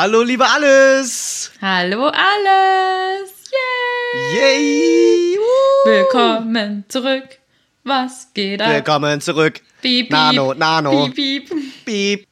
[0.00, 1.50] Hallo, liebe Alles!
[1.60, 3.30] Hallo, Alles!
[4.32, 4.36] Yay!
[4.38, 5.36] Yay!
[5.36, 5.90] Woo.
[5.90, 7.24] Willkommen zurück.
[7.82, 8.70] Was geht ab?
[8.70, 9.60] Willkommen zurück.
[9.82, 10.10] Piep, piep.
[10.12, 11.08] Nano, Nano.
[11.08, 11.84] Piep, piep.
[11.84, 12.28] Piep.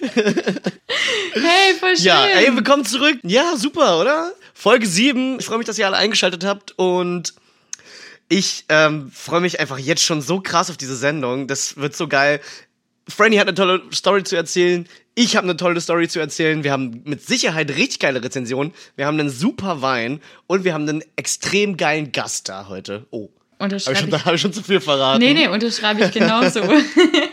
[0.00, 2.06] Hey, voll schön.
[2.06, 3.18] Ja, ey, willkommen zurück.
[3.24, 4.30] Ja, super, oder?
[4.54, 5.40] Folge 7.
[5.40, 7.34] Ich freue mich, dass ihr alle eingeschaltet habt und
[8.28, 11.48] ich ähm, freue mich einfach jetzt schon so krass auf diese Sendung.
[11.48, 12.40] Das wird so geil.
[13.08, 14.86] Franny hat eine tolle Story zu erzählen.
[15.14, 16.62] Ich habe eine tolle Story zu erzählen.
[16.62, 18.72] Wir haben mit Sicherheit richtig geile Rezensionen.
[18.96, 23.06] Wir haben einen super Wein und wir haben einen extrem geilen Gast da heute.
[23.10, 23.28] Oh.
[23.60, 24.24] Habe ich, Unterschreibe schon- ich.
[24.24, 25.18] hab ich schon zu viel verraten?
[25.20, 26.60] Nee, nee, unterschreibe ich genauso.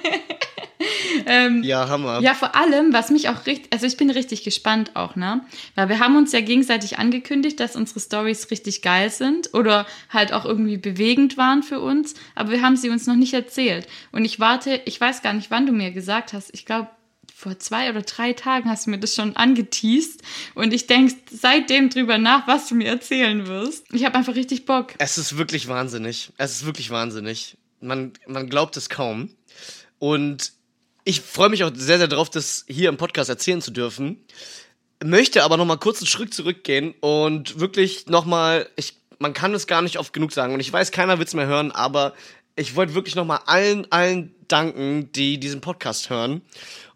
[1.27, 2.19] ähm, Ja, Hammer.
[2.21, 5.41] Ja, vor allem, was mich auch richtig, also ich bin richtig gespannt auch, ne?
[5.75, 10.33] Weil wir haben uns ja gegenseitig angekündigt, dass unsere Stories richtig geil sind oder halt
[10.33, 13.87] auch irgendwie bewegend waren für uns, aber wir haben sie uns noch nicht erzählt.
[14.11, 16.89] Und ich warte, ich weiß gar nicht, wann du mir gesagt hast, ich glaube,
[17.35, 20.21] vor zwei oder drei Tagen hast du mir das schon angeteased
[20.53, 23.85] und ich denke seitdem drüber nach, was du mir erzählen wirst.
[23.91, 24.93] Ich habe einfach richtig Bock.
[24.99, 26.31] Es ist wirklich wahnsinnig.
[26.37, 27.57] Es ist wirklich wahnsinnig.
[27.81, 29.31] Man, man glaubt es kaum.
[29.99, 30.53] Und
[31.05, 34.25] ich freue mich auch sehr, sehr darauf, das hier im Podcast erzählen zu dürfen.
[35.03, 39.53] Möchte aber noch mal kurz einen Schritt zurückgehen und wirklich noch mal, ich, man kann
[39.53, 42.13] es gar nicht oft genug sagen und ich weiß, keiner wird es mehr hören, aber
[42.55, 46.41] ich wollte wirklich noch mal allen, allen danken, die diesen Podcast hören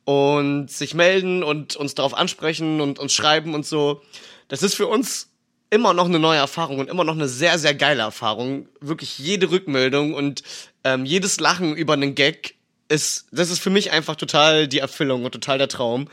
[0.05, 4.01] und sich melden und uns darauf ansprechen und uns schreiben und so.
[4.47, 5.29] Das ist für uns
[5.69, 8.69] immer noch eine neue Erfahrung und immer noch eine sehr, sehr geile Erfahrung.
[8.79, 10.41] Wirklich jede Rückmeldung und
[10.83, 12.55] ähm, jedes Lachen über einen Gag
[12.89, 16.07] ist, das ist für mich einfach total die Erfüllung und total der Traum.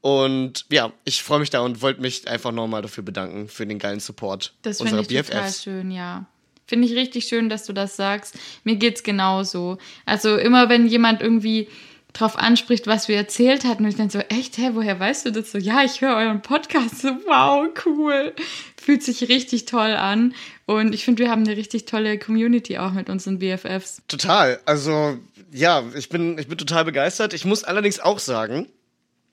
[0.00, 3.78] Und ja, ich freue mich da und wollte mich einfach nochmal dafür bedanken, für den
[3.78, 5.62] geilen Support Das finde unserer ich total BFFs.
[5.62, 6.26] schön, ja.
[6.66, 8.36] Finde ich richtig schön, dass du das sagst.
[8.64, 9.78] Mir geht's genauso.
[10.06, 11.68] Also immer wenn jemand irgendwie
[12.12, 15.32] drauf anspricht, was wir erzählt hatten, und ich dann so, echt, hä, woher weißt du
[15.32, 15.58] das so?
[15.58, 17.00] Ja, ich höre euren Podcast.
[17.00, 18.34] So, wow, cool.
[18.82, 20.34] Fühlt sich richtig toll an.
[20.66, 24.02] Und ich finde, wir haben eine richtig tolle Community auch mit unseren BFFs.
[24.08, 24.58] Total.
[24.64, 25.18] Also,
[25.52, 27.32] ja, ich bin, ich bin total begeistert.
[27.32, 28.66] Ich muss allerdings auch sagen,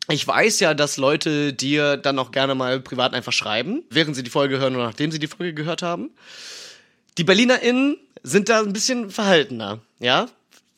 [0.07, 4.23] ich weiß ja, dass Leute dir dann auch gerne mal privat einfach schreiben, während sie
[4.23, 6.11] die Folge hören oder nachdem sie die Folge gehört haben.
[7.17, 10.27] Die BerlinerInnen sind da ein bisschen verhaltener, ja?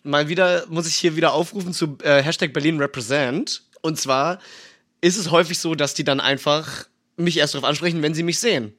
[0.03, 3.64] Mal wieder muss ich hier wieder aufrufen zu äh, Hashtag Berlin Represent.
[3.82, 4.40] Und zwar
[5.00, 6.86] ist es häufig so, dass die dann einfach
[7.18, 8.74] mich erst darauf ansprechen, wenn sie mich sehen.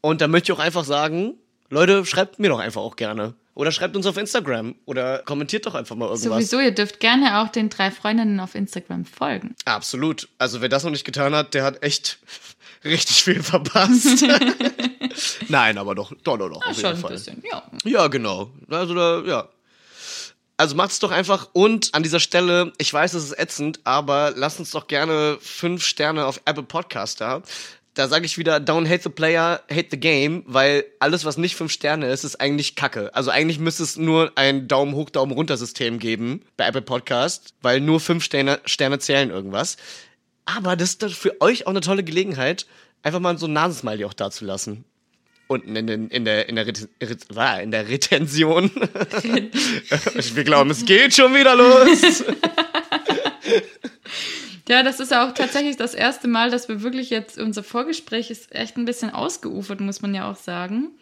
[0.00, 1.34] Und da möchte ich auch einfach sagen,
[1.70, 3.34] Leute, schreibt mir doch einfach auch gerne.
[3.54, 4.74] Oder schreibt uns auf Instagram.
[4.86, 6.22] Oder kommentiert doch einfach mal irgendwas.
[6.24, 9.54] Sowieso, ihr dürft gerne auch den drei Freundinnen auf Instagram folgen.
[9.64, 10.28] Absolut.
[10.38, 12.18] Also wer das noch nicht getan hat, der hat echt
[12.84, 14.24] richtig viel verpasst.
[15.48, 17.20] Nein, aber doch, doch, doch, doch auf jeden Fall.
[17.50, 17.62] ja.
[17.84, 18.50] Ja, genau.
[18.70, 19.48] Also da, ja.
[20.62, 24.60] Also macht's doch einfach und an dieser Stelle, ich weiß, es ist ätzend, aber lasst
[24.60, 27.42] uns doch gerne fünf Sterne auf Apple Podcast da.
[27.94, 31.56] Da sage ich wieder, don't hate the player, hate the game, weil alles, was nicht
[31.56, 33.12] fünf Sterne ist, ist eigentlich Kacke.
[33.12, 37.54] Also eigentlich müsste es nur ein Daumen hoch, Daumen runter System geben bei Apple Podcast,
[37.60, 39.78] weil nur fünf Sterne, Sterne zählen irgendwas.
[40.44, 42.66] Aber das ist für euch auch eine tolle Gelegenheit,
[43.02, 44.84] einfach mal so ein Nasensmiley auch da zu lassen
[45.52, 48.70] unten in, den, in der in der Ret Ret ah, in der Retention.
[50.34, 52.24] Wir glauben, es geht schon wieder los.
[54.68, 58.30] Ja, das ist ja auch tatsächlich das erste Mal, dass wir wirklich jetzt, unser Vorgespräch
[58.30, 60.92] ist echt ein bisschen ausgeufert, muss man ja auch sagen.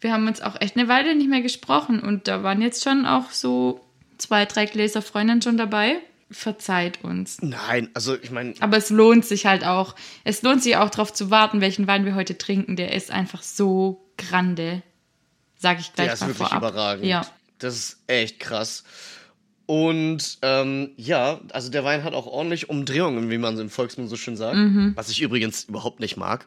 [0.00, 3.06] Wir haben uns auch echt eine Weile nicht mehr gesprochen und da waren jetzt schon
[3.06, 3.80] auch so
[4.18, 6.00] zwei, drei Gläser Freundin schon dabei.
[6.32, 7.38] Verzeiht uns.
[7.42, 9.94] Nein, also ich meine, Aber es lohnt sich halt auch.
[10.24, 12.76] Es lohnt sich auch darauf zu warten, welchen Wein wir heute trinken.
[12.76, 14.82] Der ist einfach so grande.
[15.56, 16.62] Sag ich gleich der ist mal wirklich vorab.
[16.62, 17.04] überragend.
[17.04, 17.26] Ja.
[17.58, 18.82] Das ist echt krass.
[19.66, 24.08] Und ähm, ja, also der Wein hat auch ordentlich Umdrehungen, wie man so im Volksmund
[24.08, 24.56] so schön sagt.
[24.56, 24.92] Mhm.
[24.96, 26.46] Was ich übrigens überhaupt nicht mag.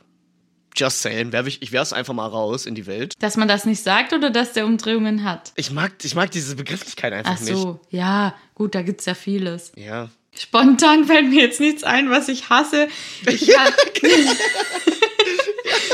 [0.76, 3.14] Just saying, werf ich, ich werf's einfach mal raus in die Welt.
[3.20, 5.54] Dass man das nicht sagt oder dass der Umdrehungen hat.
[5.56, 9.74] Ich mag, ich mag diese Begrifflichkeit einfach Ach so, ja, gut, da gibt's ja vieles.
[9.76, 9.86] nicht.
[9.88, 10.10] Ja.
[10.38, 12.90] Spontan fällt mir jetzt nichts ein, was ich hasse.
[13.26, 13.68] Ich ja,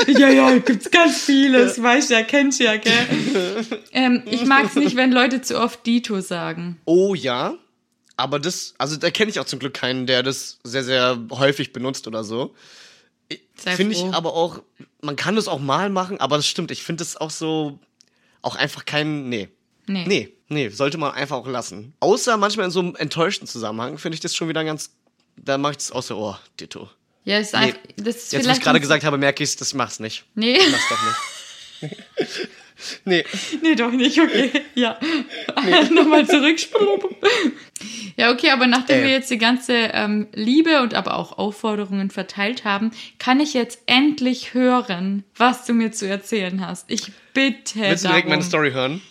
[0.06, 3.06] ja, ja, gibt's ganz vieles, weißt du, ja, kennst du ja, gell?
[3.92, 6.80] ähm, ich mag's nicht, wenn Leute zu oft Dito sagen.
[6.86, 7.54] Oh ja,
[8.16, 11.72] aber das, also da kenne ich auch zum Glück keinen, der das sehr, sehr häufig
[11.72, 12.54] benutzt oder so.
[13.54, 14.62] Finde ich aber auch,
[15.00, 17.78] man kann das auch mal machen, aber das stimmt, ich finde das auch so,
[18.42, 19.48] auch einfach kein, nee.
[19.86, 20.04] Nee.
[20.06, 21.94] Nee, nee, sollte man einfach auch lassen.
[22.00, 24.90] Außer manchmal in so einem enttäuschten Zusammenhang finde ich das schon wieder ganz,
[25.36, 26.88] da mache ich das so, oh, Ditto.
[27.24, 27.58] Ja, ist Nee.
[27.58, 30.24] einfach, das ist Jetzt, wo ich gerade gesagt habe, merke ich, das mach's nicht.
[30.34, 31.16] Nee, Mach's doch nicht.
[33.04, 33.24] nee.
[33.62, 34.50] nee, doch nicht, okay.
[34.74, 34.98] Ja.
[35.90, 36.56] Nochmal zurück.
[38.16, 39.04] ja, okay, aber nachdem Ey.
[39.04, 43.80] wir jetzt die ganze ähm, Liebe und aber auch Aufforderungen verteilt haben, kann ich jetzt
[43.86, 46.90] endlich hören, was du mir zu erzählen hast.
[46.90, 48.30] Ich bitte Willst du direkt darum.
[48.30, 49.02] meine Story hören?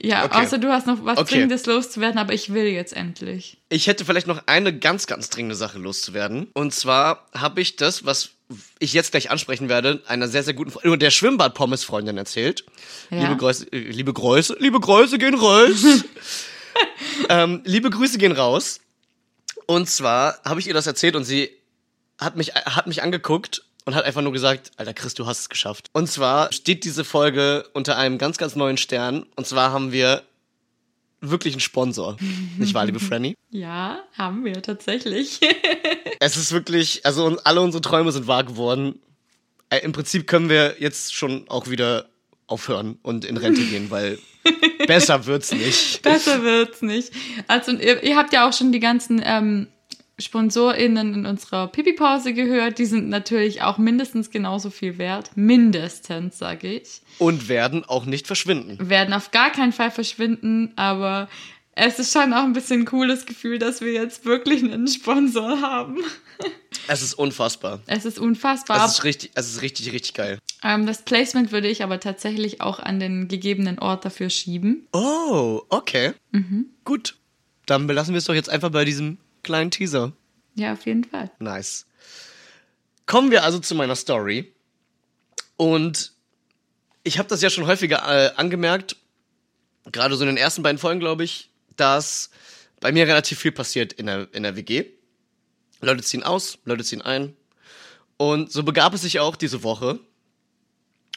[0.00, 0.44] Ja, Okay.
[0.44, 1.30] außer du hast noch was Okay.
[1.34, 3.58] Dringendes loszuwerden, aber ich will jetzt endlich.
[3.68, 6.48] Ich hätte vielleicht noch eine ganz, ganz dringende Sache loszuwerden.
[6.54, 8.30] Und zwar habe ich das, was
[8.78, 12.64] ich jetzt gleich ansprechen werde, einer sehr, sehr guten Freundin, der Schwimmbad-Pommes-Freundin erzählt.
[13.10, 13.22] Ja.
[13.22, 15.84] Liebe Grüße, äh, liebe Grüße, liebe Grüße gehen raus.
[17.28, 18.80] ähm, liebe Grüße gehen raus.
[19.66, 21.50] Und zwar habe ich ihr das erzählt und sie
[22.20, 25.48] hat mich, hat mich angeguckt und hat einfach nur gesagt, Alter Chris, du hast es
[25.48, 25.86] geschafft.
[25.94, 29.24] Und zwar steht diese Folge unter einem ganz, ganz neuen Stern.
[29.34, 30.24] Und zwar haben wir
[31.22, 32.18] wirklich einen Sponsor.
[32.58, 33.34] Nicht wahr, liebe Franny?
[33.50, 35.40] Ja, haben wir tatsächlich.
[36.20, 39.00] Es ist wirklich, also alle unsere Träume sind wahr geworden.
[39.70, 42.10] Äh, Im Prinzip können wir jetzt schon auch wieder
[42.46, 44.18] aufhören und in Rente gehen, weil
[44.86, 46.02] besser wird's nicht.
[46.02, 47.10] Besser wird's nicht.
[47.46, 49.68] Also ihr, ihr habt ja auch schon die ganzen ähm,
[50.18, 52.78] SponsorInnen in unserer Pipi-Pause gehört.
[52.78, 55.30] Die sind natürlich auch mindestens genauso viel wert.
[55.36, 57.02] Mindestens, sage ich.
[57.18, 58.78] Und werden auch nicht verschwinden.
[58.88, 61.28] Werden auf gar keinen Fall verschwinden, aber
[61.72, 65.60] es ist schon auch ein bisschen ein cooles Gefühl, dass wir jetzt wirklich einen Sponsor
[65.60, 65.98] haben.
[66.86, 67.80] Es ist unfassbar.
[67.86, 68.84] Es ist unfassbar.
[68.84, 70.38] Es ist richtig, es ist richtig, richtig geil.
[70.62, 74.86] ähm, das Placement würde ich aber tatsächlich auch an den gegebenen Ort dafür schieben.
[74.92, 76.12] Oh, okay.
[76.84, 77.16] Gut.
[77.66, 79.18] Dann belassen wir es doch jetzt einfach bei diesem
[79.48, 80.12] kleinen Teaser.
[80.56, 81.30] Ja, auf jeden Fall.
[81.38, 81.86] Nice.
[83.06, 84.52] Kommen wir also zu meiner Story.
[85.56, 86.12] Und
[87.02, 88.96] ich habe das ja schon häufiger äh, angemerkt,
[89.90, 92.28] gerade so in den ersten beiden Folgen, glaube ich, dass
[92.80, 94.84] bei mir relativ viel passiert in der, in der WG.
[95.80, 97.34] Leute ziehen aus, Leute ziehen ein.
[98.18, 99.98] Und so begab es sich auch diese Woche.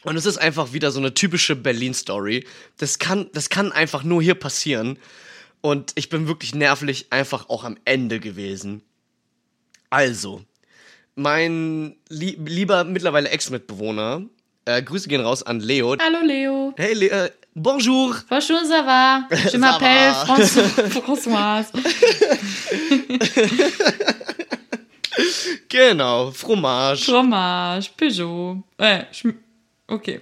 [0.03, 2.47] Und es ist einfach wieder so eine typische Berlin-Story.
[2.77, 4.97] Das kann, das kann einfach nur hier passieren.
[5.61, 8.81] Und ich bin wirklich nervlich einfach auch am Ende gewesen.
[9.89, 10.41] Also,
[11.15, 14.23] mein lie lieber mittlerweile Ex-Mitbewohner,
[14.65, 15.95] äh, Grüße gehen raus an Leo.
[15.99, 16.73] Hallo Leo.
[16.77, 18.15] Hey, Le äh, bonjour.
[18.29, 19.27] Bonjour, ça va?
[19.51, 20.13] Je m'appelle.
[21.01, 21.65] François-.
[25.69, 27.05] Genau, Fromage.
[27.05, 28.57] Fromage, Peugeot.
[28.77, 29.05] Äh,
[29.87, 30.21] okay.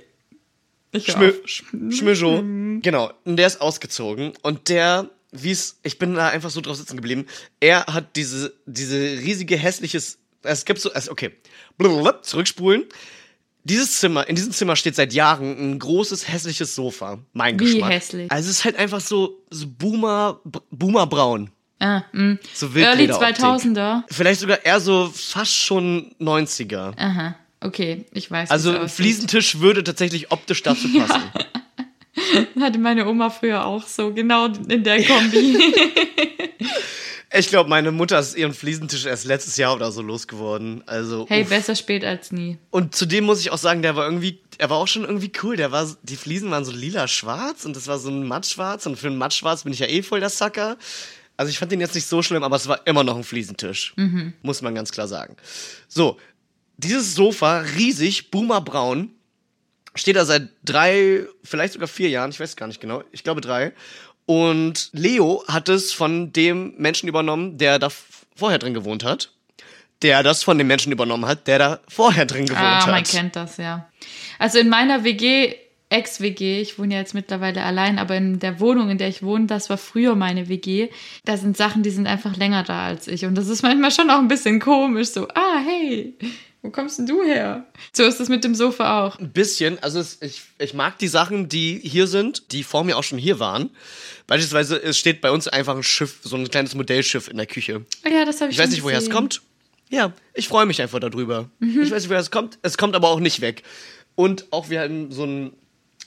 [0.92, 2.44] Ich Schmö Schmöjo.
[2.81, 6.75] Genau, und der ist ausgezogen und der, wie es, ich bin da einfach so drauf
[6.77, 7.25] sitzen geblieben,
[7.59, 11.31] er hat diese, diese riesige hässliches, es gibt so, also okay,
[11.77, 12.85] Blablabla, zurückspulen.
[13.65, 17.19] Dieses Zimmer, in diesem Zimmer steht seit Jahren ein großes hässliches Sofa.
[17.33, 17.91] Mein Wie Geschmack.
[17.91, 18.31] hässlich?
[18.31, 20.39] Also es ist halt einfach so, so Boomer,
[20.71, 21.51] Boomerbraun.
[21.79, 22.37] Ah, mh.
[22.53, 23.37] So Early Wildlederoptik.
[23.37, 24.03] 2000er.
[24.09, 26.93] Vielleicht sogar eher so fast schon 90er.
[26.97, 28.49] Aha, okay, ich weiß.
[28.49, 28.87] Also.
[28.87, 31.21] Fliesentisch würde tatsächlich optisch dazu passen.
[32.59, 35.57] Hatte meine Oma früher auch so, genau in der Kombi.
[37.31, 40.83] Ich glaube, meine Mutter ist ihren Fliesentisch erst letztes Jahr oder so losgeworden.
[40.87, 41.49] Also hey, uff.
[41.49, 42.57] besser spät als nie.
[42.71, 45.56] und zudem muss ich auch sagen, der war irgendwie, er war auch schon irgendwie cool.
[45.56, 49.07] Der war, die Fliesen waren so lila-schwarz und das war so ein mattschwarz und für
[49.07, 50.77] ein mattschwarz bin ich ja eh voll der Sucker.
[51.37, 53.94] Also ich fand den jetzt nicht so schlimm, aber es war immer noch ein Fliesentisch,
[54.42, 55.37] muss man ganz klar sagen.
[55.87, 56.18] So,
[56.77, 59.11] dieses Sofa riesig, boomerbraun,
[59.95, 63.41] steht da seit drei, vielleicht sogar vier Jahren, ich weiß gar nicht genau, ich glaube
[63.41, 63.73] drei.
[64.25, 67.89] Und Leo hat es von dem Menschen übernommen, der da
[68.35, 69.31] vorher drin gewohnt hat.
[70.01, 72.91] Der das von dem Menschen übernommen hat, der da vorher drin gewohnt Ah, hat.
[72.91, 73.89] man kennt das, ja.
[74.37, 75.55] Also in meiner WG,
[75.89, 79.47] Ex-WG, ich wohne ja jetzt mittlerweile allein, aber in der Wohnung, in der ich wohne,
[79.47, 80.89] das war früher meine WG,
[81.25, 83.25] da sind Sachen, die sind einfach länger da als ich.
[83.25, 86.13] Und das ist manchmal schon auch ein bisschen komisch, so, ah, hey,
[86.61, 87.66] wo kommst denn du her?
[87.94, 89.18] So ist es mit dem Sofa auch.
[89.19, 92.97] Ein bisschen, also es, ich, ich mag die Sachen, die hier sind, die vor mir
[92.97, 93.69] auch schon hier waren.
[94.28, 97.85] Beispielsweise, es steht bei uns einfach ein Schiff, so ein kleines Modellschiff in der Küche.
[98.04, 99.16] Ah Ja, das habe ich Ich weiß schon nicht, woher es gesehen.
[99.16, 99.42] kommt.
[99.89, 101.49] Ja, ich freue mich einfach darüber.
[101.59, 101.81] Mhm.
[101.81, 102.59] Ich weiß nicht, woher es kommt.
[102.61, 103.63] Es kommt aber auch nicht weg.
[104.16, 105.54] Und auch wir haben so einen,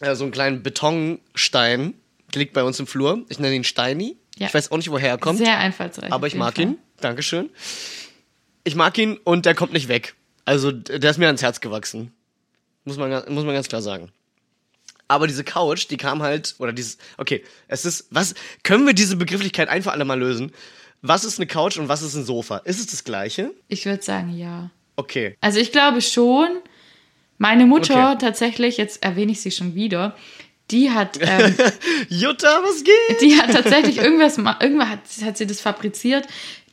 [0.01, 1.95] äh, so einen kleinen Betonstein,
[2.35, 3.25] der liegt bei uns im Flur.
[3.29, 4.17] Ich nenne ihn Steini.
[4.39, 4.47] Ja.
[4.49, 5.39] Ich weiß auch nicht, woher er kommt.
[5.39, 6.13] Sehr einfallsreich.
[6.13, 6.65] aber auf ich jeden mag Fall.
[6.65, 6.79] ihn.
[7.01, 7.51] Dankeschön.
[8.65, 10.15] Ich mag ihn und der kommt nicht weg.
[10.45, 12.13] Also der ist mir ans Herz gewachsen.
[12.85, 14.11] Muss man, muss man ganz klar sagen.
[15.09, 19.17] Aber diese Couch, die kam halt, oder dieses, okay, es ist, was, können wir diese
[19.17, 20.53] Begrifflichkeit einfach alle mal lösen?
[21.03, 22.59] Was ist eine Couch und was ist ein Sofa?
[22.59, 23.53] Ist es das Gleiche?
[23.69, 24.71] Ich würde sagen, ja.
[24.97, 25.37] Okay.
[25.41, 26.49] Also ich glaube schon,
[27.39, 28.19] meine Mutter Okay.
[28.21, 30.17] tatsächlich, jetzt erwähne ich sie schon wieder,
[30.71, 31.55] die hat, ähm,
[32.09, 33.21] Jutta, was geht?
[33.21, 36.27] die hat tatsächlich irgendwas, irgendwann hat, hat sie das fabriziert,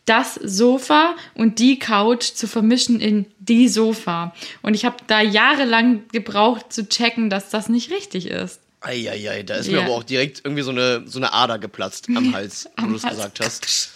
[0.10, 4.34] das Sofa und die Couch zu vermischen in die Sofa.
[4.62, 8.60] Und ich habe da jahrelang gebraucht zu checken, dass das nicht richtig ist.
[8.82, 9.84] Eieiei, da ist mir Ja.
[9.86, 12.96] aber auch direkt irgendwie so eine, so eine Ader geplatzt am Hals, wo Am du
[12.96, 13.92] es gesagt hast.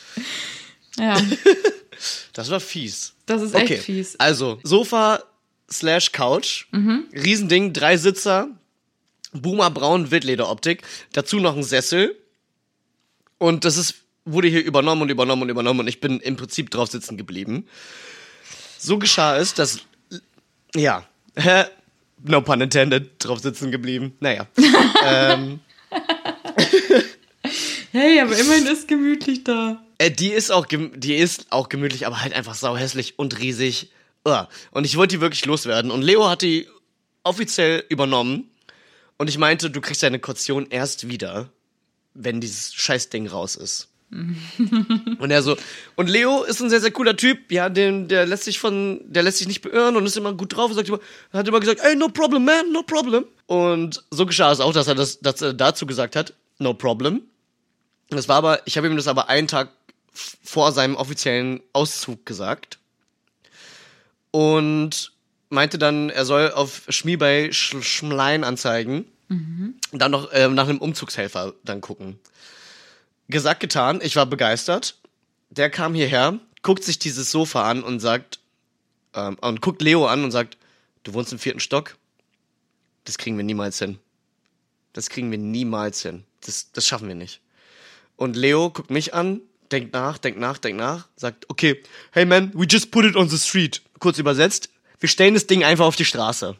[0.99, 1.17] Ja,
[2.33, 3.13] Das war fies.
[3.25, 4.19] das ist echt fies.
[4.19, 5.23] Also, Sofa
[5.71, 6.65] slash Couch.
[7.13, 8.49] Riesending, drei Sitzer.
[9.31, 10.81] Boomer Braun Wildlederoptik.
[11.13, 12.15] Dazu noch ein Sessel.
[13.37, 16.69] Und das ist, wurde hier übernommen und übernommen und übernommen und ich bin im Prinzip
[16.69, 17.67] drauf sitzen geblieben.
[18.77, 19.79] So geschah es, dass,
[20.75, 21.05] ja,
[22.23, 24.15] no pun intended, drauf sitzen geblieben.
[24.19, 24.47] Naja.
[25.05, 25.59] ähm,
[27.93, 29.79] Hey, aber immerhin ist gemütlich da.
[29.99, 33.91] Äh, die ist auch die ist auch gemütlich, aber halt einfach sauhässlich und riesig.
[34.25, 34.49] Uah.
[34.71, 35.91] Und ich wollte die wirklich loswerden.
[35.91, 36.67] Und Leo hat die
[37.21, 38.49] offiziell übernommen.
[39.17, 41.49] Und ich meinte, du kriegst deine Kaution erst wieder,
[42.15, 43.89] wenn dieses Scheißding raus ist.
[45.19, 45.57] Und er so,
[45.95, 49.23] und Leo ist ein sehr, sehr cooler Typ, ja, den, der lässt sich von, der
[49.23, 50.99] lässt sich nicht beirren und ist immer gut drauf und sagt immer,
[51.31, 53.25] hat immer gesagt, ey, no problem, man, no problem.
[53.47, 57.21] Und so geschah es auch, dass er das, dass er dazu gesagt hat, no problem.
[58.09, 59.69] Das war aber, ich habe ihm das aber einen Tag
[60.13, 62.77] vor seinem offiziellen Auszug gesagt.
[64.31, 65.11] Und
[65.49, 69.05] meinte dann, er soll auf Schmi bei Sch Schmlein anzeigen.
[69.91, 72.19] Und dann noch ähm, nach einem Umzugshelfer dann gucken.
[73.33, 74.99] Gesagt, getan, ich war begeistert.
[75.49, 78.39] Der kam hierher, guckt sich dieses Sofa an und sagt,
[79.15, 80.55] ähm, und guckt Leo an und sagt,
[81.01, 81.97] du wohnst im vierten Stock?
[83.05, 83.97] Das kriegen wir niemals hin.
[84.93, 86.25] Das kriegen wir niemals hin.
[86.41, 87.41] Das, das schaffen wir nicht.
[88.17, 92.51] Und Leo guckt mich an, denkt nach, denkt nach, denkt nach, sagt, okay, hey man,
[92.53, 93.81] we just put it on the street.
[93.97, 96.55] Kurz übersetzt, wir stellen das Ding einfach auf die Straße.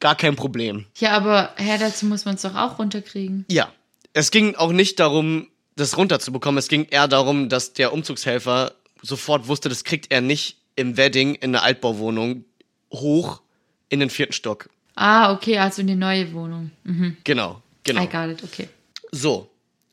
[0.00, 0.84] Gar kein Problem.
[0.98, 3.46] Ja, aber Herr, dazu muss man es doch auch runterkriegen.
[3.48, 3.72] Ja,
[4.12, 5.46] es ging auch nicht darum,
[5.80, 6.58] das runterzubekommen.
[6.58, 8.72] Es ging eher darum, dass der Umzugshelfer
[9.02, 12.44] sofort wusste, das kriegt er nicht im Wedding in der Altbauwohnung
[12.92, 13.40] hoch
[13.88, 14.68] in den vierten Stock.
[14.94, 16.70] Ah, okay, also in die neue Wohnung.
[16.84, 17.16] Mhm.
[17.24, 18.02] Genau, genau.
[18.02, 18.68] I got it, okay.
[19.10, 19.50] So.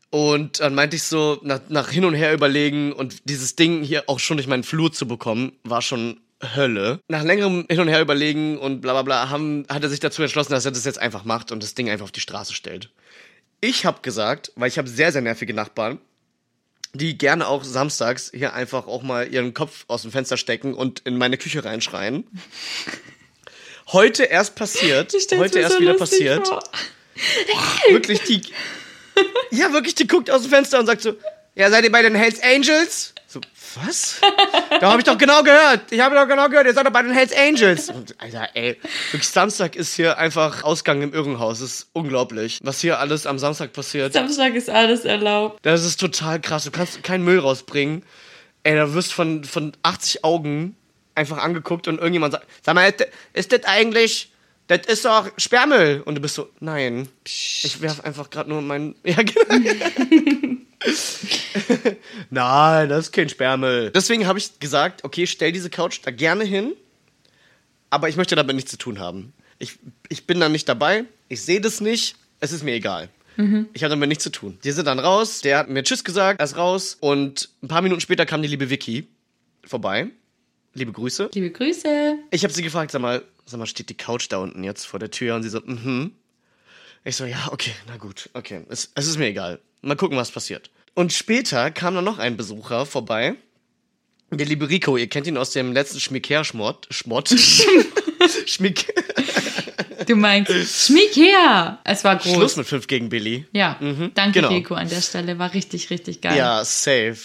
[0.10, 4.04] Und dann meinte ich so, nach, nach hin und her überlegen und dieses Ding hier
[4.08, 6.20] auch schon durch meinen Flur zu bekommen, war schon
[6.56, 7.00] Hölle.
[7.08, 10.22] Nach längerem Hin und Her überlegen und bla bla bla, haben, hat er sich dazu
[10.22, 12.90] entschlossen, dass er das jetzt einfach macht und das Ding einfach auf die Straße stellt.
[13.60, 16.00] Ich habe gesagt, weil ich habe sehr, sehr nervige Nachbarn,
[16.94, 21.00] die gerne auch samstags hier einfach auch mal ihren Kopf aus dem Fenster stecken und
[21.02, 22.26] in meine Küche reinschreien.
[23.88, 26.62] Heute erst passiert, heute erst so wieder passiert vor.
[27.90, 28.42] wirklich die.
[29.50, 31.16] Ja, wirklich, die guckt aus dem Fenster und sagt so:
[31.58, 33.14] Ja, seid ihr bei den Hells Angels?
[33.28, 33.42] So,
[33.76, 34.22] was?
[34.80, 35.92] Da habe ich doch genau gehört.
[35.92, 37.90] Ich habe doch genau gehört, ihr seid doch bei den Hells Angels.
[37.90, 38.78] Und, Alter, ey,
[39.12, 41.60] wirklich, Samstag ist hier einfach Ausgang im Irrenhaus.
[41.60, 44.14] Das ist unglaublich, was hier alles am Samstag passiert.
[44.14, 45.60] Samstag ist alles erlaubt.
[45.64, 46.64] Das ist total krass.
[46.66, 48.04] Du kannst keinen Müll rausbringen.
[48.64, 50.76] Ey, da wirst von, von 80 Augen
[51.16, 52.94] einfach angeguckt und irgendjemand sagt, sag mal,
[53.34, 54.32] ist das- eigentlich,
[54.68, 56.04] das ist doch Sperrmüll.
[56.06, 60.57] Und du bist so, nein, ich werf einfach gerade nur meinen, ja genau.
[62.30, 63.92] nein, das ist kein Sperrmüll.
[63.92, 66.74] Deswegen habe ich gesagt, okay, stell diese Couch da gerne hin,
[67.90, 69.34] aber ich möchte damit nichts zu tun haben.
[69.60, 69.80] Ich,
[70.10, 73.10] ich bin da nicht dabei, ich sehe das nicht, es ist mir egal.
[73.74, 74.58] Ich habe damit nichts zu tun.
[74.64, 77.84] Die sind dann raus, der hat mir Tschüss gesagt, er ist raus und ein paar
[77.84, 79.08] Minuten später kam die liebe Vicky
[79.64, 80.08] vorbei.
[80.74, 81.30] Liebe Grüße.
[81.34, 82.18] Liebe Grüße.
[82.32, 85.00] Ich habe sie gefragt, sag mal, sag mal, steht die Couch da unten jetzt vor
[85.00, 85.36] der Tür?
[85.36, 86.12] Und sie so, mhm.
[87.04, 88.66] Ich so, ja, okay, na gut, okay.
[88.70, 89.60] Es, es ist mir egal.
[89.82, 90.70] Mal gucken, was passiert.
[90.98, 93.36] Und später kam dann noch ein Besucher vorbei.
[94.32, 96.88] Der liebe Rico, ihr kennt ihn aus dem letzten Schmicker-Schmott.
[96.90, 97.30] Schmott.
[98.48, 98.92] Schmick.
[100.08, 100.52] Du meinst,
[100.88, 101.78] schmieg her.
[101.84, 102.34] Es war groß.
[102.34, 103.46] Schluss mit 5 gegen Billy.
[103.52, 103.78] Ja,
[104.16, 104.48] danke genau.
[104.48, 105.38] Rico an der Stelle.
[105.38, 106.36] War richtig, richtig geil.
[106.36, 107.18] Ja, safe.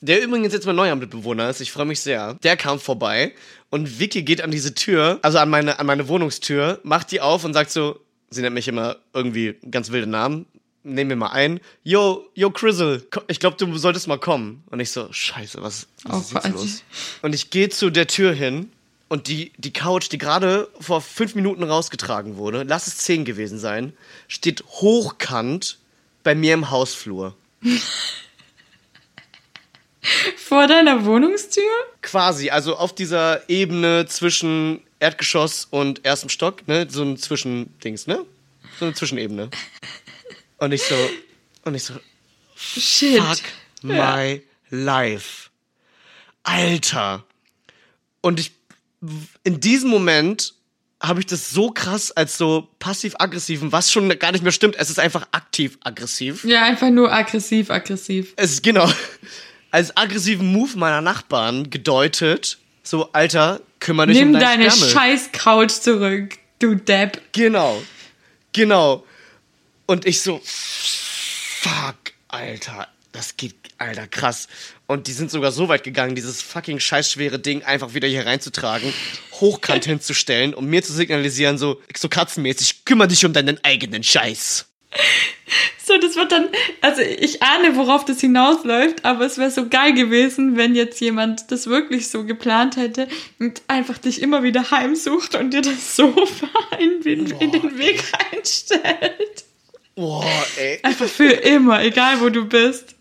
[0.00, 2.32] Der übrigens jetzt mein neuer Mitbewohner ist, ich freue mich sehr.
[2.42, 3.34] Der kam vorbei
[3.68, 7.44] und Vicky geht an diese Tür, also an meine, an meine Wohnungstür, macht die auf
[7.44, 10.46] und sagt so, sie nennt mich immer irgendwie ganz wilde Namen,
[10.94, 14.62] nehmen wir mal ein, yo, yo Crizzle, ich glaube, du solltest mal kommen.
[14.70, 16.82] Und ich so, scheiße, was, was Oh ist los?
[17.22, 18.70] Und ich gehe zu der Tür hin
[19.08, 23.58] und die, die Couch, die gerade vor fünf Minuten rausgetragen wurde, lass es zehn gewesen
[23.58, 23.92] sein,
[24.28, 25.78] steht hochkant
[26.22, 27.34] bei mir im Hausflur.
[30.36, 31.62] Vor deiner Wohnungstür?
[32.02, 36.86] Quasi, also auf dieser Ebene zwischen Erdgeschoss und erstem Stock, ne?
[36.88, 38.24] So ein Zwischendings, ne?
[38.78, 39.50] So eine Zwischenebene.
[40.58, 40.94] Und ich so,
[41.64, 41.94] und ich so,
[42.56, 43.20] Shit.
[43.22, 43.38] fuck
[43.82, 45.50] my life.
[46.42, 47.24] Alter.
[48.20, 48.52] Und ich,
[49.44, 50.54] in diesem Moment
[51.00, 54.74] habe ich das so krass als so passiv-aggressiven, was schon gar nicht mehr stimmt.
[54.76, 56.44] Es ist einfach aktiv-aggressiv.
[56.44, 58.32] Ja, einfach nur aggressiv, aggressiv.
[58.36, 58.90] Es ist genau
[59.70, 62.58] als aggressiven Move meiner Nachbarn gedeutet.
[62.82, 64.90] So, Alter, kümmere dich Nimm um dein deine Sperrmüll.
[64.90, 67.20] scheiß Couch zurück, du Depp.
[67.32, 67.82] Genau.
[68.52, 69.04] Genau.
[69.90, 71.96] Und ich so, fuck,
[72.28, 74.46] Alter, das geht, Alter, krass.
[74.86, 78.92] Und die sind sogar so weit gegangen, dieses fucking scheißschwere Ding einfach wieder hier reinzutragen,
[79.40, 84.66] hochkant hinzustellen, um mir zu signalisieren, so, so katzenmäßig, kümmere dich um deinen eigenen Scheiß.
[85.82, 86.50] So, das wird dann,
[86.82, 91.50] also ich ahne, worauf das hinausläuft, aber es wäre so geil gewesen, wenn jetzt jemand
[91.50, 96.50] das wirklich so geplant hätte und einfach dich immer wieder heimsucht und dir das Sofa
[96.78, 99.47] in, in, in den Weg einstellt.
[99.98, 100.24] Boah,
[100.56, 100.78] ey.
[100.84, 102.94] Einfach für immer, egal wo du bist.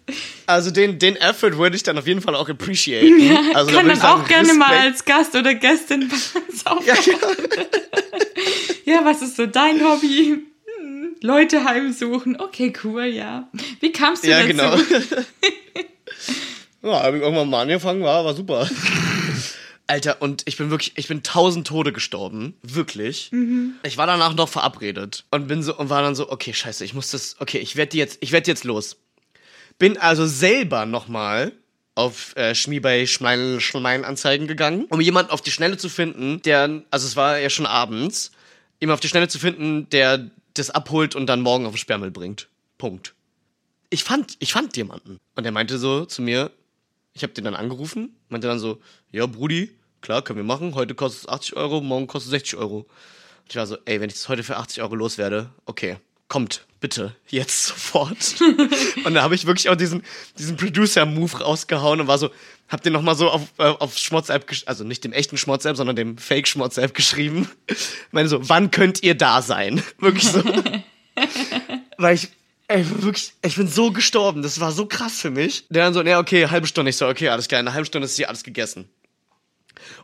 [0.47, 3.19] Also den, den Effort würde ich dann auf jeden Fall auch appreciaten.
[3.29, 4.83] Ja, also kann würde dann sagen, auch gerne mal Respekt.
[4.85, 7.13] als Gast oder Gästin bei uns Ja, ja.
[8.93, 10.39] Ja, was ist so dein Hobby?
[11.21, 12.39] Leute heimsuchen.
[12.39, 13.47] Okay, cool, ja.
[13.79, 14.47] Wie kamst du Ja, dazu?
[14.47, 14.75] genau.
[16.83, 18.67] ja, hab ich irgendwann mal angefangen, war, war super.
[19.87, 22.55] Alter, und ich bin wirklich, ich bin tausend Tode gestorben.
[22.61, 23.31] Wirklich.
[23.83, 26.93] Ich war danach noch verabredet und bin so, und war dann so, okay, scheiße, ich
[26.93, 28.97] muss das, okay, ich werde jetzt, ich werde jetzt los.
[29.79, 31.53] Bin also selber nochmal
[31.95, 36.83] auf äh, Schmie bei Schmein, Schmeinanzeigen gegangen, um jemanden auf die Schnelle zu finden, der,
[36.91, 38.31] also es war ja schon abends,
[38.79, 42.11] jemanden auf die Schnelle zu finden, der das abholt und dann morgen auf den Sperrmüll
[42.11, 42.49] bringt.
[42.77, 43.15] Punkt.
[43.89, 45.19] Ich fand, ich fand jemanden.
[45.35, 46.51] Und er meinte so zu mir,
[47.13, 50.75] ich habe den dann angerufen, meinte dann so, ja, Brudi, klar, können wir machen.
[50.75, 52.77] Heute kostet es 80 Euro, morgen kostet es 60 Euro.
[52.79, 56.65] Und ich war so, ey, wenn ich das heute für 80 Euro loswerde, okay, kommt,
[56.79, 58.35] bitte, jetzt sofort.
[59.05, 60.03] und da habe ich wirklich auch diesen,
[60.37, 62.29] diesen Producer-Move rausgehauen und war so,
[62.67, 66.17] hab den nochmal so auf, äh, auf Schmotz-App, also nicht dem echten Schmotz-App, sondern dem
[66.17, 67.49] Fake-Schmotz-App geschrieben.
[68.11, 69.81] meine so, wann könnt ihr da sein?
[69.99, 70.43] Wirklich so.
[71.97, 72.29] Weil ich,
[72.67, 74.41] ey, wirklich, ich bin so gestorben.
[74.41, 75.65] Das war so krass für mich.
[75.69, 76.89] Der dann so, ja, okay, halbe Stunde.
[76.89, 78.89] Ich so, okay, alles klar, in einer halben Stunde ist hier alles gegessen.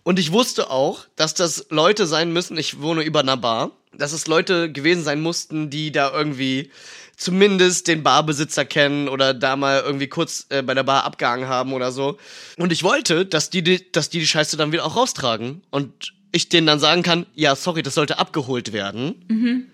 [0.03, 4.11] Und ich wusste auch, dass das Leute sein müssen, ich wohne über einer Bar, dass
[4.11, 6.71] es Leute gewesen sein mussten, die da irgendwie
[7.15, 11.73] zumindest den Barbesitzer kennen oder da mal irgendwie kurz äh, bei der Bar abgehangen haben
[11.73, 12.17] oder so.
[12.57, 15.61] Und ich wollte, dass die, die, dass die die Scheiße dann wieder auch raustragen.
[15.69, 19.23] Und ich denen dann sagen kann, ja, sorry, das sollte abgeholt werden.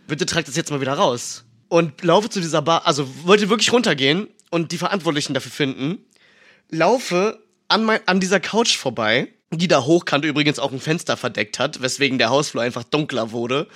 [0.08, 1.46] Bitte tragt das jetzt mal wieder raus.
[1.70, 6.00] Und laufe zu dieser Bar, also wollte wirklich runtergehen und die Verantwortlichen dafür finden.
[6.70, 11.60] Laufe an, mein, an dieser Couch vorbei, die da hochkant übrigens auch ein Fenster verdeckt
[11.60, 13.68] hat, weswegen der Hausflur einfach dunkler wurde.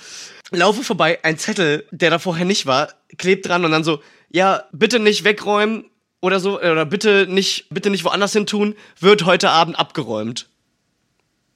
[0.52, 4.66] Laufe vorbei, ein Zettel, der da vorher nicht war, klebt dran und dann so, ja,
[4.72, 5.90] bitte nicht wegräumen
[6.22, 10.48] oder so, oder bitte nicht, bitte nicht woanders hin tun, wird heute Abend abgeräumt.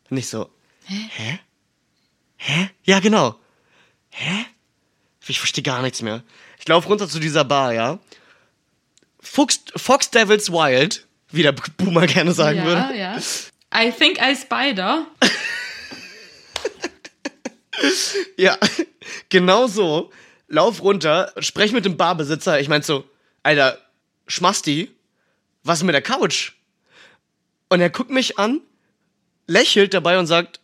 [0.09, 0.49] Nicht so,
[0.85, 1.39] hä?
[2.37, 2.69] Hä?
[2.83, 3.35] Ja, genau.
[4.09, 4.45] Hä?
[5.27, 6.23] Ich verstehe gar nichts mehr.
[6.59, 7.99] Ich laufe runter zu dieser Bar, ja.
[9.19, 12.97] Fox, Fox Devils Wild, wie der Boomer gerne sagen ja, würde.
[12.97, 13.19] ja.
[13.73, 15.05] I think I spider.
[18.37, 18.57] Ja,
[19.29, 20.11] genau so.
[20.47, 22.59] Lauf runter, sprech mit dem Barbesitzer.
[22.59, 23.03] Ich mein so,
[23.43, 23.77] Alter,
[24.27, 24.91] Schmasti,
[25.63, 26.53] was ist mit der Couch?
[27.69, 28.61] Und er guckt mich an,
[29.45, 30.61] lächelt dabei und sagt,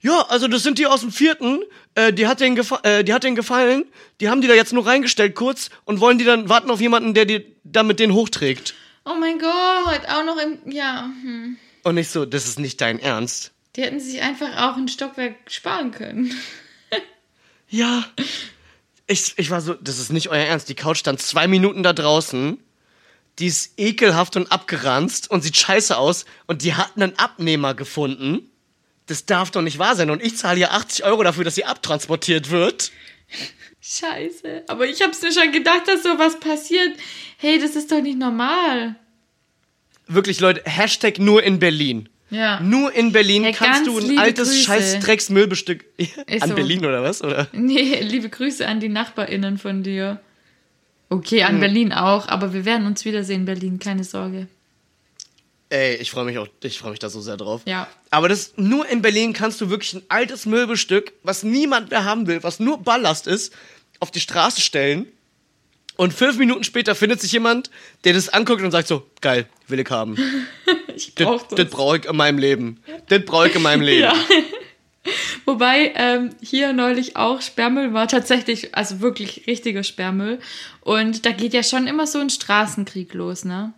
[0.00, 1.60] ja, also das sind die aus dem vierten,
[1.94, 3.84] äh, die, hat denen gefa äh, die hat denen gefallen,
[4.20, 7.14] die haben die da jetzt nur reingestellt kurz und wollen die dann warten auf jemanden,
[7.14, 8.74] der die da mit denen hochträgt.
[9.04, 10.70] Oh mein Gott, auch noch im.
[10.70, 11.10] Ja.
[11.22, 11.58] Hm.
[11.82, 13.52] Und ich so, das ist nicht dein Ernst.
[13.76, 16.34] Die hätten sich einfach auch ein Stockwerk sparen können.
[17.70, 18.06] Ja.
[19.06, 20.70] Ich, ich war so, das ist nicht euer Ernst.
[20.70, 22.58] Die Couch stand zwei Minuten da draußen.
[23.38, 26.24] Die ist ekelhaft und abgeranzt und sieht scheiße aus.
[26.46, 28.50] Und die hatten einen Abnehmer gefunden.
[29.06, 30.10] Das darf doch nicht wahr sein.
[30.10, 32.90] Und ich zahle hier 80 Euro dafür, dass sie abtransportiert wird.
[33.80, 34.64] Scheiße.
[34.66, 36.98] Aber ich hab's mir schon gedacht, dass sowas passiert.
[37.38, 38.96] Hey, das ist doch nicht normal.
[40.08, 42.08] Wirklich, Leute, Hashtag nur in Berlin.
[42.30, 42.60] Ja.
[42.60, 44.62] Nur in Berlin Hey, kannst du ein altes Grüße.
[44.64, 45.84] scheiß Drecksmüllbestück.
[46.40, 46.54] An so.
[46.54, 47.22] Berlin oder was?
[47.22, 47.48] Oder?
[47.52, 50.20] Nee, liebe Grüße an die NachbarInnen von dir.
[51.08, 51.46] Okay, Hm.
[51.54, 54.46] an Berlin auch, aber wir werden uns wiedersehen, Berlin, keine Sorge.
[55.70, 57.62] Ey, ich freue mich auch, ich freue mich da so sehr drauf.
[57.66, 57.88] Ja.
[58.10, 62.26] Aber das, nur in Berlin kannst du wirklich ein altes Möbelstück, was niemand mehr haben
[62.26, 63.54] will, was nur Ballast ist,
[64.00, 65.06] auf die Straße stellen.
[65.98, 67.72] Und fünf Minuten später findet sich jemand,
[68.04, 70.16] der das anguckt und sagt so, geil, will ich haben.
[70.94, 72.82] Ich Das, brauch das brauche ich in meinem Leben.
[73.08, 74.02] Das brauche ich in meinem Leben.
[74.02, 74.14] Ja.
[75.44, 80.40] Wobei ähm, hier neulich auch Sperrmüll war tatsächlich, also wirklich richtiger Sperrmüll.
[80.80, 83.72] Und da geht ja schon immer so ein Straßenkrieg los, ne?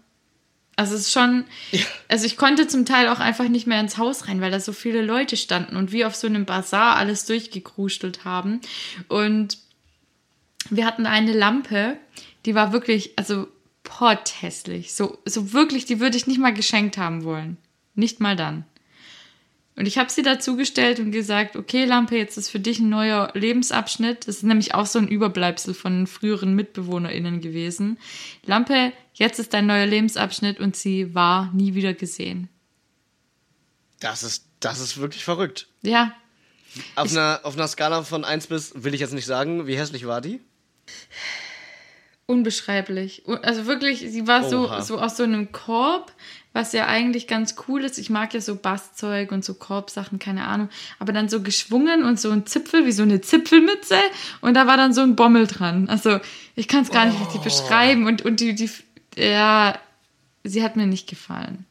[0.77, 1.45] Also es ist schon,
[2.09, 4.73] also ich konnte zum Teil auch einfach nicht mehr ins Haus rein, weil da so
[4.73, 8.63] viele Leute standen und wie auf so einem Bazar alles durchgekruschtelt haben.
[9.09, 9.59] Und
[10.69, 11.97] wir hatten eine Lampe,
[12.45, 13.49] die war wirklich, also
[13.83, 14.95] potthässlich.
[14.95, 17.57] So, so wirklich, die würde ich nicht mal geschenkt haben wollen.
[17.95, 18.65] Nicht mal dann.
[19.77, 23.31] Und ich habe sie dazugestellt und gesagt, okay, Lampe, jetzt ist für dich ein neuer
[23.35, 24.29] Lebensabschnitt.
[24.29, 27.99] Das ist nämlich auch so ein Überbleibsel von früheren MitbewohnerInnen gewesen.
[28.45, 32.49] Lampe, jetzt ist dein neuer Lebensabschnitt und sie war nie wieder gesehen.
[34.01, 35.69] Das ist, das ist wirklich verrückt.
[35.83, 36.15] Ja.
[36.95, 40.07] Auf einer, auf einer Skala von 1 bis, will ich jetzt nicht sagen, wie hässlich
[40.07, 40.41] war die?
[42.27, 43.25] Unbeschreiblich.
[43.43, 44.83] Also wirklich, sie war so, Oha.
[44.83, 46.13] so aus so einem Korb,
[46.53, 47.99] was ja eigentlich ganz cool ist.
[47.99, 50.69] Ich mag ja so Basszeug und so Korbsachen, keine Ahnung.
[50.99, 53.99] Aber dann so geschwungen und so ein Zipfel, wie so eine Zipfelmütze.
[54.41, 55.89] Und da war dann so ein Bommel dran.
[55.89, 56.21] Also
[56.55, 58.07] ich kann es gar nicht richtig beschreiben.
[58.07, 58.71] Und, und die, die,
[59.17, 59.79] ja,
[60.45, 61.67] sie hat mir nicht gefallen.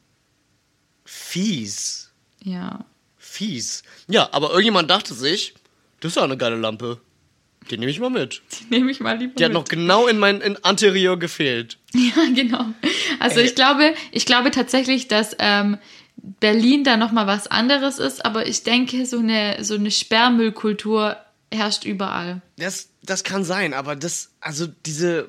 [1.04, 2.10] Fies.
[2.42, 2.84] Ja.
[3.18, 3.82] Fies.
[4.08, 5.54] Ja, aber irgendjemand dachte sich,
[6.00, 7.00] das ist ja eine geile Lampe.
[7.70, 8.42] Die nehme ich mal mit.
[8.60, 9.54] Die nehme ich mal lieber Die hat mit.
[9.60, 11.78] noch genau in mein in Anterior gefehlt.
[11.94, 12.64] Ja, genau.
[13.18, 15.78] Also ich glaube, ich glaube tatsächlich, dass ähm,
[16.16, 21.16] Berlin da noch mal was anderes ist, aber ich denke, so eine so eine Sperrmüllkultur
[21.52, 22.40] herrscht überall.
[22.58, 25.28] Das, das kann sein, aber das, also diese,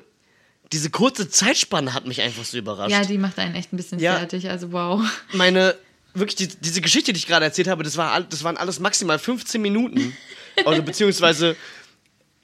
[0.72, 2.92] diese kurze Zeitspanne hat mich einfach so überrascht.
[2.92, 4.16] Ja, die macht einen echt ein bisschen Ja.
[4.18, 4.48] fertig.
[4.48, 5.02] Also wow.
[5.32, 5.74] Meine,
[6.14, 9.18] wirklich, die, diese Geschichte, die ich gerade erzählt habe, das, war, das waren alles maximal
[9.18, 10.16] 15 Minuten.
[10.66, 11.56] Also beziehungsweise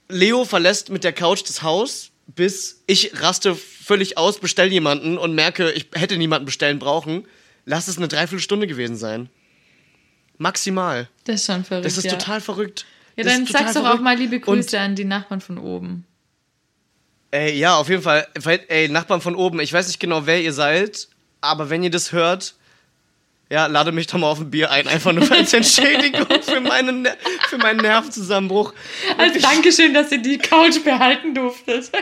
[0.08, 5.34] Leo verlässt mit der Couch das Haus, bis ich raste völlig aus, bestell jemanden und
[5.34, 7.26] merke, ich hätte niemanden bestellen brauchen.
[7.64, 9.28] Lass es eine Dreiviertelstunde gewesen sein.
[10.38, 11.08] Maximal.
[11.24, 11.86] Das ist schon verrückt.
[11.86, 12.12] Das ist ja.
[12.12, 12.86] total verrückt.
[13.16, 16.04] Ja, Das dann sagst doch auch mal liebe Und Grüße an die Nachbarn von oben.
[17.30, 18.26] Ey, ja, auf jeden Fall.
[18.68, 21.08] Ey, Nachbarn von oben, ich weiß nicht genau, wer ihr seid,
[21.40, 22.54] aber wenn ihr das hört,
[23.50, 27.08] ja, lade mich doch mal auf ein Bier ein, einfach nur als Entschädigung für meinen,
[27.48, 28.74] für meinen Nervenzusammenbruch.
[29.16, 31.90] Als Dankeschön, dass ihr die Couch behalten durftet.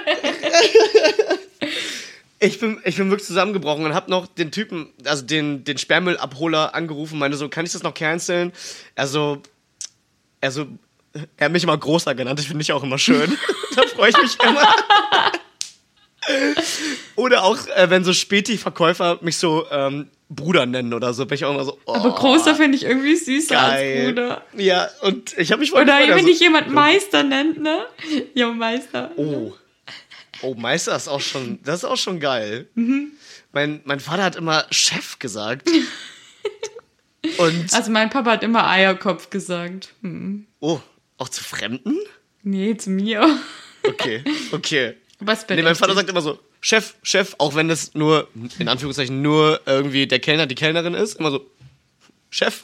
[2.39, 6.75] Ich bin, ich bin wirklich zusammengebrochen und hab noch den Typen, also den, den Sperrmüllabholer
[6.75, 8.53] angerufen, meine so, kann ich das noch canceln?
[8.95, 9.41] Also,
[10.43, 10.67] also,
[11.39, 13.39] er hat mich immer Großer genannt, ich finde ich auch immer schön.
[13.77, 14.69] da freue ich mich immer.
[17.15, 21.45] Oder auch, äh, wenn so Späti-Verkäufer mich so ähm, Bruder nennen oder so, bin ich
[21.45, 24.07] auch immer so, oh, Aber großer finde ich irgendwie süßer als geil.
[24.07, 24.43] Bruder.
[24.57, 27.87] Ja, und ich habe mich Oder gefreut, wenn also- dich jemand Meister nennt, ne?
[28.35, 29.13] Jo, Meister.
[29.17, 29.53] Oh.
[30.43, 32.69] Oh, Meister ist auch schon, das ist auch schon geil.
[32.75, 33.13] Mhm.
[33.53, 35.71] Mein, mein Vater hat immer Chef gesagt.
[37.39, 39.95] Und, Also mein Papa hat immer Eierkopf gesagt.
[40.03, 40.47] Hm.
[40.61, 40.81] oh,
[41.19, 41.99] auch zu Fremden?
[42.43, 43.39] Nee, zu mir.
[43.85, 44.95] Okay, okay.
[45.19, 48.27] Was Nee, mein Vater sagt immer so, Chef, Chef, auch wenn das nur,
[48.59, 51.49] in Anführungszeichen, nur irgendwie der Kellner, die Kellnerin ist, immer so,
[52.29, 52.63] Chef.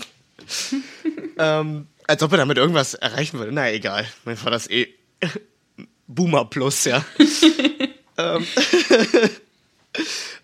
[1.38, 3.52] ähm, als ob er damit irgendwas erreichen würde.
[3.52, 4.08] Na, egal.
[4.24, 4.92] Mein Vater ist eh
[6.08, 7.04] Boomer Plus, ja.
[8.18, 8.44] ähm,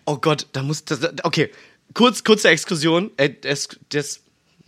[0.05, 1.51] oh Gott, da muss, das, okay,
[1.93, 4.21] kurz, kurze Exkursion, äh, das, das,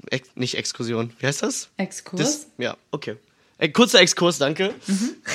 [0.10, 1.70] ex, nicht Exkursion, wie heißt das?
[1.78, 2.22] Exkurs.
[2.22, 3.16] Das, ja, okay.
[3.58, 4.76] Äh, kurzer Exkurs, danke.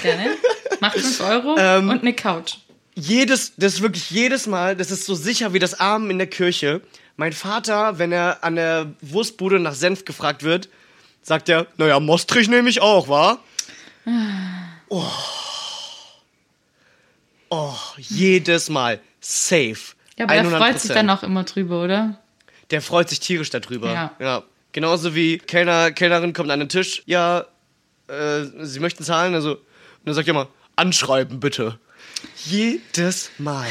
[0.02, 0.36] Gerne.
[0.80, 2.58] Macht 5 Euro Ähm, und eine Couch.
[2.96, 6.26] Jedes, das ist wirklich jedes Mal, das ist so sicher wie das Armen in der
[6.26, 6.80] Kirche.
[7.16, 10.68] Mein Vater, wenn er an der Wurstbude nach Senf gefragt wird,
[11.22, 13.38] sagt er, naja, Mostrich nehme ich auch, wa?
[14.88, 15.04] Oh.
[17.50, 19.00] Oh, jedes Mal.
[19.20, 19.76] Safe.
[20.18, 20.56] Ja, aber er 100%.
[20.56, 22.18] freut sich dann auch immer drüber, oder?
[22.70, 23.92] Der freut sich tierisch darüber.
[23.92, 24.12] Ja.
[24.18, 24.42] ja.
[24.72, 27.46] Genauso wie Kellner, Kellnerin kommt an den Tisch, ja,
[28.08, 29.60] äh, sie möchten zahlen, also, und
[30.04, 31.78] dann sagt er immer, anschreiben bitte.
[32.44, 33.66] Jedes Mal.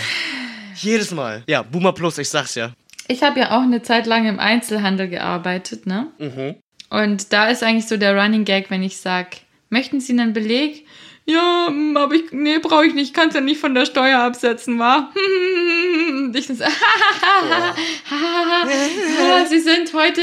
[0.75, 1.43] Jedes Mal.
[1.47, 2.73] Ja, Boomer Plus, ich sag's ja.
[3.08, 6.12] Ich habe ja auch eine Zeit lang im Einzelhandel gearbeitet, ne?
[6.17, 6.55] Mhm.
[6.89, 9.38] Und da ist eigentlich so der Running Gag, wenn ich sag,
[9.69, 10.86] möchten Sie einen Beleg?
[11.25, 14.79] Ja, mm, aber ich, nee, brauche ich nicht, kann's ja nicht von der Steuer absetzen,
[14.79, 15.12] wa?
[16.10, 16.53] Und ich so,
[19.49, 20.21] Sie sind heute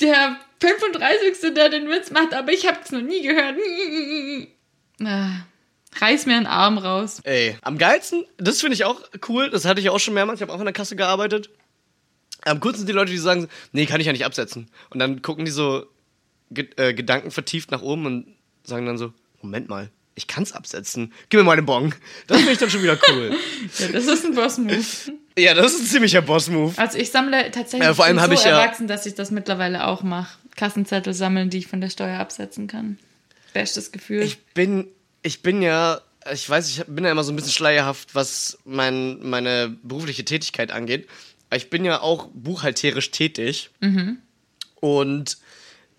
[0.00, 1.54] der 35.
[1.54, 3.56] der den Witz macht, aber ich hab's noch nie gehört.
[5.00, 5.46] Ah,
[6.00, 7.20] Reiß mir einen Arm raus.
[7.24, 10.42] Ey, am geilsten, das finde ich auch cool, das hatte ich auch schon mehrmals, ich
[10.42, 11.50] habe auch in der Kasse gearbeitet.
[12.44, 14.70] Am coolsten sind die Leute, die sagen, nee, kann ich ja nicht absetzen.
[14.90, 15.86] Und dann gucken die so
[16.50, 18.26] ge äh, Gedanken vertieft nach oben und
[18.64, 21.12] sagen dann so, Moment mal, ich kann's absetzen.
[21.30, 21.94] Gib mir mal den Bon.
[22.26, 23.34] Das finde ich dann schon wieder cool.
[23.78, 24.84] Ja, das ist ein Boss-Move.
[25.38, 26.74] ja, das ist ein ziemlicher Boss-Move.
[26.76, 29.86] Also ich sammle tatsächlich Äh, vor allem so ich ja- erwachsen, dass ich das mittlerweile
[29.86, 30.38] auch mache.
[30.56, 32.98] Kassenzettel sammeln, die ich von der Steuer absetzen kann.
[33.52, 34.22] Bestes Gefühl.
[34.22, 34.88] Ich bin,
[35.28, 36.00] ich bin ja,
[36.32, 40.70] ich weiß, ich bin ja immer so ein bisschen schleierhaft, was mein, meine berufliche Tätigkeit
[40.72, 41.06] angeht.
[41.50, 43.70] Aber Ich bin ja auch buchhalterisch tätig
[44.80, 45.38] und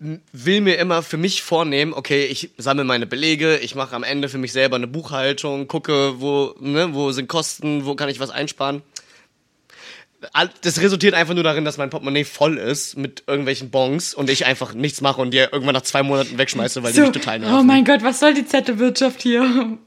[0.00, 4.02] m- will mir immer für mich vornehmen, okay, ich sammle meine Belege, ich mache am
[4.02, 8.20] Ende für mich selber eine Buchhaltung, gucke, wo, ne, wo sind Kosten, wo kann ich
[8.20, 8.82] was einsparen.
[10.62, 14.44] Das resultiert einfach nur darin, dass mein Portemonnaie voll ist mit irgendwelchen Bons und ich
[14.46, 17.38] einfach nichts mache und die irgendwann nach zwei Monaten wegschmeiße, weil die So, mich total
[17.38, 17.56] nerven.
[17.56, 19.78] oh mein Gott, was soll die Zettelwirtschaft hier?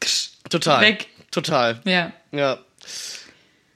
[0.50, 0.80] total.
[0.82, 1.06] weg.
[1.30, 1.80] Total.
[1.84, 2.12] Ja.
[2.32, 2.58] Ja.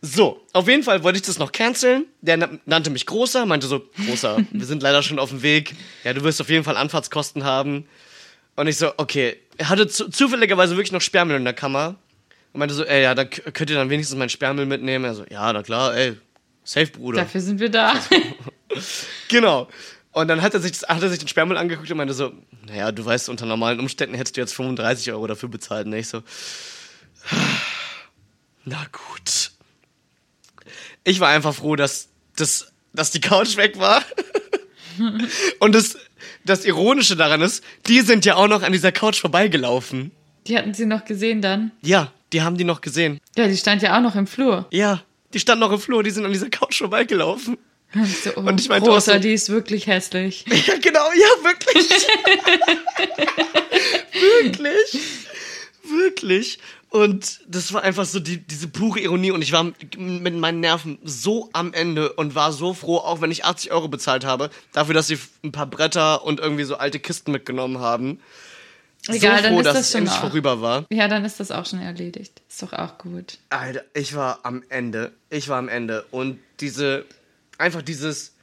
[0.05, 2.07] So, auf jeden Fall wollte ich das noch canceln.
[2.22, 5.75] Der na- nannte mich Großer, meinte so, Großer, wir sind leider schon auf dem Weg.
[6.03, 7.87] Ja, du wirst auf jeden Fall Anfahrtskosten haben.
[8.57, 9.37] Und ich so, okay.
[9.59, 11.94] Er hatte zu, zufälligerweise wirklich noch Sperrmüll in der Kammer.
[12.53, 15.05] Und meinte so, ey, ja, da k- könnt ihr dann wenigstens meinen Sperrmüll mitnehmen.
[15.05, 16.17] Er so, ja, na klar, ey,
[16.65, 17.23] safe, Bruder.
[17.23, 17.95] Dafür sind wir da.
[19.29, 19.69] Genau.
[20.12, 22.33] Und dann hat er, sich, hat er sich den Sperrmüll angeguckt und meinte so,
[22.67, 25.87] naja, du weißt, unter normalen Umständen hättest du jetzt 35 Euro dafür bezahlt.
[25.87, 26.23] Und ich so,
[28.65, 29.51] na gut.
[31.05, 34.03] Ich war einfach froh, dass, dass, dass die Couch weg war.
[35.61, 35.97] und das,
[36.45, 40.12] das Ironische daran ist, die sind ja auch noch an dieser Couch vorbeigelaufen.
[40.47, 41.73] Die hatten sie noch gesehen dann.
[41.83, 43.21] Ja, die haben die noch gesehen.
[43.37, 44.66] Ja, die stand ja auch noch im Flur.
[44.71, 45.03] Ja,
[45.35, 47.59] die standen noch im Flur, die sind an dieser Couch vorbeigelaufen.
[47.95, 50.45] Und ich so, oh, Und ich meinte Rosa, so- die ist wirklich hässlich.
[50.66, 51.90] Ja, genau, ja, wirklich.
[54.12, 55.01] wirklich.
[55.85, 56.59] Wirklich.
[56.90, 59.31] Und das war einfach so die, diese pure Ironie.
[59.31, 59.64] Und ich war
[59.97, 63.88] mit meinen Nerven so am Ende und war so froh, auch wenn ich 80 Euro
[63.88, 68.21] bezahlt habe, dafür, dass sie ein paar Bretter und irgendwie so alte Kisten mitgenommen haben.
[69.09, 70.21] Egal, so dann froh, ist dass das es schon endlich auch.
[70.29, 70.87] vorüber war.
[70.91, 72.41] Ja, dann ist das auch schon erledigt.
[72.49, 73.38] Ist doch auch gut.
[73.51, 75.12] Alter, ich war am Ende.
[75.29, 76.05] Ich war am Ende.
[76.11, 77.05] Und diese,
[77.59, 78.35] einfach dieses,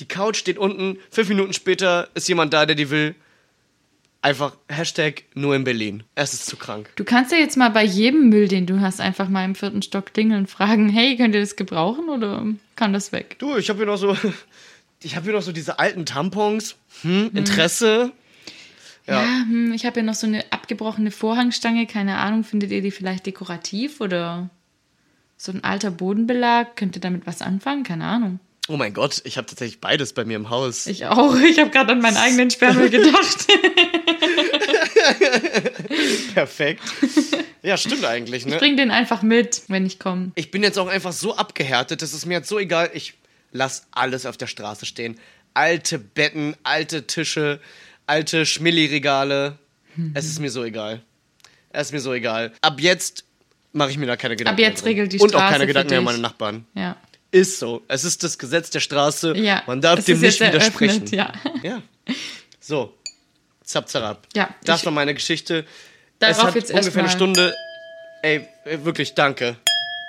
[0.00, 3.14] die Couch steht unten, fünf Minuten später ist jemand da, der die will.
[4.22, 6.02] Einfach Hashtag nur in Berlin.
[6.14, 6.90] Es ist zu krank.
[6.96, 9.80] Du kannst ja jetzt mal bei jedem Müll, den du hast, einfach mal im vierten
[9.80, 12.44] Stock klingeln und fragen, hey, könnt ihr das gebrauchen oder
[12.76, 13.36] kann das weg?
[13.38, 14.14] Du, ich habe hier noch so,
[15.02, 16.76] ich habe hier noch so diese alten Tampons.
[17.00, 18.12] Hm, Interesse.
[19.10, 19.26] Ja, Ja.
[19.46, 23.26] hm, ich habe ja noch so eine abgebrochene Vorhangstange, keine Ahnung, findet ihr die vielleicht
[23.26, 24.50] dekorativ oder
[25.36, 26.76] so ein alter Bodenbelag?
[26.76, 27.82] Könnt ihr damit was anfangen?
[27.82, 28.38] Keine Ahnung.
[28.68, 30.86] Oh mein Gott, ich habe tatsächlich beides bei mir im Haus.
[30.86, 31.34] Ich auch.
[31.40, 33.46] Ich habe gerade an meinen eigenen Sperrmüll gedacht.
[36.34, 36.82] Perfekt.
[37.62, 38.56] Ja, stimmt eigentlich, ne?
[38.58, 40.32] Bring den einfach mit, wenn ich komme.
[40.34, 42.90] Ich bin jetzt auch einfach so abgehärtet, das ist mir jetzt so egal.
[42.94, 43.14] Ich
[43.52, 45.18] lass alles auf der Straße stehen.
[45.54, 47.60] Alte Betten, alte Tische,
[48.10, 49.58] alte Schmilli-Regale.
[50.14, 51.02] Es ist mir so egal.
[51.70, 52.52] Es ist mir so egal.
[52.60, 53.24] Ab jetzt
[53.72, 54.94] mache ich mir da keine Gedanken jetzt mehr.
[54.94, 54.98] drum.
[54.98, 56.66] regelt die Und auch Straße keine Gedanken mehr an meine Nachbarn.
[56.74, 56.96] Ja.
[57.30, 57.82] Ist so.
[57.86, 59.36] Es ist das Gesetz der Straße.
[59.36, 59.62] Ja.
[59.66, 61.06] Man darf es dem nicht jetzt widersprechen.
[61.12, 61.32] Ja.
[61.62, 61.82] Ja.
[62.58, 62.94] So.
[63.62, 64.26] Zap, zarab.
[64.34, 65.64] Ja, Das war meine Geschichte.
[66.18, 67.54] Darauf es hat jetzt ungefähr eine Stunde.
[68.22, 69.56] Ey, ey, wirklich, danke.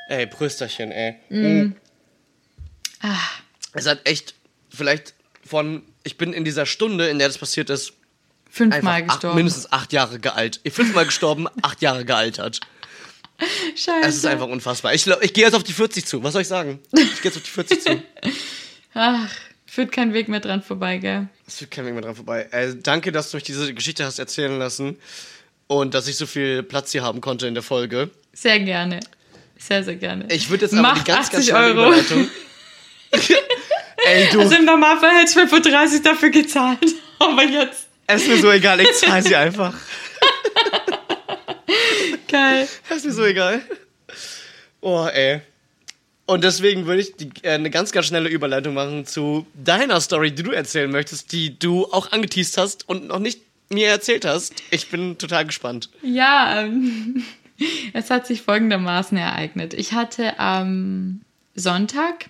[0.09, 1.15] Ey, Prösterchen, ey.
[1.29, 1.75] Mm.
[3.73, 4.33] Es hat echt,
[4.69, 5.13] vielleicht
[5.45, 7.93] von, ich bin in dieser Stunde, in der das passiert ist,
[8.49, 9.35] Fünfmal einfach acht, gestorben.
[9.37, 10.73] mindestens acht Jahre gealtert.
[10.73, 12.59] Fünfmal gestorben, acht Jahre gealtert.
[13.75, 14.07] Scheiße.
[14.07, 14.93] Es ist einfach unfassbar.
[14.93, 16.21] Ich, ich gehe jetzt auf die 40 zu.
[16.23, 16.79] Was soll ich sagen?
[16.91, 18.03] Ich gehe jetzt auf die 40 zu.
[18.93, 19.29] Ach,
[19.65, 21.27] führt kein Weg mehr dran vorbei, gell?
[21.47, 22.47] Es führt kein Weg mehr dran vorbei.
[22.51, 24.97] Äh, danke, dass du mich diese Geschichte hast erzählen lassen
[25.67, 28.11] und dass ich so viel Platz hier haben konnte in der Folge.
[28.33, 28.99] Sehr gerne.
[29.57, 30.25] Sehr, sehr gerne.
[30.29, 31.95] Ich würde jetzt aber Mach die ganz, ganz 80 schnelle Euro.
[34.05, 36.79] Ey, du, Also im Normalfall hätte ich 35 dafür gezahlt.
[37.19, 37.87] Aber jetzt.
[38.07, 39.73] es ist mir so egal, ich zahle sie einfach.
[42.27, 42.67] Geil.
[42.89, 43.61] Es ist mir so egal.
[44.81, 45.41] Oh, ey.
[46.25, 50.31] Und deswegen würde ich die, äh, eine ganz, ganz schnelle Überleitung machen zu deiner Story,
[50.31, 54.53] die du erzählen möchtest, die du auch angeteased hast und noch nicht mir erzählt hast.
[54.69, 55.89] Ich bin total gespannt.
[56.01, 57.23] Ja, ähm,
[57.93, 59.73] es hat sich folgendermaßen ereignet.
[59.73, 61.21] Ich hatte am
[61.55, 62.27] Sonntag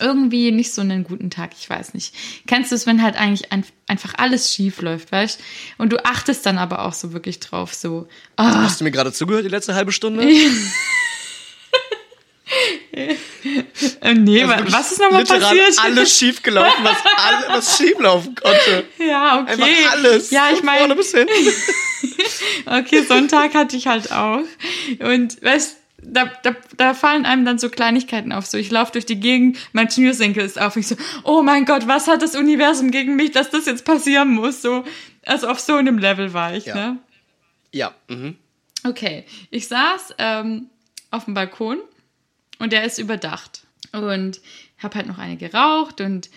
[0.00, 2.14] irgendwie nicht so einen guten Tag, ich weiß nicht.
[2.46, 5.40] Kennst du es, wenn halt eigentlich ein, einfach alles schief läuft, weißt
[5.78, 9.12] Und du achtest dann aber auch so wirklich drauf, so, ah, Hast du mir gerade
[9.12, 10.26] zugehört, die letzte halbe Stunde?
[12.92, 13.16] äh,
[14.14, 15.78] nee, wirklich was ist nochmal passiert?
[15.82, 18.84] alles schief gelaufen, was, alle, was schief laufen konnte.
[18.98, 19.52] Ja, okay.
[19.52, 20.30] Einfach alles.
[20.30, 20.96] Ja, ich meine.
[22.66, 24.42] Okay, Sonntag hatte ich halt auch.
[24.98, 28.46] Und weißt da, da, da fallen einem dann so Kleinigkeiten auf.
[28.46, 30.76] So, ich laufe durch die Gegend, mein Schnürsenkel ist auf.
[30.76, 34.30] Ich so, oh mein Gott, was hat das Universum gegen mich, dass das jetzt passieren
[34.30, 34.62] muss?
[34.62, 34.84] So,
[35.26, 36.74] also auf so einem Level war ich, Ja.
[36.74, 36.98] ne?
[37.72, 38.36] Ja, mhm.
[38.84, 40.70] Okay, ich saß ähm,
[41.10, 41.78] auf dem Balkon
[42.58, 43.62] und der ist überdacht.
[43.92, 44.40] Und
[44.78, 46.30] habe halt noch eine geraucht und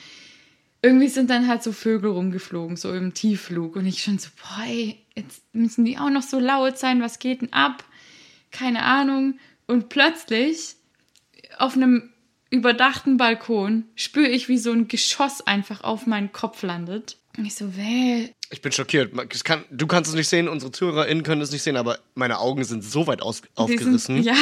[0.82, 3.76] irgendwie sind dann halt so Vögel rumgeflogen, so im Tiefflug.
[3.76, 7.20] Und ich schon so, boah, ey, jetzt müssen die auch noch so laut sein, was
[7.20, 7.84] geht denn ab?
[8.52, 9.38] Keine Ahnung.
[9.72, 10.76] Und plötzlich
[11.58, 12.10] auf einem
[12.50, 17.16] überdachten Balkon spüre ich, wie so ein Geschoss einfach auf meinen Kopf landet.
[17.38, 19.14] Und ich so, weh, Ich bin schockiert.
[19.46, 22.66] Kann, du kannst es nicht sehen, unsere ZuhörerInnen können es nicht sehen, aber meine Augen
[22.66, 24.18] sind so weit aus, aufgerissen.
[24.18, 24.36] Sind, ja,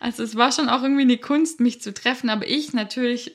[0.00, 3.32] also es war schon auch irgendwie eine Kunst, mich zu treffen, aber ich natürlich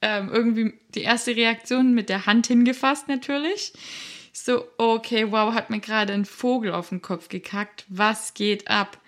[0.00, 3.72] ähm, irgendwie die erste Reaktion mit der Hand hingefasst natürlich.
[4.32, 7.84] So, okay, wow, hat mir gerade ein Vogel auf den Kopf gekackt.
[7.88, 8.98] Was geht ab?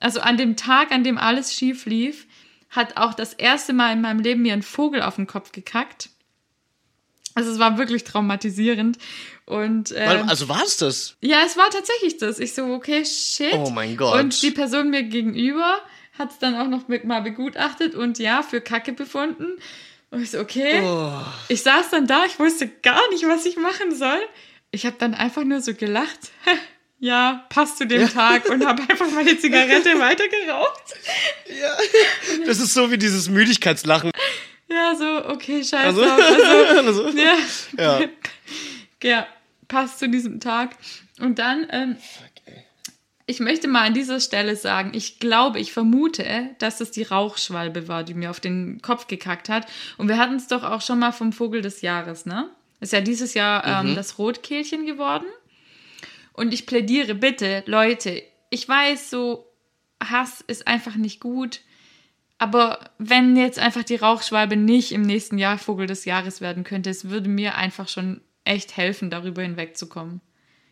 [0.00, 2.26] Also an dem Tag, an dem alles schief lief,
[2.70, 6.10] hat auch das erste Mal in meinem Leben mir ein Vogel auf den Kopf gekackt.
[7.34, 8.98] Also es war wirklich traumatisierend.
[9.46, 11.16] Und ähm, Also war es das?
[11.20, 12.38] ja, es war tatsächlich das.
[12.38, 13.52] Ich so, okay, shit.
[13.54, 14.20] Oh mein Gott.
[14.20, 15.78] Und die Person mir gegenüber
[16.18, 19.46] hat es dann auch noch mit- mal begutachtet und ja, für Kacke befunden.
[20.10, 20.80] Und ich so, okay.
[20.82, 21.22] Oh.
[21.48, 24.18] Ich saß dann da, ich wusste gar nicht, was ich machen soll.
[24.70, 26.30] Ich habe dann einfach nur so gelacht.
[27.00, 30.82] Ja, passt zu dem Tag und habe einfach meine Zigarette weitergeraucht.
[31.46, 31.76] Ja.
[32.46, 34.10] Das ist so wie dieses Müdigkeitslachen.
[34.68, 35.76] Ja, so, okay, scheiße.
[35.76, 37.36] Also, Also, also, ja.
[37.78, 38.00] Ja.
[39.02, 39.26] ja,
[39.68, 40.76] passt zu diesem Tag.
[41.20, 41.96] Und dann, ähm,
[43.26, 47.86] ich möchte mal an dieser Stelle sagen, ich glaube, ich vermute, dass es die Rauchschwalbe
[47.86, 49.66] war, die mir auf den Kopf gekackt hat.
[49.98, 52.50] Und wir hatten es doch auch schon mal vom Vogel des Jahres, ne?
[52.80, 55.26] Ist ja dieses Jahr ähm, das Rotkehlchen geworden.
[56.38, 59.44] Und ich plädiere bitte, Leute, ich weiß, so
[60.00, 61.62] Hass ist einfach nicht gut.
[62.38, 66.90] Aber wenn jetzt einfach die Rauchschwalbe nicht im nächsten Jahr Vogel des Jahres werden könnte,
[66.90, 70.20] es würde mir einfach schon echt helfen, darüber hinwegzukommen.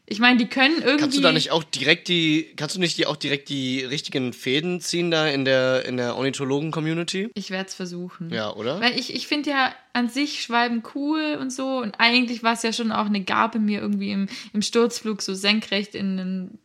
[0.09, 1.01] Ich meine, die können irgendwie.
[1.01, 4.33] Kannst du da nicht auch direkt die, kannst du nicht die auch direkt die richtigen
[4.33, 7.31] Fäden ziehen da in der, in der Ornithologen-Community?
[7.35, 8.31] Ich werde es versuchen.
[8.31, 8.81] Ja, oder?
[8.81, 11.79] Weil ich, ich finde ja an sich Schwalben cool und so.
[11.79, 15.35] Und eigentlich war es ja schon auch eine Gabe, mir irgendwie im, im Sturzflug so
[15.35, 16.59] senkrecht in einen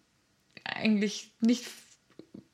[0.63, 1.65] eigentlich nicht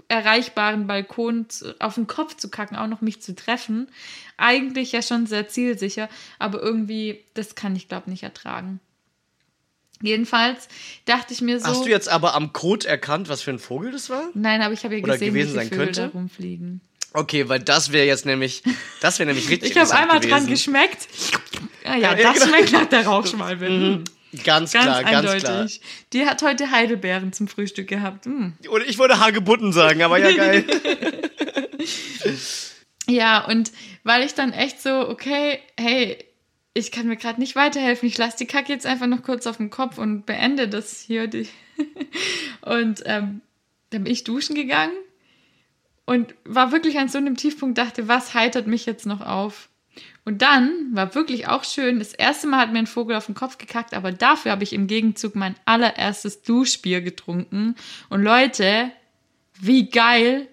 [0.08, 1.47] erreichbaren Balkon
[1.80, 3.89] auf den Kopf zu kacken, auch noch mich zu treffen.
[4.38, 6.08] Eigentlich ja schon sehr zielsicher,
[6.39, 8.80] aber irgendwie, das kann ich glaube nicht ertragen.
[10.01, 10.67] Jedenfalls
[11.05, 11.65] dachte ich mir so.
[11.67, 14.29] Hast du jetzt aber am Code erkannt, was für ein Vogel das war?
[14.33, 16.01] Nein, aber ich habe ja Oder gesehen, gewesen welche sein Vögel könnte?
[16.01, 16.81] da rumfliegen.
[17.13, 18.62] Okay, weil das wäre jetzt nämlich,
[19.01, 20.47] das wäre nämlich richtig Ich habe einmal dran gewesen.
[20.47, 21.07] geschmeckt.
[21.83, 22.45] Ah, ja, Ja, das genau.
[22.47, 23.65] schmeckt nach der Rauchschwalbe.
[23.67, 24.03] Hm.
[24.43, 25.81] Ganz, Ganz klar, ganz eindeutig.
[26.13, 28.25] Die hat heute Heidelbeeren zum Frühstück gehabt.
[28.25, 28.53] Hm.
[28.62, 28.73] klar.
[28.73, 30.65] Oder ich wollte Hagebutten sagen, aber ja geil.
[33.10, 33.71] Ja, und
[34.03, 36.17] weil ich dann echt so, okay, hey,
[36.77, 38.07] ich kann mir gerade nicht weiterhelfen.
[38.07, 41.29] Ich lasse die Kacke jetzt einfach noch kurz auf den Kopf und beende das hier.
[42.61, 43.41] Und ähm,
[43.89, 44.95] dann bin ich duschen gegangen
[46.05, 49.69] und war wirklich an so einem Tiefpunkt, dachte, was heitert mich jetzt noch auf?
[50.25, 53.35] Und dann war wirklich auch schön, das erste Mal hat mir ein Vogel auf den
[53.35, 57.75] Kopf gekackt, aber dafür habe ich im Gegenzug mein allererstes Duschbier getrunken.
[58.09, 58.91] Und Leute,
[59.59, 60.47] wie geil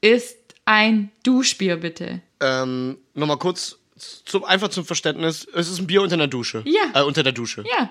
[0.00, 2.22] ist ein Duschbier bitte?
[2.40, 5.46] ähm, Nochmal kurz, zum, einfach zum Verständnis.
[5.54, 6.62] Es ist ein Bier unter der Dusche.
[6.66, 7.00] Ja.
[7.00, 7.64] Äh, unter der Dusche.
[7.70, 7.90] Ja.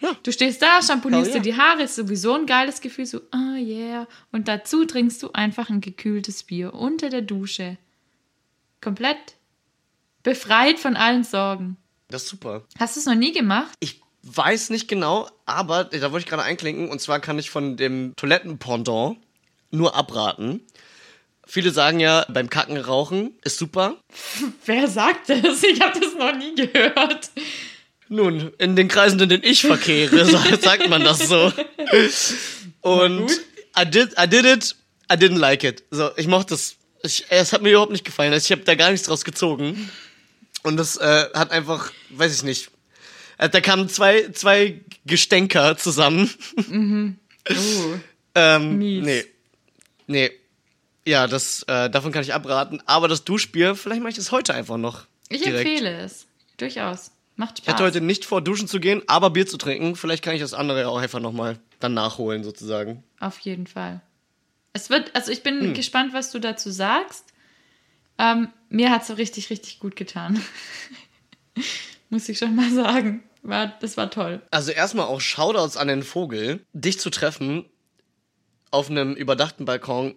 [0.00, 0.16] Ja.
[0.22, 1.36] Du stehst da, shampoonierst ja.
[1.38, 4.06] dir die Haare, ist sowieso ein geiles Gefühl, so, ah yeah.
[4.30, 7.78] Und dazu trinkst du einfach ein gekühltes Bier unter der Dusche.
[8.80, 9.18] Komplett
[10.22, 11.76] befreit von allen Sorgen.
[12.08, 12.64] Das ist super.
[12.78, 13.74] Hast du es noch nie gemacht?
[13.80, 16.88] Ich weiß nicht genau, aber da wollte ich gerade einklinken.
[16.88, 19.18] Und zwar kann ich von dem Toilettenpendant
[19.70, 20.62] nur abraten.
[21.50, 23.96] Viele sagen ja, beim Kacken rauchen ist super.
[24.66, 25.62] Wer sagt das?
[25.62, 27.30] Ich habe das noch nie gehört.
[28.10, 31.52] Nun, in den Kreisen, in denen ich verkehre, sa- sagt man das so.
[32.82, 33.30] Und.
[33.78, 34.74] I did, I did it,
[35.10, 35.84] I didn't like it.
[35.90, 36.76] So, ich mochte es.
[37.02, 38.32] Ich, es hat mir überhaupt nicht gefallen.
[38.32, 39.88] Also Ich habe da gar nichts draus gezogen.
[40.64, 42.70] Und das äh, hat einfach, weiß ich nicht.
[43.38, 46.30] Äh, Da kamen zwei, zwei Gestänker zusammen.
[47.50, 47.94] Oh.
[48.34, 49.04] Ähm, Mies.
[49.06, 49.24] Nee.
[50.06, 50.30] Nee.
[51.08, 52.82] Ja, das, äh, davon kann ich abraten.
[52.84, 55.06] Aber das Duschbier, vielleicht mache ich das heute einfach noch.
[55.30, 55.66] Ich direkt.
[55.66, 56.26] empfehle es.
[56.58, 57.12] Durchaus.
[57.36, 57.86] Macht Ich hatte Spaß.
[57.94, 59.96] heute nicht vor, duschen zu gehen, aber Bier zu trinken.
[59.96, 63.04] Vielleicht kann ich das andere auch einfach nochmal dann nachholen, sozusagen.
[63.20, 64.02] Auf jeden Fall.
[64.74, 65.60] Es wird, also ich Hm.
[65.60, 67.24] bin gespannt, was du dazu sagst.
[68.18, 70.42] Ähm, mir hat es so richtig, richtig gut getan.
[72.10, 73.22] Muss ich schon mal sagen.
[73.42, 74.42] War, das war toll.
[74.50, 76.60] Also erstmal auch Shoutouts an den Vogel.
[76.72, 77.64] Dich zu treffen
[78.70, 80.14] auf einem überdachten Balkon,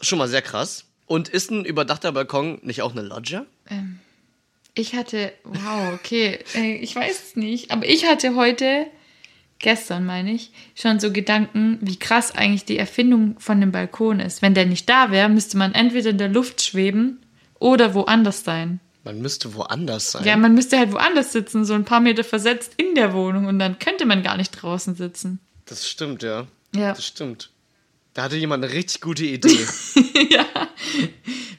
[0.00, 0.84] schon mal sehr krass.
[1.06, 3.46] Und ist ein überdachter Balkon nicht auch eine Loggia?
[4.74, 8.86] Ich hatte, wow, okay, äh, ich weiß es nicht, aber ich hatte heute,
[9.58, 14.42] gestern meine ich, schon so Gedanken, wie krass eigentlich die Erfindung von dem Balkon ist.
[14.42, 17.24] Wenn der nicht da wäre, müsste man entweder in der Luft schweben
[17.58, 18.78] oder woanders sein.
[19.04, 20.24] Man müsste woanders sein.
[20.24, 23.58] Ja, man müsste halt woanders sitzen, so ein paar Meter versetzt in der Wohnung und
[23.58, 25.40] dann könnte man gar nicht draußen sitzen.
[25.64, 26.46] Das stimmt, ja.
[26.74, 26.92] Ja.
[26.92, 27.50] Das stimmt.
[28.18, 29.64] Da hatte jemand eine richtig gute Idee.
[30.30, 30.44] ja.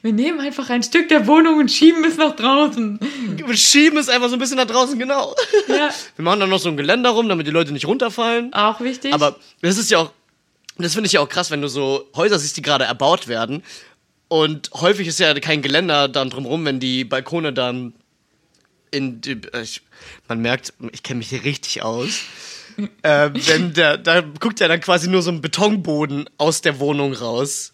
[0.02, 3.00] Wir nehmen einfach ein Stück der Wohnung und schieben es nach draußen.
[3.34, 5.34] Wir schieben es einfach so ein bisschen nach draußen, genau.
[5.68, 5.88] Ja.
[6.16, 8.52] Wir machen dann noch so ein Geländer rum, damit die Leute nicht runterfallen.
[8.52, 9.14] Auch wichtig.
[9.14, 10.12] Aber das ist ja auch,
[10.76, 13.62] das finde ich ja auch krass, wenn du so Häuser siehst, die gerade erbaut werden.
[14.28, 17.94] Und häufig ist ja kein Geländer dann drumrum, wenn die Balkone dann
[18.90, 19.80] in die, ich,
[20.28, 22.20] man merkt, ich kenne mich hier richtig aus.
[23.02, 27.12] Äh, wenn der, da guckt ja dann quasi nur so ein Betonboden aus der Wohnung
[27.12, 27.72] raus.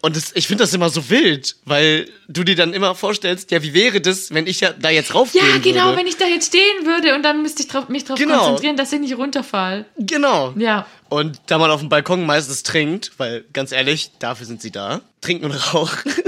[0.00, 3.62] Und das, ich finde das immer so wild, weil du dir dann immer vorstellst, ja,
[3.62, 5.98] wie wäre das, wenn ich ja da jetzt raufgehen ja, genau, würde?
[5.98, 8.38] wenn ich da jetzt stehen würde und dann müsste ich drauf, mich darauf Genau.
[8.40, 9.86] konzentrieren, dass ich nicht runterfall.
[9.96, 10.52] Genau.
[10.58, 10.86] Ja.
[11.08, 15.00] Und da man auf dem Balkon meistens trinkt, weil ganz ehrlich, dafür sind sie da,
[15.20, 16.12] trinken und rauchen.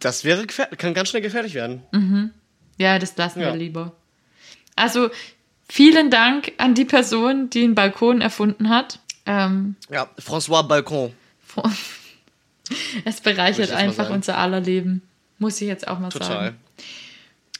[0.00, 1.82] Das wäre kann ganz schnell gefährlich werden.
[2.78, 3.48] Ja, das lassen Ja.
[3.48, 3.92] wir lieber.
[4.76, 5.10] Also,
[5.70, 8.98] vielen Dank an die Person, die einen Balkon erfunden hat.
[9.26, 11.12] Ähm, Ja, François Balkon.
[13.04, 15.02] es bereichert einfach unser aller Leben.
[15.38, 16.28] Muss ich jetzt auch mal Total.
[16.28, 16.56] sagen.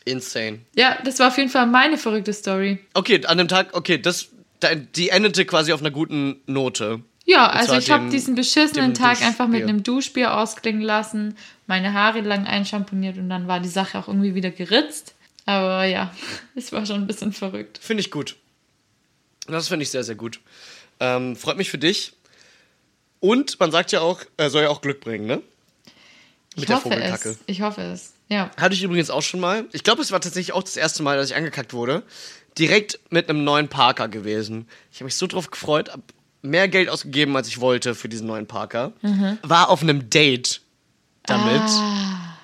[0.05, 0.61] Insane.
[0.75, 2.79] Ja, das war auf jeden Fall meine verrückte Story.
[2.95, 4.29] Okay, an dem Tag, okay, das,
[4.61, 7.01] da- die endete quasi auf einer guten Note.
[7.27, 9.69] Ja, Und also ich habe diesen beschissenen Tag einfach mit Duschbier.
[9.69, 11.37] einem Duschbier ausklingen lassen,
[11.67, 15.15] meine Haare lang einschamponiert und dann war die Sache auch irgendwie wieder geritzt.
[15.51, 16.15] Aber ja,
[16.55, 17.79] es war schon ein bisschen verrückt.
[17.83, 18.37] Finde ich gut.
[19.47, 20.41] Das finde ich sehr, sehr gut.
[21.01, 22.13] Ähm, freut mich für dich.
[23.21, 25.37] Und man sagt ja auch, er soll ja auch Glück bringen, ne?
[25.37, 25.45] Mit
[26.57, 27.31] Ich der hoffe Vogelkacke.
[27.31, 27.39] es.
[27.47, 28.13] Ich hoffe es.
[28.29, 28.51] Ja.
[28.57, 29.65] Hatte ich übrigens auch schon mal.
[29.73, 32.03] Ich glaube, es war tatsächlich auch das erste Mal, dass ich angekackt wurde.
[32.59, 34.69] Direkt mit einem neuen Parker gewesen.
[34.93, 36.01] Ich habe mich so drauf gefreut, hab
[36.43, 38.93] mehr Geld ausgegeben, als ich wollte für diesen neuen Parker.
[39.43, 40.61] War auf einem Date
[41.25, 41.61] damit.
[41.63, 42.37] Ah,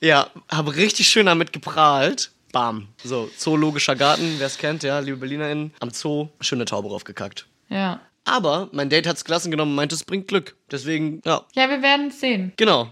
[0.00, 2.30] Ja, habe richtig schön damit geprahlt.
[2.52, 2.88] Bam.
[3.04, 5.72] So, Zoologischer Garten, wer es kennt, ja, liebe BerlinerInnen.
[5.80, 7.46] Am Zoo, schöne Taube draufgekackt.
[7.68, 8.00] ja.
[8.26, 10.54] Aber mein Date hat's gelassen genommen und meinte, es bringt Glück.
[10.70, 12.52] Deswegen, ja, Ja, wir werden sehen.
[12.56, 12.90] genau.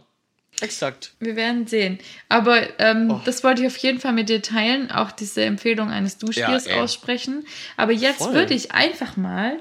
[0.63, 1.13] Exakt.
[1.21, 1.99] Wir werden sehen.
[2.31, 3.21] Aber ähm, Oh.
[3.27, 6.83] das wollte ich auf jeden Fall mit dir teilen, auch diese Empfehlung eines Duschbiers Ja,
[6.83, 7.47] aussprechen.
[7.77, 8.33] Aber jetzt Voll.
[8.35, 9.61] würde ich einfach mal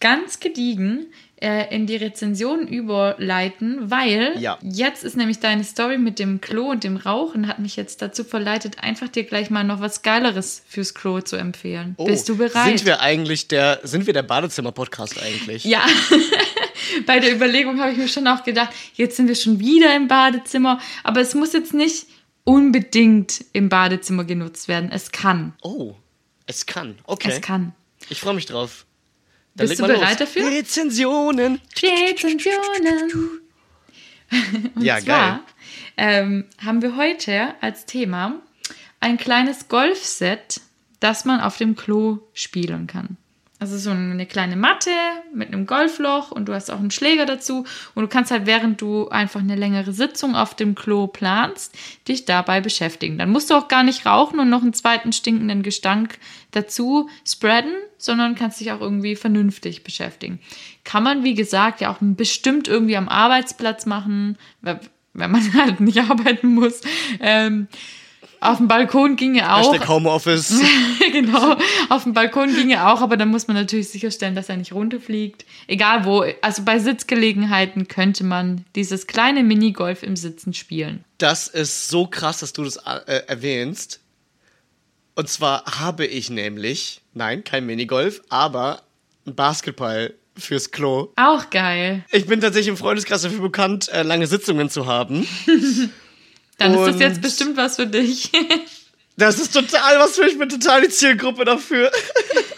[0.00, 1.06] ganz gediegen
[1.42, 4.58] äh, in die Rezension überleiten, weil Ja.
[4.62, 8.24] jetzt ist nämlich deine Story mit dem Klo und dem Rauchen hat mich jetzt dazu
[8.24, 11.96] verleitet, einfach dir gleich mal noch was Geileres fürs Klo zu empfehlen.
[12.04, 12.66] Bist du bereit?
[12.66, 15.64] Oh, Sind wir eigentlich der, sind wir der Badezimmer-Podcast eigentlich?
[15.64, 15.84] Ja,
[17.06, 20.08] bei der Überlegung habe ich mir schon auch gedacht, jetzt sind wir schon wieder im
[20.08, 22.06] Badezimmer, aber es muss jetzt nicht
[22.44, 24.90] unbedingt im Badezimmer genutzt werden.
[24.92, 25.54] Es kann.
[25.62, 25.94] Oh,
[26.46, 26.98] es kann.
[27.04, 27.30] Okay.
[27.32, 27.72] Es kann.
[28.08, 28.86] Ich freue mich drauf.
[29.54, 30.28] Dann Bist du bereit los.
[30.28, 30.50] dafür?
[30.50, 31.60] Rezensionen.
[31.82, 33.40] Rezensionen.
[34.74, 35.40] Und ja, zwar geil.
[35.96, 38.40] ähm, haben wir heute als Thema
[39.00, 40.60] ein kleines Golfset,
[41.00, 43.16] das man auf dem Klo spielen kann.
[43.60, 44.90] Also so eine kleine Matte
[45.34, 48.80] mit einem Golfloch und du hast auch einen Schläger dazu und du kannst halt während
[48.80, 51.76] du einfach eine längere Sitzung auf dem Klo planst,
[52.08, 53.18] dich dabei beschäftigen.
[53.18, 56.18] Dann musst du auch gar nicht rauchen und noch einen zweiten stinkenden Gestank
[56.52, 60.40] dazu spreaden, sondern kannst dich auch irgendwie vernünftig beschäftigen.
[60.84, 64.80] Kann man, wie gesagt, ja auch bestimmt irgendwie am Arbeitsplatz machen, wenn
[65.12, 66.80] man halt nicht arbeiten muss.
[67.20, 67.68] Ähm,
[68.40, 69.72] auf dem Balkon ginge auch.
[69.72, 70.60] Hashtag Homeoffice.
[71.12, 71.56] genau,
[71.90, 75.44] auf dem Balkon ginge auch, aber da muss man natürlich sicherstellen, dass er nicht runterfliegt.
[75.66, 81.04] Egal wo, also bei Sitzgelegenheiten könnte man dieses kleine Minigolf im Sitzen spielen.
[81.18, 84.00] Das ist so krass, dass du das äh, erwähnst.
[85.14, 88.82] Und zwar habe ich nämlich, nein, kein Minigolf, aber
[89.26, 91.12] ein Basketball fürs Klo.
[91.16, 92.04] Auch geil.
[92.10, 95.26] Ich bin tatsächlich im Freundeskreis dafür bekannt, äh, lange Sitzungen zu haben.
[96.60, 98.30] Dann ist das Und- jetzt bestimmt was für dich.
[99.16, 101.90] Das ist total was für mich, ich bin total die Zielgruppe dafür.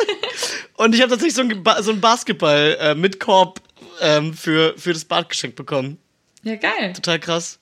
[0.76, 3.60] Und ich habe tatsächlich so ein, Ba- so ein Basketball äh, mit Korb
[4.00, 5.98] ähm, für, für das Bad geschenkt bekommen.
[6.44, 6.92] ja, geil.
[6.92, 7.58] Total krass.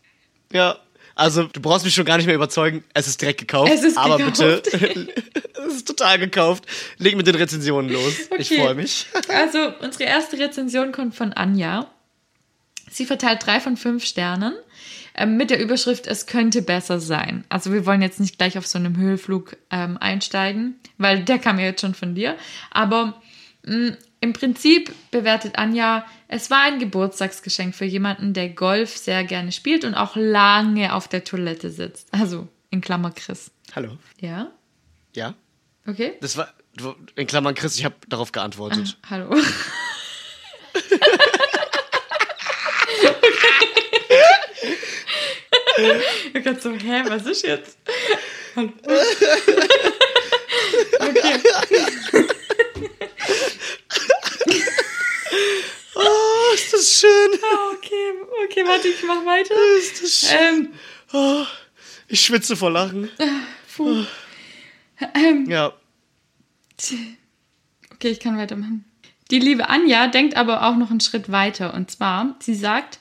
[0.53, 0.76] Ja.
[1.14, 2.84] Also, du brauchst mich schon gar nicht mehr überzeugen.
[2.93, 3.72] Es ist direkt gekauft.
[3.72, 4.68] Es ist aber gekauft.
[4.70, 5.09] bitte.
[5.66, 6.64] es ist total gekauft.
[6.99, 8.14] Leg mit den Rezensionen los.
[8.38, 8.61] Ich Okay.
[8.62, 9.07] freue mich.
[9.28, 11.91] Also, unsere erste Rezension kommt von Anja.
[12.91, 14.55] Sie verteilt drei von fünf Sternen
[15.27, 17.45] mit der Überschrift Es könnte besser sein.
[17.49, 21.59] Also, wir wollen jetzt nicht gleich auf so einem Höhlflug ähm, einsteigen, weil der kam
[21.59, 22.37] ja jetzt schon von dir.
[22.71, 23.21] Aber
[23.64, 29.53] mh, im Prinzip bewertet Anja, es war ein Geburtstagsgeschenk für jemanden, der Golf sehr gerne
[29.53, 32.09] spielt und auch lange auf der Toilette sitzt.
[32.12, 33.51] Also, in Klammer Chris.
[33.75, 33.99] Hallo.
[34.21, 34.51] Ja?
[35.14, 35.35] Ja?
[35.87, 36.12] Okay?
[36.21, 36.53] Das war,
[37.16, 38.99] in Klammern Chris, ich habe darauf geantwortet.
[39.09, 39.35] Hallo.
[46.35, 47.78] Ich hab so, hä, was ist jetzt?
[48.57, 48.72] Hallo.
[57.76, 58.12] Okay.
[58.45, 59.55] Okay, warte, ich mach weiter.
[59.78, 60.39] Ist das schön.
[60.39, 60.68] Ähm,
[61.12, 61.45] Oh,
[62.09, 63.11] ich schwitze vor Lachen.
[63.76, 64.05] puh.
[65.14, 65.72] Ähm, Ja.
[67.93, 68.85] Okay, ich kann weitermachen.
[69.31, 71.74] Die liebe Anja denkt aber auch noch einen Schritt weiter.
[71.74, 72.99] Und zwar, sie sagt,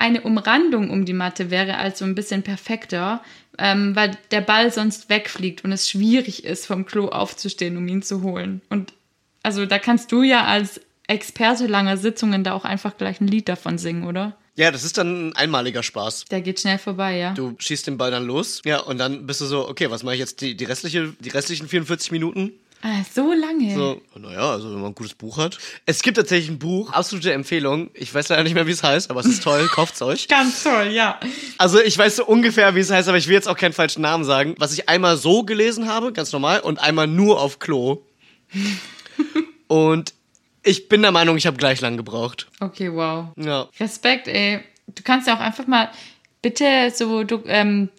[0.00, 3.22] eine Umrandung um die Matte wäre also ein bisschen perfekter,
[3.58, 8.02] ähm, weil der Ball sonst wegfliegt und es schwierig ist, vom Klo aufzustehen, um ihn
[8.02, 8.62] zu holen.
[8.70, 8.94] Und
[9.42, 13.48] also da kannst du ja als Experte langer Sitzungen da auch einfach gleich ein Lied
[13.48, 14.36] davon singen, oder?
[14.56, 16.26] Ja, das ist dann ein einmaliger Spaß.
[16.26, 17.34] Der geht schnell vorbei, ja.
[17.34, 18.62] Du schießt den Ball dann los.
[18.64, 21.30] Ja, und dann bist du so, okay, was mache ich jetzt die, die, restliche, die
[21.30, 22.52] restlichen 44 Minuten?
[22.82, 23.74] Ah, so lange.
[23.74, 25.58] So, naja, also wenn man ein gutes Buch hat.
[25.84, 27.90] Es gibt tatsächlich ein Buch, absolute Empfehlung.
[27.92, 30.28] Ich weiß leider nicht mehr, wie es heißt, aber es ist toll, kauft's euch.
[30.28, 31.20] Ganz toll, ja.
[31.58, 34.00] Also ich weiß so ungefähr, wie es heißt, aber ich will jetzt auch keinen falschen
[34.00, 34.54] Namen sagen.
[34.58, 38.02] Was ich einmal so gelesen habe, ganz normal, und einmal nur auf Klo.
[39.68, 40.14] und
[40.62, 42.48] ich bin der Meinung, ich habe gleich lang gebraucht.
[42.60, 43.26] Okay, wow.
[43.36, 43.68] Ja.
[43.78, 44.60] Respekt, ey.
[44.86, 45.90] Du kannst ja auch einfach mal
[46.40, 47.90] bitte so, du, ähm.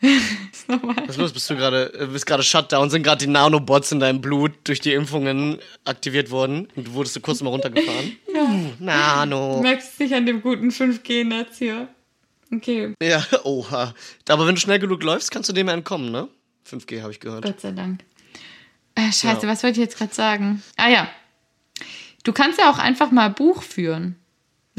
[0.68, 1.32] Was ist los?
[1.32, 2.88] Bist du gerade, äh, bist gerade Shutdown?
[2.90, 6.68] Sind gerade die Nanobots in deinem Blut durch die Impfungen aktiviert worden?
[6.76, 8.16] Und du wurdest so kurz mal runtergefahren?
[8.32, 8.42] Ja.
[8.44, 9.56] Uh, Nano.
[9.56, 11.88] Du merkst dich an dem guten 5G-Netz hier.
[12.54, 13.92] Okay, Ja, oha.
[14.28, 16.28] Aber wenn du schnell genug läufst, kannst du dem ja entkommen, ne?
[16.70, 17.44] 5G habe ich gehört.
[17.44, 18.04] Gott sei Dank.
[18.94, 19.48] Äh, scheiße, Ja.
[19.52, 20.62] was wollte ich jetzt gerade sagen?
[20.76, 21.08] Ah ja.
[22.22, 24.16] Du kannst ja auch einfach mal Buch führen.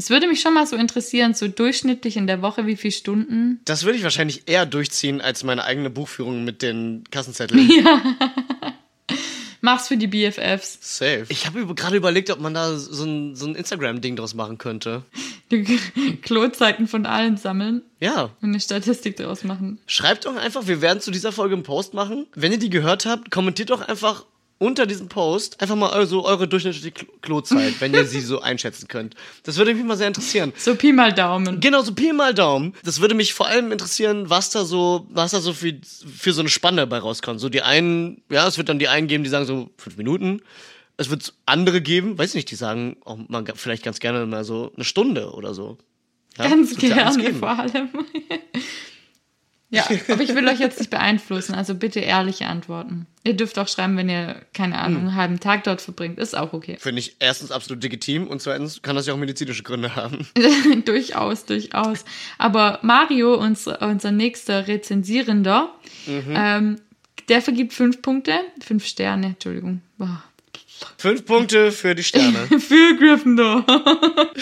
[0.00, 3.60] Es würde mich schon mal so interessieren, so durchschnittlich in der Woche, wie viele Stunden.
[3.66, 7.68] Das würde ich wahrscheinlich eher durchziehen als meine eigene Buchführung mit den Kassenzetteln.
[9.60, 10.78] Mach's für die BFFs.
[10.80, 11.26] Safe.
[11.28, 15.02] Ich habe gerade überlegt, ob man da so ein, so ein Instagram-Ding draus machen könnte.
[15.50, 15.64] Die
[16.22, 18.30] Klozeiten von allen sammeln Ja.
[18.40, 19.78] und eine Statistik draus machen.
[19.86, 22.26] Schreibt doch einfach, wir werden zu dieser Folge einen Post machen.
[22.34, 24.24] Wenn ihr die gehört habt, kommentiert doch einfach
[24.60, 28.88] unter diesem Post einfach mal also eure durchschnittliche Klo- Klozeit, wenn ihr sie so einschätzen
[28.88, 29.14] könnt.
[29.42, 30.52] Das würde mich mal sehr interessieren.
[30.56, 31.60] So Pi mal Daumen.
[31.60, 32.74] Genau, so Pi mal Daumen.
[32.84, 35.74] Das würde mich vor allem interessieren, was da so, was da so für,
[36.14, 37.40] für so eine Spanne bei rauskommt.
[37.40, 40.42] So die einen, ja, es wird dann die einen geben, die sagen so fünf Minuten.
[40.98, 44.70] Es wird andere geben, weiß nicht, die sagen auch mal vielleicht ganz gerne mal so
[44.76, 45.78] eine Stunde oder so.
[46.36, 47.88] Ja, Ganz gerne vor allem.
[49.70, 53.06] ja, aber ich will euch jetzt nicht beeinflussen, also bitte ehrliche Antworten.
[53.24, 55.08] Ihr dürft auch schreiben, wenn ihr, keine Ahnung, Hm.
[55.08, 56.18] einen halben Tag dort verbringt.
[56.18, 56.76] Ist auch okay.
[56.80, 60.26] Finde ich erstens absolut legitim und zweitens kann das ja auch medizinische Gründe haben.
[60.84, 62.04] durchaus, durchaus.
[62.38, 65.72] Aber Mario, unser, unser nächster Rezensierender,
[66.06, 66.34] Mhm.
[66.34, 66.76] ähm,
[67.28, 68.32] der vergibt fünf Punkte,
[68.64, 69.82] fünf Sterne, Entschuldigung.
[69.98, 70.24] Boah.
[70.98, 72.46] Fünf Punkte für die Sterne.
[72.60, 73.64] Für Gryffindor.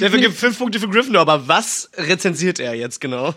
[0.00, 3.34] Der vergibt fünf Punkte für Gryffindor, aber was rezensiert er jetzt genau?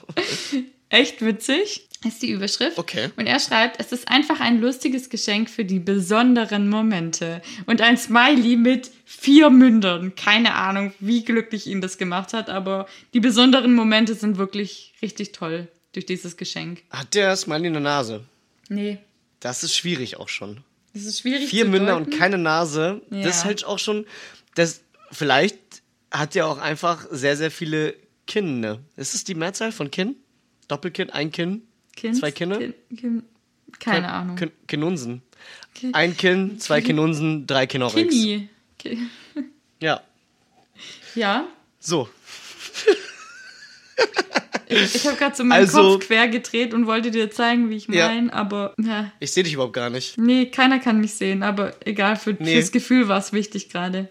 [0.90, 2.78] Echt witzig ist die Überschrift.
[2.78, 3.10] Okay.
[3.18, 7.42] Und er schreibt, es ist einfach ein lustiges Geschenk für die besonderen Momente.
[7.66, 10.14] Und ein Smiley mit vier Mündern.
[10.16, 15.32] Keine Ahnung, wie glücklich ihn das gemacht hat, aber die besonderen Momente sind wirklich richtig
[15.32, 16.84] toll durch dieses Geschenk.
[16.92, 18.24] Hat der Smiley eine Nase?
[18.70, 19.00] Nee,
[19.40, 20.64] Das ist schwierig auch schon.
[20.96, 22.12] Das ist schwierig Vier Münder deuten.
[22.12, 23.02] und keine Nase.
[23.12, 23.28] Das Ja.
[23.30, 24.06] ist halt auch schon.
[24.56, 24.82] Das,
[25.12, 25.58] vielleicht
[26.10, 28.80] hat er auch einfach sehr, sehr viele Kinne.
[28.96, 30.16] Ist es die Mehrzahl von Kinn?
[30.68, 31.62] Doppelkinn, ein Kinn?
[31.96, 32.58] Kind, Zwei Kinne?
[32.58, 33.24] Kind, kind,
[33.80, 34.36] keine Ahnung.
[34.36, 35.22] Kin Kinnunsen.
[35.76, 38.10] Ki- Ein Kinn, zwei Kinnunsen, drei Kinnorex.
[38.10, 38.50] Kimi.
[38.80, 38.98] Ki-
[39.82, 40.02] Ja.
[41.14, 41.46] Ja,
[41.80, 42.10] So.
[44.68, 47.88] ich habe gerade so meinen Also- Kopf quer gedreht und wollte dir zeigen, wie ich
[47.88, 48.08] Ja.
[48.10, 49.12] meine, aber ja.
[49.20, 50.18] Ich sehe dich überhaupt gar nicht.
[50.18, 52.54] Nee, keiner kann mich sehen, aber egal, für, Nee.
[52.56, 54.10] fürs Gefühl war es wichtig gerade.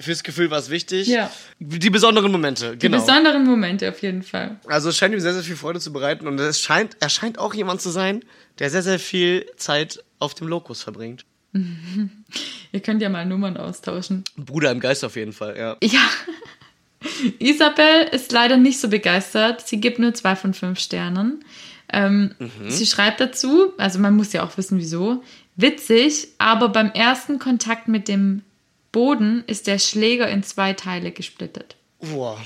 [0.00, 1.06] Fürs Gefühl war es wichtig.
[1.06, 1.30] Ja.
[1.60, 2.98] Die besonderen Momente, Die genau.
[2.98, 4.58] besonderen Momente auf jeden Fall.
[4.66, 7.38] Also es scheint ihm sehr, sehr viel Freude zu bereiten und es scheint, er scheint
[7.38, 8.24] auch jemand zu sein,
[8.58, 11.24] der sehr, sehr viel Zeit auf dem Lokus verbringt.
[12.72, 14.24] Ihr könnt ja mal Nummern austauschen.
[14.36, 15.76] Bruder im Geist auf jeden Fall, ja.
[15.82, 16.00] Ja.
[17.38, 19.66] Isabel ist leider nicht so begeistert.
[19.66, 21.44] Sie gibt nur zwei von fünf Sternen.
[21.92, 22.34] Ähm,
[22.68, 25.22] Sie schreibt dazu, also man muss ja auch wissen, wieso.
[25.56, 28.42] Witzig, aber beim ersten Kontakt mit dem
[28.92, 31.76] Boden ist der Schläger in zwei Teile gesplittet.
[32.00, 32.36] Boah,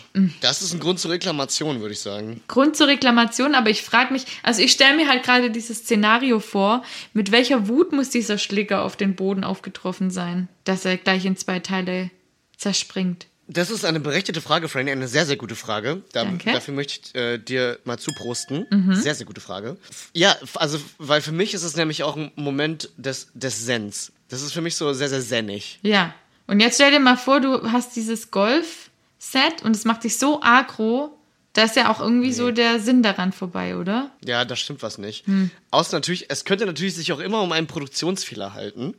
[0.42, 2.42] das ist ein Grund zur Reklamation, würde ich sagen.
[2.46, 6.40] Grund zur Reklamation, aber ich frage mich, also ich stelle mir halt gerade dieses Szenario
[6.40, 6.84] vor,
[7.14, 11.38] mit welcher Wut muss dieser Schläger auf den Boden aufgetroffen sein, dass er gleich in
[11.38, 12.11] zwei Teile
[12.59, 13.28] zerspringt.
[13.49, 16.03] Das ist eine berechtigte Frage, Franny, eine sehr, sehr gute Frage.
[16.12, 16.24] Da.
[16.24, 18.66] Dafür möchte ich äh, dir mal zuprosten.
[18.92, 19.76] Sehr, sehr gute Frage.
[20.12, 24.12] Ja, also, weil für mich ist es nämlich auch ein Moment des, des Sens.
[24.28, 25.78] Das ist für mich so sehr, sehr sennig.
[25.82, 26.14] Ja.
[26.47, 30.40] Und jetzt stell dir mal vor, du hast dieses Golf-Set und es macht dich so
[30.42, 31.16] aggro,
[31.57, 34.11] da ist ja auch irgendwie so der Sinn daran vorbei, oder?
[34.22, 35.26] Ja, da stimmt was nicht.
[35.26, 35.51] Hm.
[35.70, 38.94] Außer natürlich, es könnte natürlich sich auch immer um einen Produktionsfehler halten.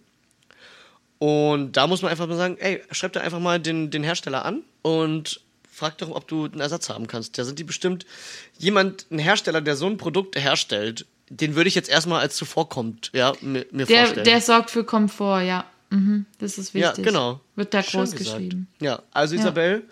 [1.19, 4.45] Und da muss man einfach mal sagen, ey, schreib da einfach mal den, den Hersteller
[4.45, 5.41] an und
[5.71, 7.37] frag doch, ob du einen Ersatz haben kannst.
[7.37, 8.05] Da sind die bestimmt
[8.57, 13.09] jemand, ein Hersteller, der so ein Produkt herstellt, den würde ich jetzt erstmal als zuvorkommt,
[13.13, 14.25] ja, mir, mir Der, vorstellen.
[14.25, 15.65] der sorgt für Komfort, ja.
[15.89, 17.05] Mhm, das ist ja, wichtig.
[17.05, 17.39] genau.
[17.55, 18.37] Wird da Schön groß gesagt.
[18.37, 18.67] geschrieben.
[18.79, 19.41] Ja, also Ja.
[19.41, 19.83] Isabel,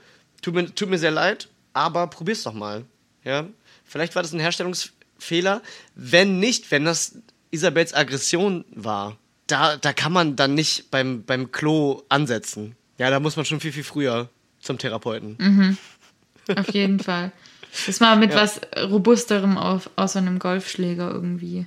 [0.42, 2.86] tut mir, tut mir sehr leid, aber probier's doch mal.
[3.24, 3.48] Ja,
[3.84, 5.62] vielleicht war das ein Herstellungsfehler.
[5.96, 7.16] Wenn nicht, wenn das
[7.52, 9.18] Isabels Aggression war,
[9.48, 12.76] da, da kann man dann nicht beim, beim Klo ansetzen.
[12.98, 14.30] Ja, da muss man schon viel, viel früher
[14.60, 15.36] zum Therapeuten.
[15.40, 15.78] Mhm.
[16.56, 17.32] Auf jeden Fall.
[17.86, 18.42] Das mal mit Ja.
[18.42, 21.66] was Robusterem auf, aus so einem Golfschläger irgendwie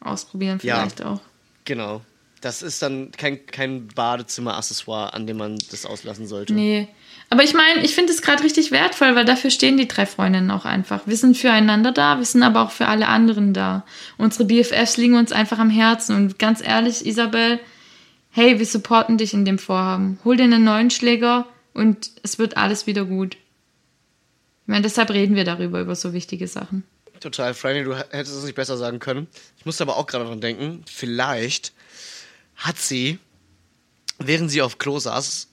[0.00, 0.76] ausprobieren, Ja.
[0.76, 1.20] vielleicht auch.
[1.64, 2.02] Genau.
[2.40, 6.52] Das ist dann kein, kein Badezimmer-Accessoire, an dem man das auslassen sollte.
[6.52, 6.88] Nee.
[7.30, 10.50] Aber ich meine, ich finde es gerade richtig wertvoll, weil dafür stehen die drei Freundinnen
[10.50, 11.02] auch einfach.
[11.06, 13.84] Wir sind füreinander da, wir sind aber auch für alle anderen da.
[14.16, 16.16] Unsere BFFs liegen uns einfach am Herzen.
[16.16, 17.60] Und ganz ehrlich, Isabel,
[18.30, 20.18] hey, wir supporten dich in dem Vorhaben.
[20.24, 23.34] Hol dir einen neuen Schläger und es wird alles wieder gut.
[23.34, 26.84] Ich meine, deshalb reden wir darüber, über so wichtige Sachen.
[27.20, 29.26] Total, Franny, du hättest es nicht besser sagen können.
[29.58, 31.72] Ich musste aber auch gerade dran denken, vielleicht
[32.56, 33.18] hat sie,
[34.18, 35.48] während sie auf Klo saß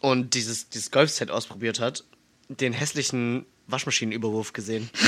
[0.00, 2.04] und dieses, dieses Golfset ausprobiert hat,
[2.48, 4.90] den hässlichen Waschmaschinenüberwurf gesehen.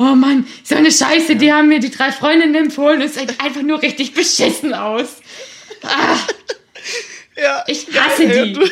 [0.00, 3.00] Oh Mann, so eine Scheiße, die haben mir die drei Freundinnen empfohlen.
[3.00, 5.16] Es sieht einfach nur richtig beschissen aus.
[5.82, 6.16] Ah,
[7.36, 8.60] Ja, ich hasse ja, die.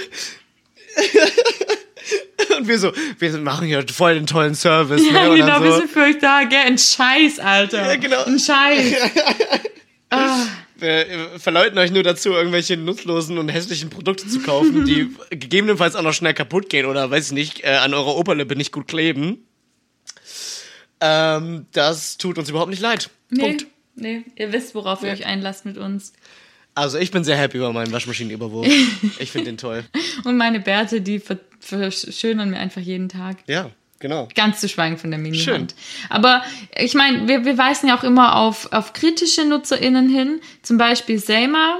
[2.56, 5.02] Und wir so, wir machen hier voll den tollen Service.
[5.04, 5.36] Ja, ne?
[5.36, 6.60] Genau, dann wir so, sind für euch da, gell?
[6.60, 7.86] Ein Scheiß, Alter.
[7.86, 8.24] Ja, genau.
[8.24, 8.94] Ein Scheiß.
[10.08, 10.46] Ah,
[10.78, 15.96] wir äh, verleuten euch nur dazu, irgendwelche nutzlosen und hässlichen Produkte zu kaufen, die gegebenenfalls
[15.96, 18.88] auch noch schnell kaputt gehen oder, weiß ich nicht, äh, an eurer Oberlippe nicht gut
[18.88, 19.46] kleben.
[21.00, 23.10] Ähm, das tut uns überhaupt nicht leid.
[23.30, 23.66] nee, Punkt.
[23.96, 26.12] nee, ihr wisst, worauf ihr euch einlasst mit uns.
[26.74, 28.66] Also ich bin sehr happy über meinen Waschmaschinenüberwurf.
[29.18, 29.84] ich finde den toll.
[30.24, 33.38] Und meine Bärte, die ver- verschönern mir einfach jeden Tag.
[33.46, 34.28] Ja, genau.
[34.34, 35.72] Ganz zu schweigen von der Mini-Hand.
[35.72, 36.08] Schön.
[36.08, 36.42] Aber
[36.76, 40.40] ich meine, wir, wir weisen ja auch immer auf, auf kritische NutzerInnen hin.
[40.62, 41.78] Zum Beispiel Selma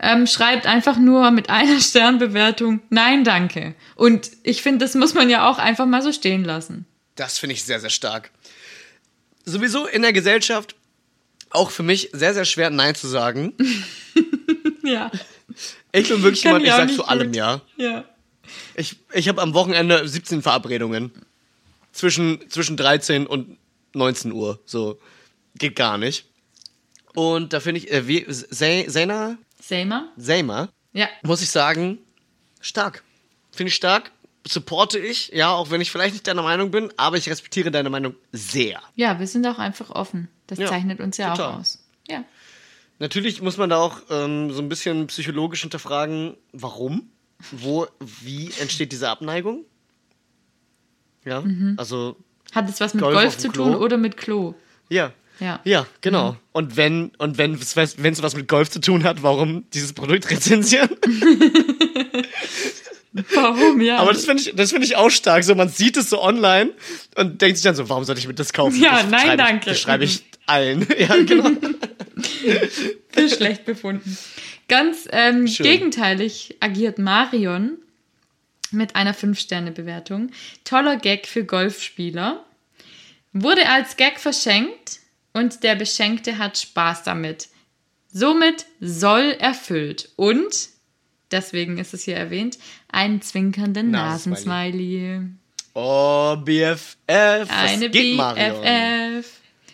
[0.00, 3.74] ähm, schreibt einfach nur mit einer Sternbewertung Nein, danke.
[3.96, 6.86] Und ich finde, das muss man ja auch einfach mal so stehen lassen.
[7.16, 8.30] Das finde ich sehr, sehr stark.
[9.44, 10.74] Sowieso in der Gesellschaft
[11.50, 13.54] auch für mich sehr, sehr schwer, Nein zu sagen.
[14.82, 15.10] Ja.
[15.92, 17.32] Ich bin wirklich jemand, ich sag zu allem.
[17.32, 17.60] Ja.
[17.76, 18.04] Ja.
[18.74, 21.12] Ich, ich habe am Wochenende 17 Verabredungen.
[21.92, 23.58] Zwischen, zwischen 13 und
[23.94, 24.60] 19 Uhr.
[24.64, 24.98] So.
[25.56, 26.26] Geht gar nicht.
[27.14, 30.08] Und da finde ich, äh, wie, Se- Sena, Selma?
[30.16, 31.08] Seyma, Ja.
[31.22, 31.98] muss ich sagen,
[32.60, 33.02] stark.
[33.50, 34.12] Finde ich stark.
[34.46, 37.90] Supporte ich, ja, auch wenn ich vielleicht nicht deiner Meinung bin, aber ich respektiere deine
[37.90, 38.80] Meinung sehr.
[38.94, 40.28] Ja, wir sind auch einfach offen.
[40.46, 41.54] Das Ja, zeichnet uns ja total.
[41.54, 41.84] auch aus.
[42.08, 42.24] Ja.
[43.00, 47.10] Natürlich muss man da auch ähm, so ein bisschen psychologisch hinterfragen, warum,
[47.52, 49.64] wo, wie entsteht diese Abneigung?
[51.24, 51.44] Ja,
[51.76, 52.16] also,
[52.52, 54.54] Hat es was mit Golf Golf, zu tun oder mit Klo?
[54.88, 55.12] ja.
[55.40, 55.58] Ja.
[55.64, 56.36] Ja, genau.
[56.52, 59.94] Und wenn und wenn es wenn es was mit Golf zu tun hat, warum dieses
[59.94, 60.90] Produkt rezensieren?
[63.34, 63.96] Warum, ja?
[63.98, 65.42] Aber das finde ich das finde ich auch stark.
[65.42, 66.70] So man sieht es so online
[67.16, 68.80] und denkt sich dann so, warum sollte ich mir das kaufen?
[68.80, 69.70] Ja, das nein, danke.
[69.70, 70.86] Ich, das schreibe ich allen.
[70.98, 71.50] Ja, genau.
[73.10, 74.16] für schlecht befunden.
[74.70, 77.78] Ganz ähm, gegenteilig agiert Marion
[78.70, 80.30] mit einer 5-Sterne-Bewertung.
[80.64, 82.44] Toller Gag für Golfspieler.
[83.32, 85.00] Wurde als Gag verschenkt
[85.32, 87.48] und der Beschenkte hat Spaß damit.
[88.12, 90.10] Somit soll erfüllt.
[90.16, 90.68] Und,
[91.30, 92.58] deswegen ist es hier erwähnt,
[92.88, 95.18] einen zwinkernden Nasensmiley.
[95.18, 95.40] Nasensmiley.
[95.74, 96.96] Oh, BFF.
[97.06, 99.24] Eine geht, Marion?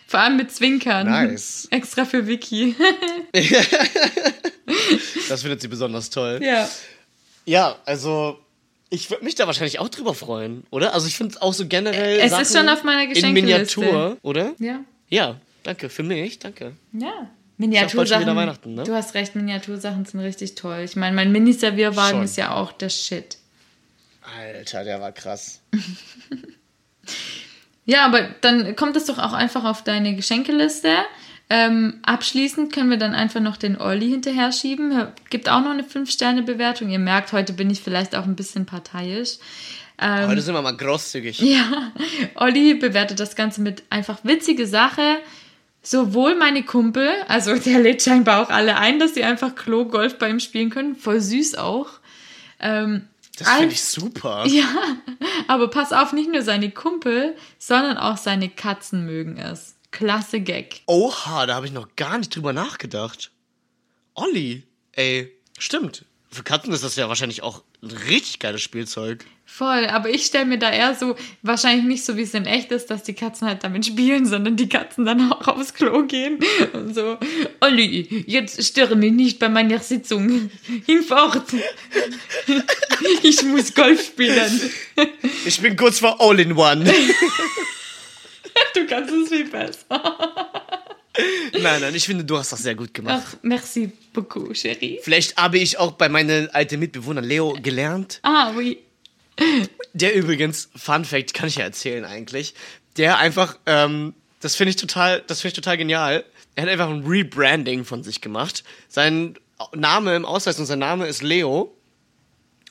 [0.07, 1.07] Vor allem mit Zwinkern.
[1.07, 1.67] Nice.
[1.71, 2.75] Extra für Vicky.
[5.29, 6.39] Das findet sie besonders toll.
[6.41, 6.67] ja.
[7.45, 8.39] Ja, also
[8.89, 10.93] ich würde mich da wahrscheinlich auch drüber freuen, oder?
[10.93, 12.19] Also ich finde es auch so generell.
[12.19, 13.79] Es Sachen ist schon auf meiner In Geschenkeliste.
[13.79, 14.53] Miniatur, oder?
[14.59, 14.81] Ja.
[15.09, 15.89] Ja, danke.
[15.89, 16.73] Für mich, danke.
[16.91, 17.29] Ja.
[17.57, 18.23] Miniatursachen.
[18.23, 18.83] wieder Weihnachten, ne?
[18.83, 20.81] Du hast recht, Miniatursachen sind richtig toll.
[20.83, 23.37] Ich meine, mein Mini-Servierwagen ist ja auch der Shit.
[24.37, 25.61] Alter, der war krass.
[27.87, 30.89] Ja, aber dann kommt es doch auch einfach auf deine Geschenkeliste.
[31.49, 35.07] Ähm, abschließend können wir dann einfach noch den Olli hinterher schieben.
[35.29, 36.89] Gibt auch noch eine 5-Sterne-Bewertung.
[36.89, 39.37] Ihr merkt, heute bin ich vielleicht auch ein bisschen parteiisch.
[39.99, 41.39] Ähm, Heute sind wir mal großzügig.
[41.39, 41.93] Ja,
[42.35, 45.19] Olli bewertet das Ganze mit einfach witzige Sache.
[45.81, 50.29] Sowohl meine Kumpel, also der lädt scheinbar auch alle ein, dass sie einfach Klo-Golf bei
[50.29, 50.97] ihm spielen können.
[50.97, 51.87] Voll süß auch.
[52.59, 53.07] Ähm,
[53.37, 54.45] Das finde ich super.
[54.47, 54.97] Ja,
[55.47, 59.75] aber pass auf, nicht nur seine Kumpel, sondern auch seine Katzen mögen es.
[59.91, 60.81] Klasse Gag.
[60.87, 63.31] Oha, da habe ich noch gar nicht drüber nachgedacht.
[64.15, 64.63] Olli,
[64.93, 66.05] ey, stimmt.
[66.37, 69.25] Für Katzen ist das ja wahrscheinlich auch ein richtig geiles Spielzeug.
[69.43, 72.71] Voll, aber ich stelle mir da eher so, wahrscheinlich nicht so, wie es in echt
[72.71, 76.37] ist, dass die Katzen halt damit spielen, sondern die Katzen dann auch aufs Klo gehen
[76.73, 77.17] und so,
[77.59, 80.51] Olli, jetzt störe mich nicht bei meiner Sitzung.
[80.85, 81.41] Hinfort.
[83.23, 84.61] Ich muss Golf spielen.
[85.45, 86.93] Ich bin kurz vor All-in-One.
[88.73, 90.46] Du kannst es viel besser.
[91.61, 93.23] nein, nein, ich finde, du hast das sehr gut gemacht.
[93.25, 94.99] Ach, merci beaucoup, Chérie.
[95.01, 98.19] Vielleicht habe ich auch bei meinem alten Mitbewohner Leo gelernt.
[98.23, 98.79] Ah, oui.
[99.93, 102.53] Der übrigens, Fun Fact, kann ich ja erzählen eigentlich.
[102.97, 106.25] Der einfach, ähm, das finde ich total, das finde ich total genial.
[106.55, 108.63] Er hat einfach ein Rebranding von sich gemacht.
[108.89, 109.37] Sein
[109.73, 111.75] Name im Ausweis und sein Name ist Leo.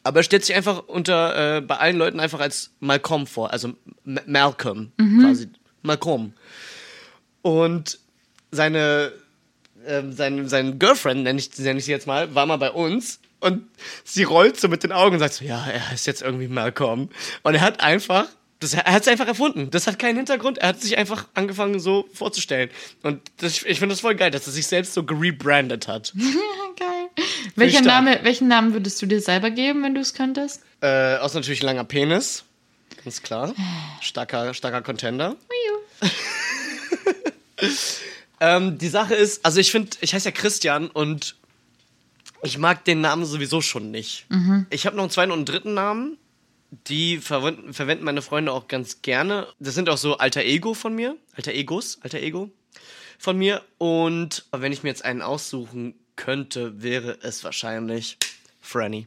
[0.03, 3.53] Aber er stellt sich einfach unter, äh, bei allen Leuten einfach als Malcolm vor.
[3.53, 3.75] Also
[4.05, 5.49] M Malcolm, quasi.
[5.83, 6.33] Malcolm.
[7.43, 7.99] Und
[8.57, 9.13] seine,
[9.87, 13.21] ähm, sein, sein Girlfriend, nenne ich, nenn ich sie jetzt mal, war mal bei uns
[13.41, 13.69] und
[14.05, 17.11] sie rollt so mit den Augen und sagt so, ja, er ist jetzt irgendwie Malcolm.
[17.43, 18.27] Und er hat einfach,
[18.61, 19.71] das, er hat es einfach erfunden.
[19.71, 20.59] Das hat keinen Hintergrund.
[20.59, 22.71] Er hat sich einfach angefangen so vorzustellen.
[23.03, 26.13] Und das, ich finde das voll geil, dass er sich selbst so gerebrandet hat.
[26.79, 27.09] Geil.
[27.55, 28.05] Welcher stark.
[28.05, 30.63] Name, welchen Namen würdest du dir selber geben, wenn du es könntest?
[30.83, 32.45] Äh, aus natürlich langer Penis.
[33.03, 33.55] Ganz klar.
[34.03, 35.37] Starker, starker Contender.
[38.41, 41.37] Ähm, die Sache ist, also ich finde, ich heiße ja Christian und
[42.43, 44.27] ich mag den Namen sowieso schon nicht.
[44.71, 46.19] Ich habe noch einen zweiten und einen dritten Namen.
[46.89, 49.47] Die verwenden, verwenden meine Freunde auch ganz gerne.
[49.59, 51.17] Das sind auch so alter Ego von mir.
[51.35, 52.51] Alter Egos, alter Ego
[53.19, 53.63] von mir.
[53.79, 58.19] Und wenn ich mir jetzt einen aussuchen könnte, wäre es wahrscheinlich
[58.61, 59.07] Franny.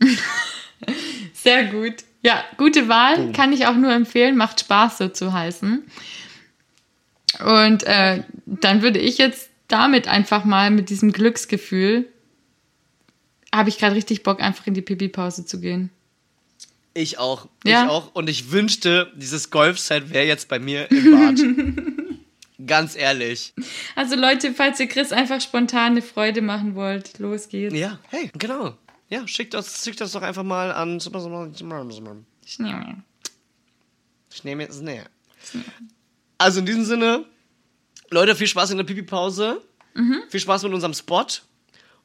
[1.34, 2.04] Sehr gut.
[2.22, 3.32] Ja, gute Wahl.
[3.32, 4.36] Kann ich auch nur empfehlen.
[4.36, 5.84] Macht Spaß, so zu heißen.
[7.44, 12.08] Und äh, dann würde ich jetzt damit einfach mal mit diesem Glücksgefühl,
[13.54, 15.90] habe ich gerade richtig Bock, einfach in die Pipi-Pause zu gehen.
[16.94, 17.48] Ich auch.
[17.64, 17.84] Ja.
[17.84, 18.14] Ich auch.
[18.14, 22.16] Und ich wünschte, dieses Golfset wäre jetzt bei mir im Bad.
[22.66, 23.52] Ganz ehrlich.
[23.94, 27.74] Also Leute, falls ihr Chris einfach spontan eine Freude machen wollt, los geht's.
[27.74, 28.76] Ja, hey, genau.
[29.10, 30.96] Ja, schickt das, schickt das doch einfach mal an.
[30.98, 31.06] Ich
[32.44, 33.02] Ich nehme.
[34.42, 35.06] nehme jetzt näher.
[36.38, 37.24] Also in diesem Sinne,
[38.10, 39.62] Leute, viel Spaß in der Pipi-Pause.
[40.28, 41.26] Viel Spaß mit unserem Spot.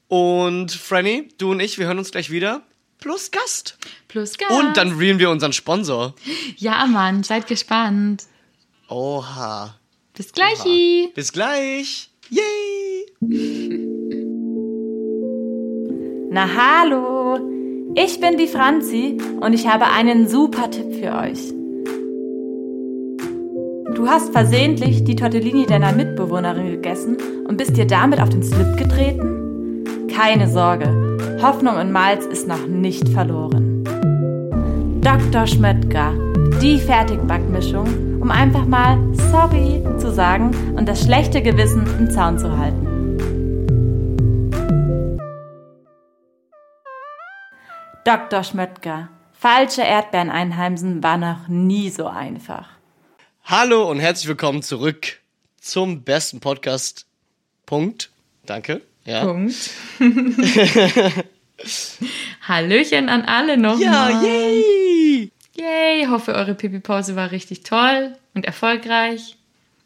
[0.07, 2.63] Und Franny, du und ich, wir hören uns gleich wieder.
[2.99, 3.77] Plus Gast.
[4.07, 4.49] Plus Gas.
[4.51, 6.13] Und dann reelen wir unseren Sponsor.
[6.57, 8.23] Ja, Mann, seid gespannt.
[8.87, 9.75] Oha.
[10.15, 10.63] Bis gleich.
[11.15, 12.09] Bis gleich.
[12.29, 13.05] Yay.
[16.33, 17.39] Na hallo,
[17.95, 21.60] ich bin die Franzi und ich habe einen super Tipp für euch.
[23.95, 27.17] Du hast versehentlich die Tortellini deiner Mitbewohnerin gegessen
[27.47, 30.07] und bist dir damit auf den Slip getreten?
[30.07, 33.83] Keine Sorge, Hoffnung und Malz ist noch nicht verloren.
[35.01, 35.45] Dr.
[35.45, 36.13] Schmöttger,
[36.61, 38.97] die Fertigbackmischung, um einfach mal
[39.31, 42.87] sorry zu sagen und das schlechte Gewissen im Zaun zu halten.
[48.05, 48.43] Dr.
[48.43, 49.09] Schmöttger.
[49.33, 52.80] Falsche Erdbeeren einheimsen war noch nie so einfach.
[53.43, 55.19] Hallo und herzlich willkommen zurück
[55.59, 57.05] zum besten Podcast.
[57.65, 58.11] Punkt.
[58.45, 58.81] Danke.
[59.03, 59.25] Ja.
[59.25, 59.71] Punkt.
[62.47, 64.11] Hallöchen an alle nochmal.
[64.11, 65.31] Ja, yay.
[65.55, 69.37] Yay, hoffe eure Pipi-Pause war richtig toll und erfolgreich.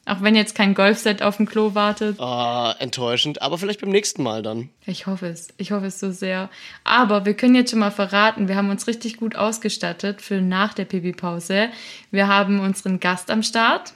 [0.07, 2.19] Auch wenn jetzt kein Golfset auf dem Klo wartet.
[2.19, 4.69] Ah, enttäuschend, aber vielleicht beim nächsten Mal dann.
[4.85, 5.47] Ich hoffe es.
[5.57, 6.49] Ich hoffe es so sehr.
[6.83, 10.75] Aber wir können jetzt schon mal verraten, wir haben uns richtig gut ausgestattet für nach
[10.75, 11.69] der Pipi-Pause.
[12.11, 13.93] Wir haben unseren Gast am Start.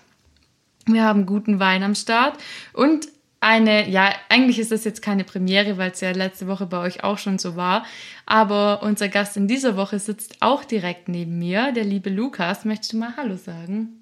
[0.87, 2.39] Wir haben guten Wein am Start.
[2.73, 3.07] Und
[3.39, 7.03] eine, ja, eigentlich ist das jetzt keine Premiere, weil es ja letzte Woche bei euch
[7.03, 7.85] auch schon so war.
[8.25, 12.65] Aber unser Gast in dieser Woche sitzt auch direkt neben mir, der liebe Lukas.
[12.65, 13.98] Möchtest du mal Hallo sagen?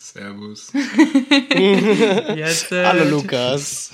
[0.00, 0.72] Servus.
[2.34, 3.92] Jetzt, Hallo Lukas.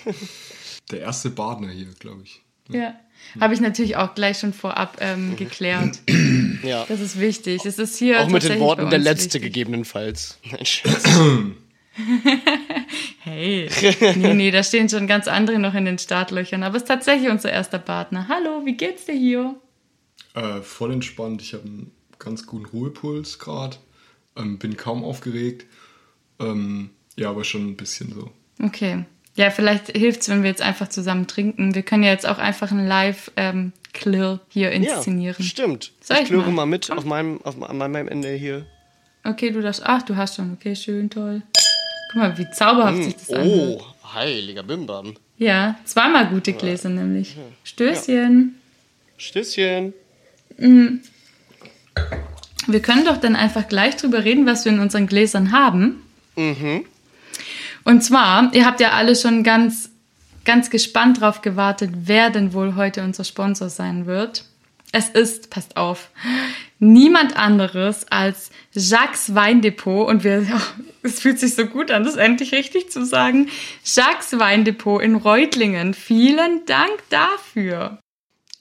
[0.91, 2.43] Der erste Badner hier, glaube ich.
[2.69, 2.95] Ja.
[3.41, 5.99] Habe ich natürlich auch gleich schon vorab ähm, geklärt.
[6.63, 6.85] Ja.
[6.89, 7.65] Das ist wichtig.
[7.65, 9.43] Es ist hier Auch mit den Worten der letzte wichtig.
[9.43, 10.39] gegebenenfalls.
[10.51, 11.57] Nein.
[13.21, 13.69] Hey,
[14.17, 16.63] nee, nee, da stehen schon ganz andere noch in den Startlöchern.
[16.63, 18.29] Aber es ist tatsächlich unser erster Partner.
[18.29, 19.55] Hallo, wie geht's dir hier?
[20.35, 21.43] Äh, voll entspannt.
[21.43, 23.77] Ich habe einen ganz guten Ruhepuls gerade.
[24.37, 25.67] Ähm, bin kaum aufgeregt.
[26.41, 28.30] Ähm, ja, aber schon ein bisschen so.
[28.62, 29.05] Okay.
[29.37, 31.74] Ja, vielleicht hilft's, wenn wir jetzt einfach zusammen trinken.
[31.74, 35.37] Wir können ja jetzt auch einfach einen Live-Clear hier inszenieren.
[35.39, 35.93] Ja, stimmt.
[36.01, 36.64] Soll ich ich klöre mal?
[36.64, 38.64] mal mit auf meinem, auf meinem Ende hier.
[39.24, 39.82] Okay, du darfst.
[39.84, 40.55] Ach, du hast schon.
[40.55, 41.43] Okay, schön, toll.
[42.12, 43.82] Guck mal, wie zauberhaft sich das anhört.
[43.82, 43.84] Oh,
[44.14, 45.14] heiliger Bimbam.
[45.37, 47.37] Ja, zweimal gute Gläser nämlich.
[47.64, 48.55] Stößchen.
[49.18, 49.93] Stößchen.
[52.66, 56.03] Wir können doch dann einfach gleich drüber reden, was wir in unseren Gläsern haben.
[57.84, 59.91] Und zwar, ihr habt ja alle schon ganz,
[60.45, 64.45] ganz gespannt drauf gewartet, wer denn wohl heute unser Sponsor sein wird.
[64.93, 66.11] Es ist, passt auf,
[66.78, 70.09] niemand anderes als Jacques Weindepot.
[70.09, 70.47] Und wir,
[71.03, 73.49] es fühlt sich so gut an, das endlich richtig zu sagen.
[73.84, 75.95] Jacques Weindepot in Reutlingen.
[75.95, 77.99] Vielen Dank dafür.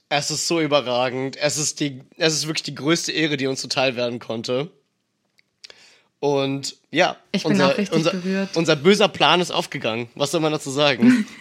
[0.10, 1.38] Es ist so überragend.
[1.38, 4.72] Es ist, die, es ist wirklich die größte Ehre, die uns zuteil werden konnte.
[6.20, 8.56] Und ja, Ich bin unser, auch richtig unser, berührt.
[8.56, 10.08] unser böser Plan ist aufgegangen.
[10.16, 11.26] Was soll man dazu sagen?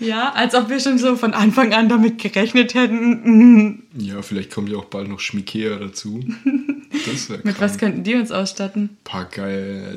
[0.00, 3.82] Ja, als ob wir schon so von Anfang an damit gerechnet hätten.
[3.98, 6.20] Ja, vielleicht kommt ja auch bald noch Schmikea dazu.
[7.44, 8.96] Mit was könnten die uns ausstatten?
[9.04, 9.92] paar geile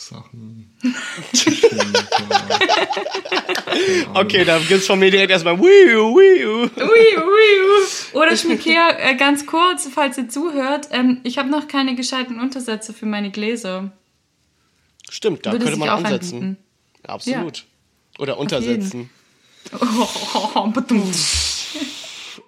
[0.00, 0.70] Lacksachen.
[4.14, 6.62] okay, da gibt's von mir direkt erstmal Wiu, Wiu.
[6.62, 8.14] Ui, ui.
[8.14, 12.92] Oder Schmikea, äh, ganz kurz, falls ihr zuhört, ähm, ich habe noch keine gescheiten Untersätze
[12.92, 13.92] für meine Gläser.
[15.10, 16.34] Stimmt, da Würde könnte man auch ansetzen.
[16.34, 16.56] anbieten.
[17.06, 17.64] Absolut.
[18.18, 19.10] Oder untersetzen.
[19.78, 21.10] Oh, badum.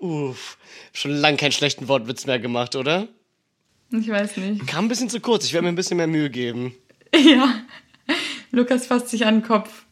[0.00, 0.58] Uff.
[0.92, 3.08] Schon lange keinen schlechten Wortwitz mehr gemacht, oder?
[3.90, 4.66] ich weiß nicht.
[4.66, 5.44] Kam ein bisschen zu kurz.
[5.44, 6.74] Ich werde mir ein bisschen mehr Mühe geben.
[7.16, 7.54] Ja.
[8.50, 9.84] Lukas fasst sich an den Kopf.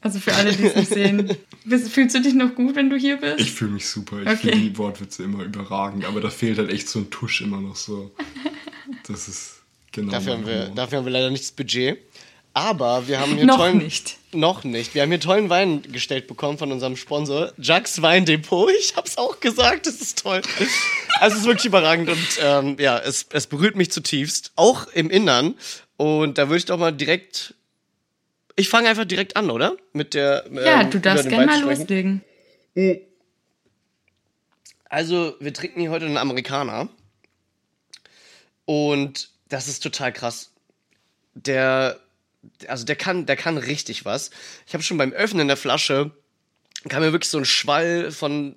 [0.00, 1.36] Also für alle, die es nicht sehen.
[1.90, 3.40] Fühlst du dich noch gut, wenn du hier bist?
[3.40, 4.20] Ich fühle mich super.
[4.22, 4.50] Ich Okay.
[4.50, 6.04] finde die Wortwitze immer überragend.
[6.04, 8.12] Aber da fehlt halt echt so ein Tusch immer noch so.
[9.08, 10.12] Das ist genau.
[10.12, 11.98] Dafür haben, wir, dafür haben wir leider nicht das Budget.
[12.52, 14.16] Aber wir haben hier Noch tollen, nicht.
[14.32, 14.94] Noch nicht.
[14.94, 18.70] Wir haben hier tollen Wein gestellt bekommen von unserem Sponsor, Jacques Weindepot.
[18.80, 20.40] Ich hab's auch gesagt, das ist toll.
[21.20, 25.10] Also es ist wirklich überragend und ähm, ja, es, es berührt mich zutiefst, auch im
[25.10, 25.54] Innern.
[25.96, 27.54] Und da würde ich doch mal direkt.
[28.54, 29.76] Ich fange einfach direkt an, oder?
[29.92, 30.44] Mit der.
[30.46, 32.22] ähm, ja, du darfst gerne mal loslegen.
[34.88, 36.88] Also, wir trinken hier heute einen Amerikaner.
[38.64, 40.50] Und das ist total krass.
[41.34, 42.00] Der,
[42.66, 44.30] also der kann, der kann richtig was.
[44.66, 46.10] Ich habe schon beim Öffnen der Flasche,
[46.88, 48.56] kam mir wirklich so ein Schwall von,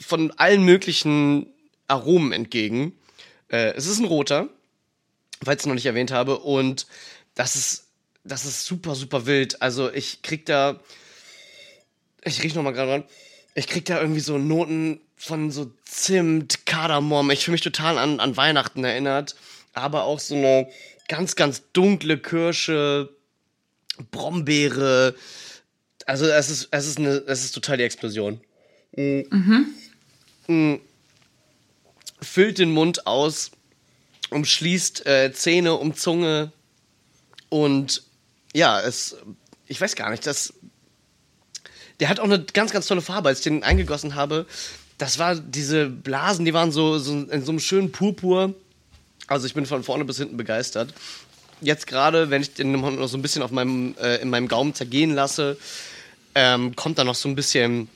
[0.00, 1.46] von allen möglichen
[1.86, 2.92] Aromen entgegen.
[3.48, 4.48] Äh, es ist ein roter,
[5.44, 6.38] falls ich noch nicht erwähnt habe.
[6.38, 6.86] Und
[7.34, 7.86] das ist,
[8.24, 9.62] das ist super, super wild.
[9.62, 10.80] Also ich krieg da,
[12.24, 13.04] ich riech noch mal gerade dran.
[13.54, 17.30] Ich krieg da irgendwie so Noten von so Zimt, Kardamom.
[17.30, 19.36] Ich fühle mich total an, an Weihnachten erinnert.
[19.72, 20.68] Aber auch so eine
[21.08, 23.10] ganz, ganz dunkle Kirsche,
[24.10, 25.14] Brombeere.
[26.06, 28.40] Also es ist, es ist, eine, es ist total die Explosion.
[28.96, 30.74] Mm.
[32.20, 33.50] Füllt den Mund aus,
[34.30, 36.52] umschließt äh, Zähne um Zunge.
[37.48, 38.02] Und
[38.54, 39.16] ja, es,
[39.66, 40.54] ich weiß gar nicht, das,
[42.00, 43.28] der hat auch eine ganz, ganz tolle Farbe.
[43.28, 44.46] Als ich den eingegossen habe,
[44.98, 48.54] das war diese Blasen, die waren so, so in so einem schönen Purpur.
[49.26, 50.92] Also ich bin von vorne bis hinten begeistert.
[51.60, 54.74] Jetzt gerade, wenn ich den noch so ein bisschen auf meinem, äh, in meinem Gaumen
[54.74, 55.56] zergehen lasse,
[56.34, 57.88] ähm, kommt da noch so ein bisschen,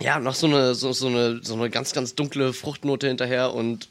[0.00, 3.88] ja, noch so eine, so, so, eine, so eine ganz, ganz dunkle Fruchtnote hinterher und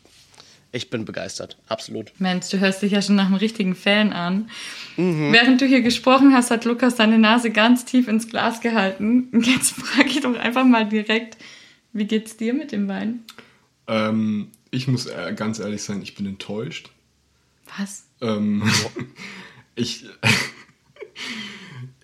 [0.74, 1.58] ich bin begeistert.
[1.68, 2.12] Absolut.
[2.20, 4.50] Mensch, du hörst dich ja schon nach einem richtigen Fan an.
[4.98, 9.30] Während du hier gesprochen hast, hat Lukas seine Nase ganz tief ins Glas gehalten.
[9.32, 11.38] Und Jetzt frage ich doch einfach mal direkt,
[11.94, 13.24] wie geht's dir mit dem Wein?
[13.88, 16.90] Ähm, ich muss äh, ganz ehrlich sein, ich bin enttäuscht.
[17.78, 18.08] Was?
[18.20, 18.64] Ähm,
[19.76, 20.06] ich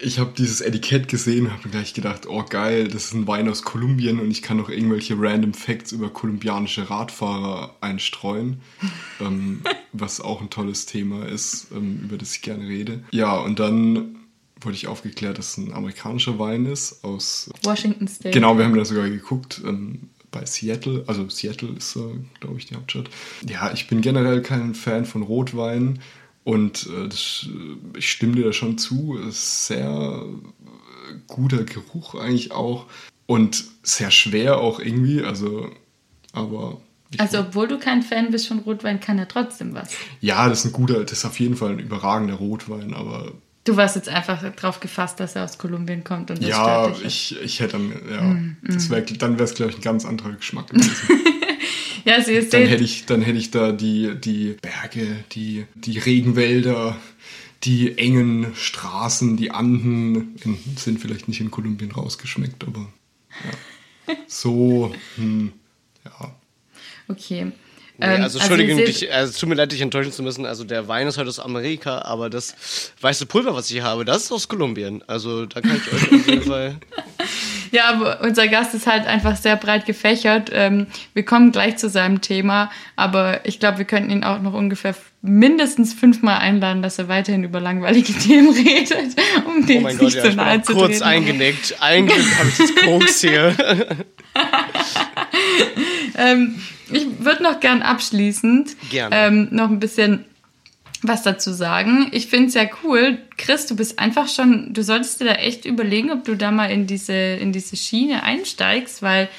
[0.02, 3.28] ich habe dieses Etikett gesehen und habe mir gleich gedacht, oh geil, das ist ein
[3.28, 8.62] Wein aus Kolumbien und ich kann noch irgendwelche random Facts über kolumbianische Radfahrer einstreuen,
[9.20, 13.04] ähm, was auch ein tolles Thema ist, ähm, über das ich gerne rede.
[13.12, 14.16] Ja, und dann
[14.62, 18.32] wurde ich aufgeklärt, dass es ein amerikanischer Wein ist aus Washington State.
[18.32, 21.04] Genau, wir haben da sogar geguckt ähm, bei Seattle.
[21.08, 22.00] Also Seattle ist, äh,
[22.40, 23.10] glaube ich, die Hauptstadt.
[23.48, 26.00] Ja, ich bin generell kein Fan von Rotwein
[26.44, 29.20] und äh, das, äh, ich stimme dir da schon zu.
[29.30, 32.86] Sehr äh, guter Geruch eigentlich auch
[33.26, 35.22] und sehr schwer auch irgendwie.
[35.24, 35.70] Also,
[36.34, 36.82] aber
[37.18, 39.92] Also, obwohl du kein Fan bist von Rotwein, kann er trotzdem was.
[40.22, 43.34] ja, das ist ein guter, das ist auf jeden Fall ein überragender Rotwein, aber
[43.70, 47.40] Du warst jetzt einfach drauf gefasst, dass er aus Kolumbien kommt und das ja, ich,
[47.40, 50.70] ich hätte dann, ja, das wär, dann wäre es, glaube ich, ein ganz anderer Geschmack
[50.70, 50.92] gewesen.
[52.06, 56.00] Ja, also ihr Dann hätte ich, dann hätte ich da die, die Berge, die, die
[56.00, 56.96] Regenwälder,
[57.64, 62.88] die engen Straßen, die Anden in, sind vielleicht nicht in Kolumbien rausgeschmeckt, aber
[64.08, 64.16] ja.
[64.28, 65.52] so, hm,
[66.06, 66.36] ja.
[67.10, 67.52] okay.
[68.00, 70.24] Nee, Ähm, also entschuldige ihr dich, seht- also, es tut mir leid, dich enttäuschen zu
[70.24, 70.46] müssen.
[70.46, 74.24] Also der Wein ist heute aus Amerika, aber das weiße Pulver, was ich habe, das
[74.24, 75.04] ist aus Kolumbien.
[75.08, 76.76] Also da kann ich euch auf jeden Fall.
[77.72, 80.50] Ja, aber unser Gast ist halt einfach sehr breit gefächert.
[80.52, 84.54] Ähm, wir kommen gleich zu seinem Thema, aber ich glaube, wir könnten ihn auch noch
[84.56, 89.98] ungefähr mindestens fünfmal einladen, dass er weiterhin über langweilige Themen redet, um Oh den mein
[89.98, 91.76] nicht Gott, ja, so nahe zu kurz eingenickt.
[91.80, 93.56] Ein Glück habe ich das Koks hier.
[96.18, 96.62] Ähm,
[96.92, 98.76] ich würde noch gern abschließend.
[99.12, 100.26] Ähm, noch ein bisschen
[101.02, 102.08] was dazu sagen.
[102.12, 103.20] Ich finde es ja cool.
[103.38, 106.70] Chris, du bist einfach schon, du solltest dir da echt überlegen, ob du da mal
[106.70, 109.30] in diese, in diese Schiene einsteigst, weil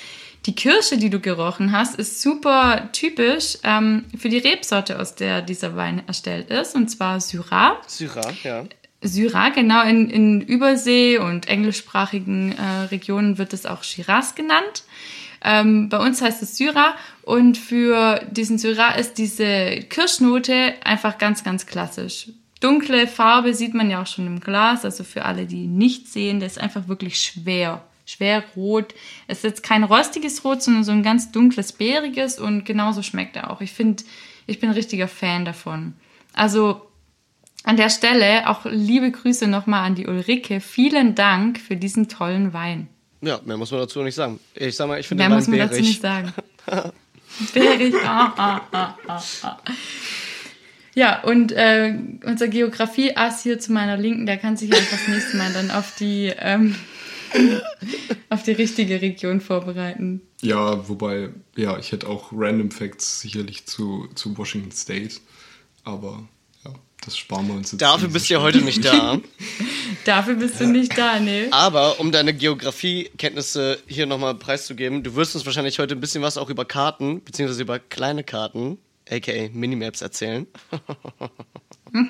[0.46, 5.42] die Kirsche, die du gerochen hast, ist super typisch ähm, für die Rebsorte, aus der
[5.42, 7.76] dieser Wein erstellt ist, und zwar Syrah.
[7.86, 8.64] Syrah, ja.
[9.02, 14.84] Syrah, genau, in, in Übersee- und englischsprachigen äh, Regionen wird es auch Shiraz genannt.
[15.42, 21.44] Ähm, bei uns heißt es Syrah und für diesen Syrah ist diese Kirschnote einfach ganz,
[21.44, 22.28] ganz klassisch.
[22.60, 26.40] Dunkle Farbe sieht man ja auch schon im Glas, also für alle, die nicht sehen,
[26.40, 27.82] der ist einfach wirklich schwer.
[28.04, 28.94] Schwer rot.
[29.28, 33.36] Es ist jetzt kein rostiges Rot, sondern so ein ganz dunkles, bäriges und genauso schmeckt
[33.36, 33.60] er auch.
[33.60, 34.02] Ich finde,
[34.46, 35.94] ich bin ein richtiger Fan davon.
[36.34, 36.82] Also
[37.62, 40.60] an der Stelle auch liebe Grüße nochmal an die Ulrike.
[40.60, 42.88] Vielen Dank für diesen tollen Wein.
[43.22, 44.40] Ja, mehr muss man dazu nicht sagen.
[44.54, 46.32] Ich sag mal, ich finde Mehr muss man Wein dazu nicht bärig.
[46.66, 46.92] sagen.
[47.54, 47.94] Bärig.
[48.04, 49.58] Ah, ah, ah, ah, ah.
[50.94, 51.94] Ja, und äh,
[52.24, 55.94] unser Geografie-Ass hier zu meiner Linken, der kann sich einfach das nächste Mal dann auf
[55.96, 56.74] die, ähm,
[58.28, 60.22] auf die richtige Region vorbereiten.
[60.42, 65.16] Ja, wobei, ja, ich hätte auch Random Facts sicherlich zu, zu Washington State,
[65.84, 66.26] aber
[67.04, 67.80] das sparen wir uns jetzt.
[67.80, 69.18] Dafür bist du ja heute nicht da.
[70.04, 71.48] Dafür bist du nicht da, ne?
[71.50, 76.36] Aber um deine Geografiekenntnisse hier nochmal preiszugeben, du wirst uns wahrscheinlich heute ein bisschen was
[76.38, 78.78] auch über Karten, beziehungsweise über kleine Karten,
[79.08, 80.46] aka Minimaps, erzählen.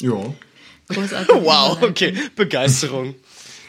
[0.00, 0.32] Ja,
[0.88, 1.34] Großartig.
[1.42, 3.14] Wow, okay, Begeisterung.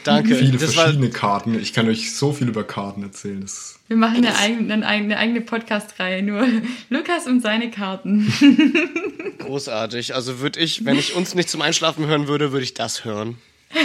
[0.04, 0.36] Danke.
[0.36, 1.60] viele das war verschiedene Karten.
[1.60, 3.42] Ich kann euch so viel über Karten erzählen.
[3.42, 6.48] Das, Wir machen eine eigene, eine eigene, eine eigene Podcast-Reihe, nur
[6.90, 8.32] Lukas und seine Karten.
[9.40, 10.16] großartig.
[10.16, 13.38] Also würde ich, wenn ich uns nicht zum Einschlafen hören würde, würde ich das hören.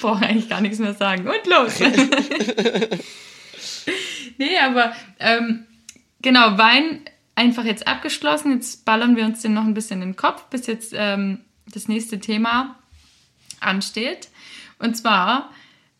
[0.00, 1.28] Brauche eigentlich gar nichts mehr sagen.
[1.28, 1.74] Und los!
[4.38, 5.66] nee, aber ähm,
[6.22, 7.02] genau, Wein
[7.34, 8.52] einfach jetzt abgeschlossen.
[8.52, 11.40] Jetzt ballern wir uns den noch ein bisschen in den Kopf, bis jetzt ähm,
[11.72, 12.76] das nächste Thema
[13.60, 14.29] ansteht.
[14.80, 15.50] Und zwar,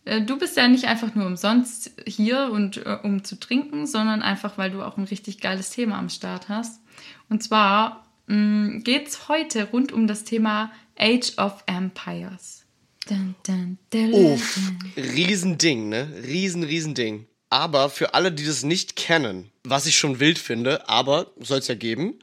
[0.05, 4.23] äh, du bist ja nicht einfach nur umsonst hier und äh, um zu trinken, sondern
[4.23, 6.81] einfach, weil du auch ein richtig geiles Thema am Start hast.
[7.29, 12.65] Und zwar geht es heute rund um das Thema Age of Empires.
[13.09, 14.59] Dun, dun, dun, Uff,
[14.97, 16.09] Riesending, ne?
[16.23, 17.27] Riesen, Riesending.
[17.49, 21.67] Aber für alle, die das nicht kennen, was ich schon wild finde, aber soll es
[21.67, 22.21] ja geben.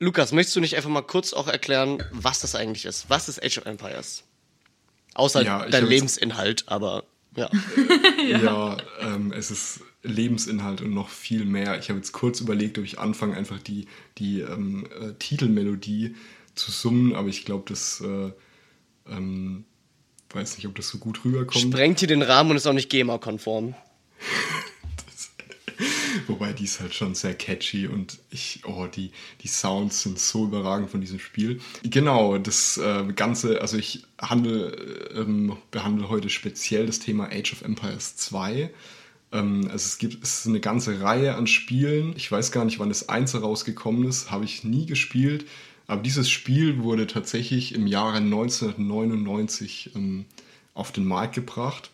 [0.00, 3.08] Lukas, möchtest du nicht einfach mal kurz auch erklären, was das eigentlich ist?
[3.08, 4.24] Was ist Age of Empires?
[5.14, 7.04] Außer Ja, dein Lebensinhalt, aber
[7.36, 7.50] ja.
[8.26, 11.78] ja, ähm, es ist Lebensinhalt und noch viel mehr.
[11.78, 13.86] Ich habe jetzt kurz überlegt, ob ich anfange, einfach die,
[14.18, 16.16] die ähm, äh, Titelmelodie
[16.54, 18.32] zu summen, aber ich glaube, das äh,
[19.08, 19.64] ähm,
[20.30, 21.60] weiß nicht, ob das so gut rüberkommt.
[21.62, 23.74] Sprengt hier den Rahmen und ist auch nicht GEMA-konform.
[26.26, 29.10] Wobei die ist halt schon sehr catchy und ich, oh, die,
[29.42, 31.60] die Sounds sind so überragend von diesem Spiel.
[31.82, 34.72] Genau, das äh, Ganze, also ich handle,
[35.14, 38.70] ähm, behandle heute speziell das Thema Age of Empires 2.
[39.32, 42.14] Ähm, also es gibt es ist eine ganze Reihe an Spielen.
[42.16, 45.46] Ich weiß gar nicht, wann das Eins rausgekommen ist, habe ich nie gespielt.
[45.86, 50.24] Aber dieses Spiel wurde tatsächlich im Jahre 1999 ähm,
[50.74, 51.90] auf den Markt gebracht.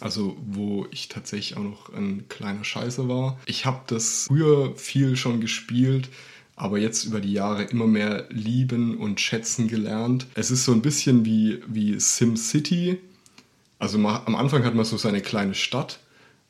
[0.00, 3.38] Also wo ich tatsächlich auch noch ein kleiner Scheiße war.
[3.46, 6.08] Ich habe das früher viel schon gespielt,
[6.56, 10.26] aber jetzt über die Jahre immer mehr lieben und schätzen gelernt.
[10.34, 12.98] Es ist so ein bisschen wie, wie SimCity.
[13.78, 16.00] Also ma- am Anfang hat man so seine kleine Stadt,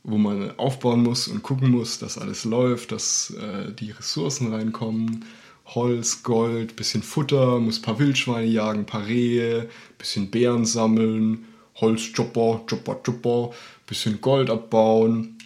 [0.02, 5.24] wo man aufbauen muss und gucken muss, dass alles läuft, dass äh, die Ressourcen reinkommen.
[5.66, 9.68] Holz, Gold, bisschen Futter, muss ein paar Wildschweine jagen, ein paar Rehe,
[9.98, 11.44] bisschen Beeren sammeln,
[11.80, 13.50] Holzchopper, Chopper, Chopper,
[13.86, 15.38] bisschen Gold abbauen.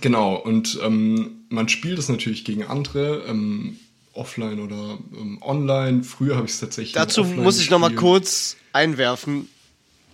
[0.00, 3.78] Genau, und ähm, man spielt es natürlich gegen andere, ähm,
[4.12, 6.04] offline oder ähm, online.
[6.04, 6.92] Früher habe ich es tatsächlich.
[6.92, 8.00] Dazu muss ich noch mal gespielt.
[8.00, 9.48] kurz einwerfen.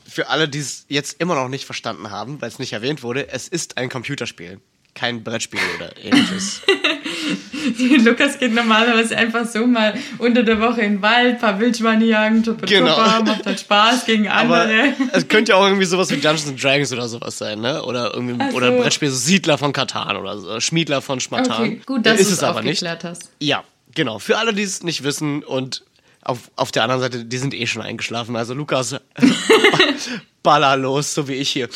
[0.08, 3.28] Für alle, die es jetzt immer noch nicht verstanden haben, weil es nicht erwähnt wurde,
[3.28, 4.60] es ist ein Computerspiel,
[4.94, 6.62] kein Brettspiel oder ähnliches.
[8.04, 12.42] Lukas geht normalerweise einfach so mal unter der Woche in den Wald, paar Wildschweine jagen,
[12.42, 12.96] tuppa, Genau.
[13.24, 14.94] macht halt Spaß gegen Aber andere.
[15.12, 17.82] es könnte ja auch irgendwie sowas wie Dungeons and Dragons oder sowas sein, ne?
[17.84, 18.56] Oder irgendwie Ach so.
[18.56, 21.62] oder Brettspiel so Siedler von Katan oder so, Schmiedler von Schmatan.
[21.62, 22.82] Okay, gut, dass ist es aber nicht.
[23.04, 23.30] hast.
[23.40, 23.64] Ja,
[23.94, 24.18] genau.
[24.18, 25.82] Für alle, die es nicht wissen und
[26.22, 28.34] auf, auf der anderen Seite, die sind eh schon eingeschlafen.
[28.36, 28.96] Also Lukas,
[30.42, 31.68] baller los, so wie ich hier.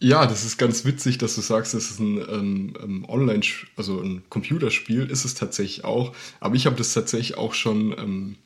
[0.00, 3.40] Ja, das ist ganz witzig, dass du sagst, es ist ein ähm, ähm, Online,
[3.76, 6.14] also ein Computerspiel, ist es tatsächlich auch.
[6.38, 8.36] Aber ich habe das tatsächlich auch schon ähm,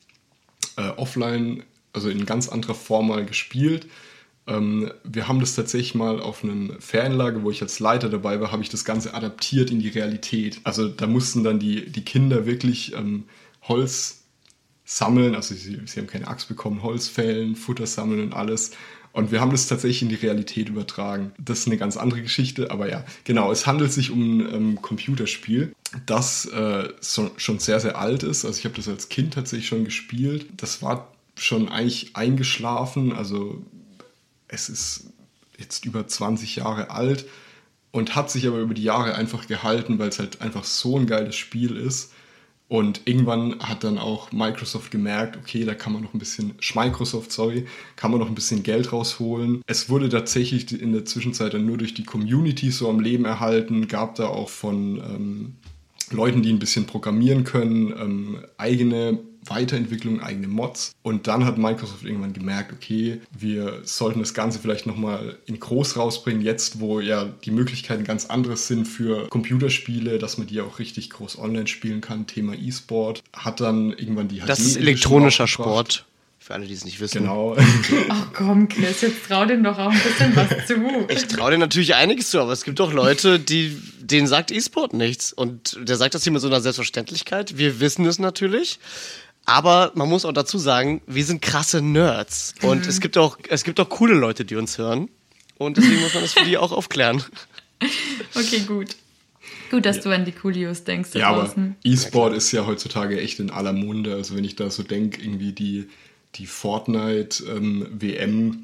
[0.77, 3.87] äh, offline, also in ganz anderer Form mal gespielt.
[4.47, 8.51] Ähm, wir haben das tatsächlich mal auf einem Ferienlager, wo ich als Leiter dabei war,
[8.51, 10.59] habe ich das Ganze adaptiert in die Realität.
[10.63, 13.25] Also da mussten dann die, die Kinder wirklich ähm,
[13.61, 14.23] Holz
[14.85, 18.71] sammeln, also sie, sie haben keine Axt bekommen, Holz fällen, Futter sammeln und alles.
[19.13, 21.31] Und wir haben das tatsächlich in die Realität übertragen.
[21.37, 24.81] Das ist eine ganz andere Geschichte, aber ja, genau, es handelt sich um ein ähm,
[24.81, 25.73] Computerspiel,
[26.07, 28.43] das äh, so, schon sehr, sehr alt ist.
[28.43, 30.47] Also ich habe das als Kind tatsächlich schon gespielt.
[30.57, 33.63] Das war schon eigentlich eingeschlafen, also
[34.47, 35.05] es ist
[35.59, 37.25] jetzt über 20 Jahre alt
[37.91, 41.05] und hat sich aber über die Jahre einfach gehalten, weil es halt einfach so ein
[41.05, 42.11] geiles Spiel ist.
[42.69, 47.31] Und irgendwann hat dann auch Microsoft gemerkt, okay, da kann man noch ein bisschen, Microsoft,
[47.31, 49.61] sorry, kann man noch ein bisschen Geld rausholen.
[49.67, 53.87] Es wurde tatsächlich in der Zwischenzeit dann nur durch die Community so am Leben erhalten,
[53.87, 55.55] gab da auch von ähm,
[56.09, 60.93] Leuten, die ein bisschen programmieren können, ähm, eigene Weiterentwicklung, eigene Mods.
[61.01, 65.97] Und dann hat Microsoft irgendwann gemerkt, okay, wir sollten das Ganze vielleicht nochmal in groß
[65.97, 70.79] rausbringen, jetzt wo ja die Möglichkeiten ganz anderes sind für Computerspiele, dass man die auch
[70.79, 72.27] richtig groß online spielen kann.
[72.27, 73.23] Thema E-Sport.
[73.33, 75.47] Hat dann irgendwann die Das HD ist Edition elektronischer.
[75.47, 76.05] Sport.
[76.43, 77.19] Für alle, die es nicht wissen.
[77.21, 77.55] Genau.
[78.09, 80.75] Ach komm, Chris, jetzt trau dem doch auch ein bisschen was zu.
[81.07, 84.91] Ich traue dir natürlich einiges zu, aber es gibt doch Leute, die, denen sagt E-Sport
[84.91, 85.31] nichts.
[85.31, 87.57] Und der sagt das hier mit so einer Selbstverständlichkeit.
[87.57, 88.79] Wir wissen es natürlich.
[89.45, 92.55] Aber man muss auch dazu sagen, wir sind krasse Nerds.
[92.61, 95.09] Und es gibt auch, es gibt auch coole Leute, die uns hören.
[95.57, 97.23] Und deswegen muss man das für die auch aufklären.
[98.33, 98.95] Okay, gut.
[99.69, 101.75] Gut, dass du an die Coolios denkst da Ja, aber draußen.
[101.83, 104.13] E-Sport ist ja heutzutage echt in aller Munde.
[104.13, 105.89] Also wenn ich da so denke, irgendwie die,
[106.35, 108.57] die Fortnite-WM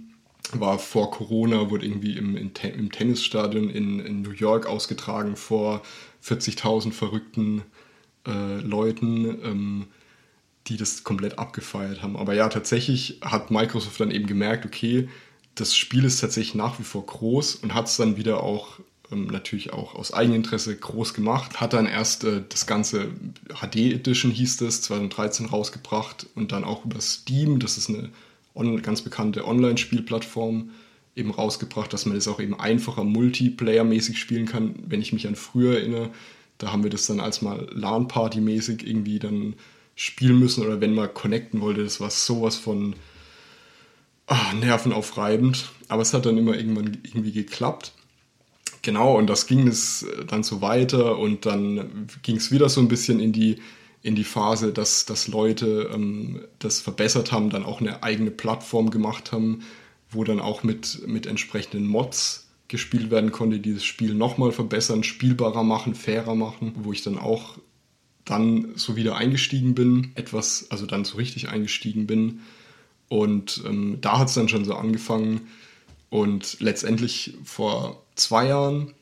[0.54, 5.36] war vor Corona, wurde irgendwie im, im, Te- im Tennisstadion in, in New York ausgetragen
[5.36, 5.82] vor
[6.26, 7.62] 40.000 verrückten
[8.28, 9.88] äh, Leuten, ähm,
[10.68, 12.18] die das komplett abgefeiert haben.
[12.18, 15.10] Aber ja, tatsächlich hat Microsoft dann eben gemerkt, okay,
[15.56, 18.80] das Spiel ist tatsächlich nach wie vor groß und hat es dann wieder auch
[19.12, 21.60] ähm, natürlich auch aus Eigeninteresse groß gemacht.
[21.60, 23.12] Hat dann erst äh, das ganze
[23.62, 29.02] HD Edition hieß es, 2013 rausgebracht und dann auch über Steam, das ist eine ganz
[29.02, 30.72] bekannte Online-Spielplattform,
[31.16, 34.76] eben rausgebracht, dass man das auch eben einfacher Multiplayer-mäßig spielen kann.
[34.86, 36.12] Wenn ich mich an früher erinnere,
[36.58, 39.56] da haben wir das dann als mal LAN-Party-mäßig irgendwie dann
[40.00, 42.96] spielen müssen oder wenn man connecten wollte, das war sowas von
[44.28, 45.72] ah, nervenaufreibend.
[45.90, 47.92] Aber es hat dann immer irgendwann irgendwie geklappt.
[48.82, 52.88] Genau, und das ging es dann so weiter und dann ging es wieder so ein
[52.88, 53.58] bisschen in die,
[54.02, 58.92] in die Phase, dass, dass Leute ähm, das verbessert haben, dann auch eine eigene Plattform
[58.92, 59.64] gemacht haben,
[60.12, 65.04] wo dann auch mit, mit entsprechenden Mods gespielt werden konnte, die das Spiel nochmal verbessern,
[65.04, 67.58] spielbarer machen, fairer machen, wo ich dann auch
[68.30, 72.42] dann so wieder eingestiegen bin, etwas, also dann so richtig eingestiegen bin.
[73.08, 75.48] Und ähm, da hat es dann schon so angefangen.
[76.10, 78.94] Und letztendlich vor zwei Jahren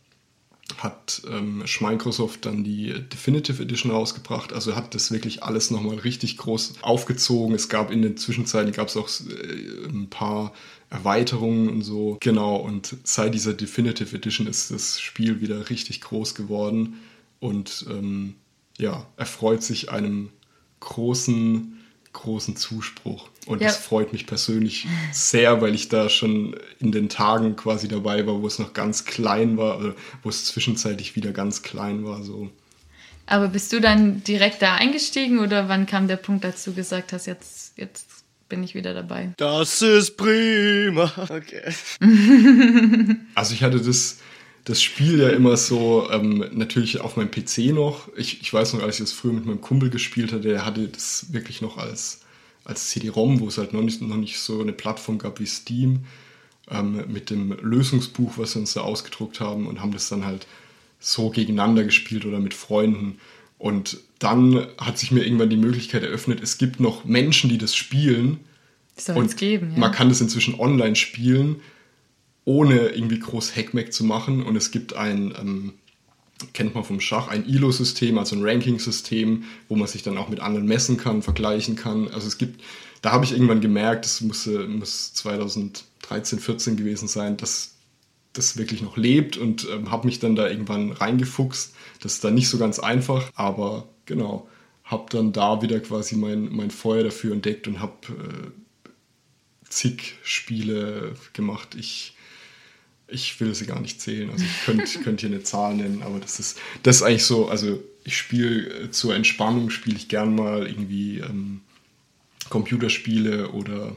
[0.78, 4.52] hat ähm, Microsoft dann die Definitive Edition rausgebracht.
[4.52, 7.56] Also hat das wirklich alles nochmal richtig groß aufgezogen.
[7.56, 10.54] Es gab in den Zwischenzeiten gab es auch äh, ein paar
[10.90, 12.18] Erweiterungen und so.
[12.20, 16.95] Genau, und seit dieser Definitive Edition ist das Spiel wieder richtig groß geworden
[17.40, 18.36] und ähm,
[18.78, 20.30] ja, erfreut sich einem
[20.80, 21.78] großen,
[22.14, 23.30] großen Zuspruch.
[23.45, 23.68] Und Ja.
[23.68, 28.41] das freut mich persönlich sehr, weil ich da schon in den Tagen quasi dabei war,
[28.41, 32.24] wo es noch ganz klein war, oder wo es zwischenzeitlich wieder ganz klein war.
[32.24, 32.49] So.
[33.26, 37.14] Aber bist du dann direkt da eingestiegen oder wann kam der Punkt, als du gesagt
[37.14, 38.08] hast, jetzt, jetzt
[38.49, 39.34] bin ich wieder dabei?
[39.38, 41.12] Das ist prima.
[41.30, 41.74] Okay.
[43.36, 44.20] Also ich hatte das,
[44.68, 48.10] das Spiel ja immer so, ähm, natürlich auf meinem PC noch.
[48.18, 50.89] Ich, ich weiß noch, als ich das früher mit meinem Kumpel gespielt hatte, der hatte
[50.89, 52.19] das wirklich noch als,
[52.65, 56.02] als CD-ROM, wo es halt noch nicht, noch nicht so eine Plattform gab wie Steam,
[56.69, 60.48] ähm, mit dem Lösungsbuch, was wir uns da ausgedruckt haben und haben das dann halt
[60.99, 63.19] so gegeneinander gespielt oder mit Freunden.
[63.57, 67.73] Und dann hat sich mir irgendwann die Möglichkeit eröffnet, es gibt noch Menschen, die das
[67.73, 68.41] spielen.
[68.98, 69.80] Soll es geben, ja.
[69.80, 71.61] Man kann das inzwischen online spielen,
[72.48, 74.41] ohne irgendwie groß Hackmack zu machen.
[74.41, 75.74] Und es gibt ein, ähm,
[76.53, 80.40] kennt man vom Schach, ein ILO-System, also ein Ranking-System, wo man sich dann auch mit
[80.40, 82.07] anderen messen kann, vergleichen kann.
[82.07, 82.64] Also es gibt,
[83.02, 87.74] da habe ich irgendwann gemerkt, das muss, muss 2013, 14 gewesen sein, dass
[88.32, 91.76] das wirklich noch lebt und ähm, habe mich dann da irgendwann reingefuchst.
[91.99, 94.48] Das ist dann nicht so ganz einfach, aber genau,
[94.86, 98.88] habe dann da wieder quasi mein, mein Feuer dafür entdeckt und habe äh,
[99.68, 101.76] zig Spiele gemacht.
[101.78, 102.14] Ich,
[103.08, 104.30] ich will sie gar nicht zählen.
[104.30, 107.48] Also ich könnte könnt hier eine Zahl nennen, aber das ist, das ist eigentlich so,
[107.48, 111.62] also ich spiele äh, zur Entspannung, spiele ich gern mal irgendwie ähm,
[112.50, 113.96] Computerspiele oder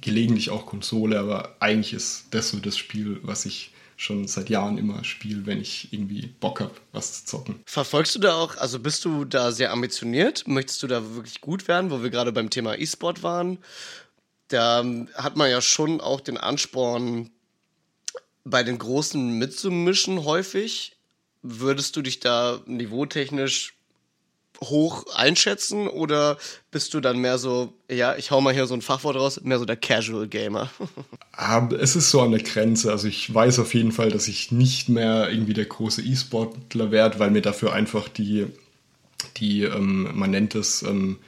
[0.00, 4.78] gelegentlich auch Konsole, aber eigentlich ist das so das Spiel, was ich schon seit Jahren
[4.78, 7.60] immer spiele, wenn ich irgendwie Bock habe, was zu zocken.
[7.66, 10.46] Verfolgst du da auch, also bist du da sehr ambitioniert?
[10.46, 13.58] Möchtest du da wirklich gut werden, wo wir gerade beim Thema E-Sport waren?
[14.46, 17.30] Da ähm, hat man ja schon auch den Ansporn,
[18.50, 20.96] bei den Großen mitzumischen häufig.
[21.42, 23.74] Würdest du dich da niveautechnisch
[24.60, 26.36] hoch einschätzen oder
[26.70, 29.58] bist du dann mehr so, ja, ich hau mal hier so ein Fachwort raus, mehr
[29.58, 30.70] so der Casual Gamer?
[31.40, 32.90] Ah, es ist so an der Grenze.
[32.90, 37.20] Also ich weiß auf jeden Fall, dass ich nicht mehr irgendwie der große E-Sportler werde,
[37.20, 38.46] weil mir dafür einfach die,
[39.36, 41.20] die ähm, man nennt es ähm,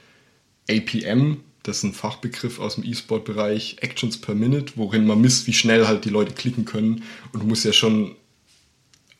[0.69, 5.53] APM, das ist ein Fachbegriff aus dem E-Sport-Bereich, Actions per Minute, worin man misst, wie
[5.53, 7.03] schnell halt die Leute klicken können.
[7.31, 8.15] Und du musst ja schon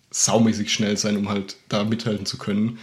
[0.10, 2.80] saumäßig schnell sein, um halt da mithalten zu können.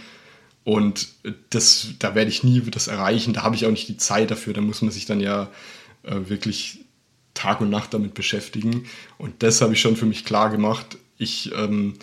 [0.63, 1.09] Und
[1.49, 4.53] das, da werde ich nie das erreichen, da habe ich auch nicht die Zeit dafür,
[4.53, 5.49] da muss man sich dann ja
[6.03, 6.79] äh, wirklich
[7.33, 8.85] Tag und Nacht damit beschäftigen.
[9.17, 10.97] Und das habe ich schon für mich klar gemacht.
[11.17, 11.95] Ich ähm,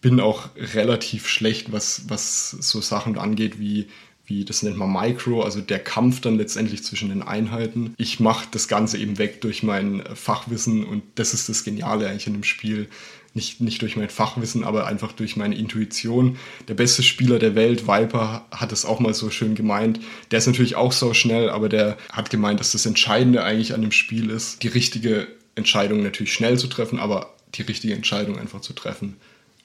[0.00, 3.88] bin auch relativ schlecht, was, was so Sachen angeht wie
[4.26, 7.94] wie das nennt man Micro, also der Kampf dann letztendlich zwischen den Einheiten.
[7.96, 12.26] Ich mache das Ganze eben weg durch mein Fachwissen und das ist das Geniale eigentlich
[12.26, 12.88] in dem Spiel.
[13.34, 16.38] Nicht, nicht durch mein Fachwissen, aber einfach durch meine Intuition.
[16.68, 20.00] Der beste Spieler der Welt, Viper, hat es auch mal so schön gemeint.
[20.30, 23.82] Der ist natürlich auch so schnell, aber der hat gemeint, dass das Entscheidende eigentlich an
[23.82, 28.62] dem Spiel ist, die richtige Entscheidung natürlich schnell zu treffen, aber die richtige Entscheidung einfach
[28.62, 29.16] zu treffen.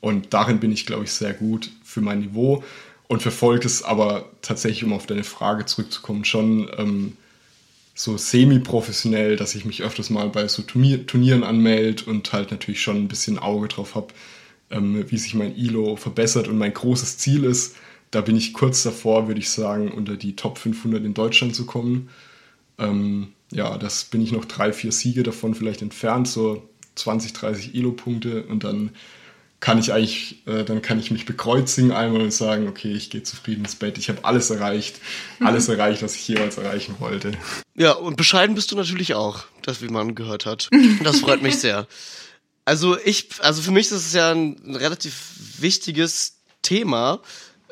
[0.01, 2.63] Und darin bin ich, glaube ich, sehr gut für mein Niveau
[3.11, 7.17] und verfolgt es aber tatsächlich, um auf deine Frage zurückzukommen, schon ähm,
[7.93, 12.81] so semi-professionell, dass ich mich öfters mal bei so Turnier Turnieren anmelde und halt natürlich
[12.81, 14.13] schon ein bisschen Auge drauf habe,
[14.69, 16.47] ähm, wie sich mein ILO verbessert.
[16.47, 17.75] Und mein großes Ziel ist,
[18.11, 21.65] da bin ich kurz davor, würde ich sagen, unter die Top 500 in Deutschland zu
[21.65, 22.07] kommen.
[22.79, 26.65] Ähm, ja, das bin ich noch drei, vier Siege davon vielleicht entfernt, so
[26.95, 28.91] 20, 30 ILO-Punkte und dann
[29.61, 33.21] kann ich eigentlich, äh, dann kann ich mich bekreuzigen einmal und sagen, okay, ich gehe
[33.21, 33.97] zufrieden ins Bett.
[33.99, 34.95] Ich habe alles erreicht,
[35.39, 37.31] alles erreicht, was ich jeweils erreichen wollte.
[37.75, 40.69] Ja, und bescheiden bist du natürlich auch, das wie man gehört hat.
[41.03, 41.87] Das freut mich sehr.
[42.65, 47.21] Also ich, also für mich ist es ja ein relativ wichtiges Thema,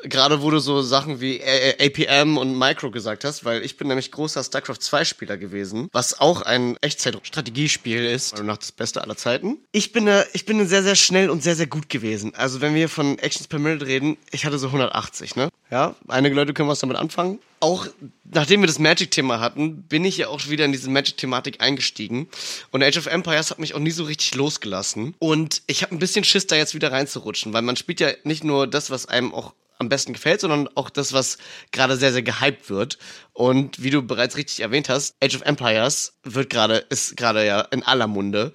[0.02, 4.10] Gerade wo du so Sachen wie APM und Micro gesagt hast, weil ich bin nämlich
[4.10, 9.16] großer StarCraft 2 Spieler gewesen, was auch ein Echtzeit-Strategiespiel ist, also nach das Beste aller
[9.16, 9.58] Zeiten.
[9.72, 12.34] Ich bin, äh, ich bin sehr, sehr schnell und sehr, sehr gut gewesen.
[12.34, 15.50] Also wenn wir von Actions per Minute reden, ich hatte so 180, ne?
[15.70, 17.38] Ja, einige Leute können was damit anfangen.
[17.60, 17.86] Auch
[18.24, 22.28] nachdem wir das Magic-Thema hatten, bin ich ja auch wieder in diese Magic-Thematik eingestiegen.
[22.70, 25.14] Und Age of Empires hat mich auch nie so richtig losgelassen.
[25.18, 28.42] Und ich habe ein bisschen Schiss, da jetzt wieder reinzurutschen, weil man spielt ja nicht
[28.42, 31.38] nur das, was einem auch am besten gefällt, sondern auch das, was
[31.72, 32.98] gerade sehr, sehr gehypt wird.
[33.32, 37.62] Und wie du bereits richtig erwähnt hast, Age of Empires wird gerade, ist gerade ja
[37.62, 38.52] in aller Munde.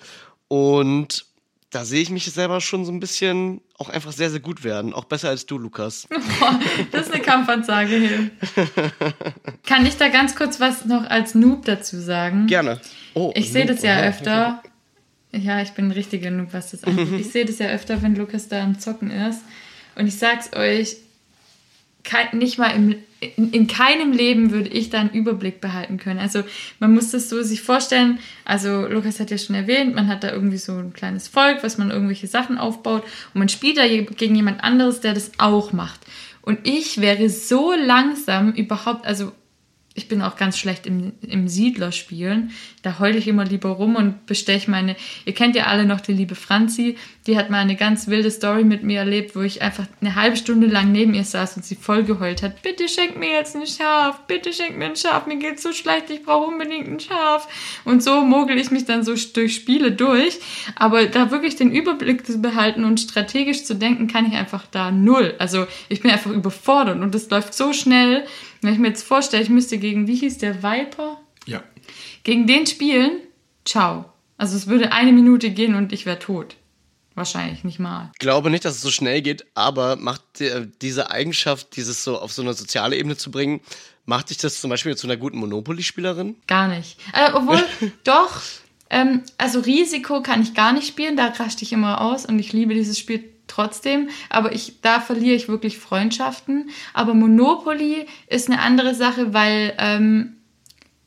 [0.47, 1.25] Und
[1.71, 4.93] da sehe ich mich selber schon so ein bisschen auch einfach sehr, sehr gut werden.
[4.93, 6.07] Auch besser als du, Lukas.
[6.39, 6.59] Boah,
[6.91, 8.31] das ist eine Kampfansage hier.
[9.65, 12.47] Kann ich da ganz kurz was noch als Noob dazu sagen?
[12.47, 12.79] Gerne.
[13.15, 14.63] Oh, ich sehe das ja öfter.
[15.33, 17.09] Ja, ich bin ein richtiger Noob, was das angeht.
[17.19, 19.41] Ich sehe das ja öfter, wenn Lukas da am Zocken ist.
[19.95, 20.97] Und ich sag's euch,
[22.05, 26.19] kein, nicht mal im, in, in, keinem Leben würde ich da einen Überblick behalten können.
[26.19, 26.43] Also
[26.79, 30.31] man muss das so sich vorstellen, also Lukas hat ja schon erwähnt, man hat da
[30.31, 33.03] irgendwie so ein kleines Volk, was man irgendwelche Sachen aufbaut
[33.33, 36.01] und man spielt da gegen jemand anderes, der das auch macht.
[36.41, 39.31] Und ich wäre so langsam überhaupt, also
[39.97, 42.51] ich bin auch ganz schlecht im, im Siedlerspielen.
[42.81, 44.97] Da heule ich immer lieber rum und besteche meine.
[45.23, 46.97] Ihr kennt ja alle noch die liebe Franzi.
[47.27, 50.35] Die hat mal eine ganz wilde Story mit mir erlebt, wo ich einfach eine halbe
[50.35, 52.61] Stunde lang neben ihr saß und sie voll geheult hat.
[52.61, 54.19] Bitte schenk mir jetzt ein Schaf.
[54.27, 55.27] Bitte schenk mir ein Schaf.
[55.27, 56.09] Mir geht's so schlecht.
[56.09, 57.47] Ich brauche unbedingt ein Schaf.
[57.85, 60.39] Und so mogel ich mich dann so durch Spiele durch.
[60.75, 64.91] Aber da wirklich den Überblick zu behalten und strategisch zu denken, kann ich einfach da
[64.91, 65.35] null.
[65.39, 68.25] Also ich bin einfach überfordert und es läuft so schnell
[68.61, 71.19] wenn ich mir jetzt vorstelle, ich müsste gegen, wie hieß der, Viper?
[71.45, 71.63] Ja.
[72.23, 73.19] Gegen den spielen,
[73.63, 74.05] ciao.
[74.37, 76.55] Also es würde eine Minute gehen und ich wäre tot.
[77.15, 78.11] Wahrscheinlich nicht mal.
[78.13, 82.19] Ich glaube nicht, dass es so schnell geht, aber macht äh, diese Eigenschaft, dieses so
[82.19, 83.61] auf so eine soziale Ebene zu bringen,
[84.05, 86.35] macht dich das zum Beispiel zu einer guten Monopoly-Spielerin?
[86.47, 86.99] Gar nicht.
[87.13, 87.63] Äh, obwohl,
[88.03, 88.41] doch.
[88.89, 92.51] Ähm, also Risiko kann ich gar nicht spielen, da raste ich immer aus und ich
[92.51, 94.09] liebe dieses Spiel trotzdem.
[94.29, 96.69] Aber ich, da verliere ich wirklich Freundschaften.
[96.93, 100.35] Aber Monopoly ist eine andere Sache, weil ähm,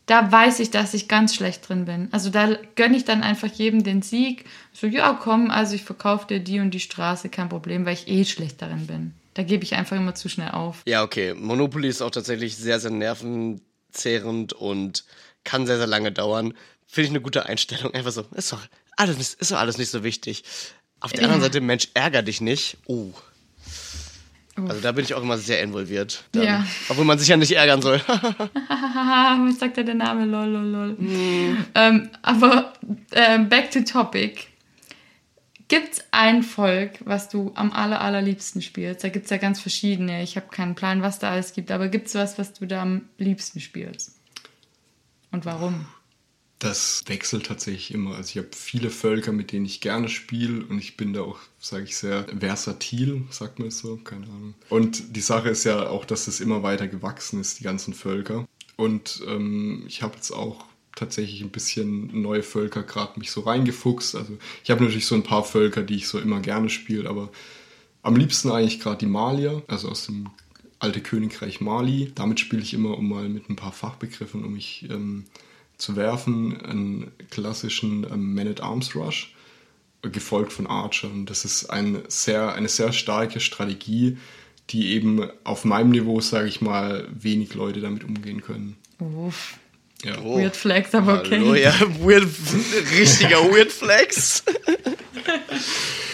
[0.09, 2.09] da weiß ich, dass ich ganz schlecht drin bin.
[2.13, 4.47] Also da gönne ich dann einfach jedem den Sieg.
[4.73, 8.09] So, ja, komm, also ich verkaufe dir die und die Straße, kein Problem, weil ich
[8.09, 9.13] eh schlecht darin bin.
[9.35, 10.83] Da gebe ich einfach immer zu schnell auf.
[10.87, 11.35] Ja, okay.
[11.35, 15.05] Monopoly ist auch tatsächlich sehr, sehr nervenzehrend und
[15.45, 16.55] kann sehr, sehr lange dauern.
[16.87, 17.93] Finde ich eine gute Einstellung.
[17.95, 18.63] Einfach so, ist doch
[18.97, 20.43] alles, ist doch alles nicht so wichtig.
[21.01, 22.77] Auf der anderen Seite, Mensch, ärger dich nicht.
[22.87, 23.13] Oh.
[24.67, 26.25] Also da bin ich auch immer sehr involviert.
[26.33, 26.43] Dann.
[26.43, 26.67] Ja.
[26.89, 28.01] Obwohl man sich ja nicht ärgern soll.
[28.07, 30.25] Was sagt ja der Name?
[30.25, 30.97] Lol, lol, lol.
[31.75, 32.73] Ähm, aber
[33.13, 34.47] ähm, back to topic.
[35.69, 39.05] Gibt's ein Volk, was du am aller, allerliebsten spielst?
[39.05, 40.23] Da gibt's ja ganz verschiedene.
[40.23, 43.03] Ich habe keinen Plan, was da alles gibt, aber gibt's was, was du da am
[43.19, 44.19] liebsten spielst?
[45.31, 45.87] Und warum?
[46.59, 48.17] Das wechselt tatsächlich immer.
[48.17, 51.39] Also ich habe viele Völker, mit denen ich gerne spiele und ich bin da auch,
[51.61, 54.55] sage ich, sehr versatil, sagt man es so, keine Ahnung.
[54.69, 58.49] Und die Sache ist ja auch, dass es immer weiter gewachsen ist, die ganzen Völker.
[58.77, 60.65] Und ähm, ich habe jetzt auch
[60.97, 64.17] tatsächlich ein bisschen neue Völker gerade mich so reingefuchst.
[64.17, 67.31] Also ich habe natürlich so ein paar Völker, die ich so immer gerne spiele, aber
[68.03, 70.31] am liebsten eigentlich gerade die Malier, also aus dem
[70.79, 72.13] alte Königreich Mali.
[72.15, 75.25] Damit spiele ich immer, um mal mit ein paar Fachbegriffen, um mich ähm,
[75.79, 79.35] zu werfen, einen klassischen ähm, Man-at-Arms-Rush,
[80.03, 81.09] gefolgt von Archer.
[81.09, 84.19] Und das ist ein sehr, eine sehr starke Strategie,
[84.71, 88.77] die eben auf meinem Niveau, sage ich mal, wenig Leute damit umgehen können.
[88.99, 89.55] Uff.
[90.05, 90.21] Ja.
[90.23, 90.39] Oh.
[90.39, 91.39] Weird Flex, aber okay.
[91.41, 92.29] Hallo, ja, weird,
[92.97, 94.45] richtiger Weird Flex.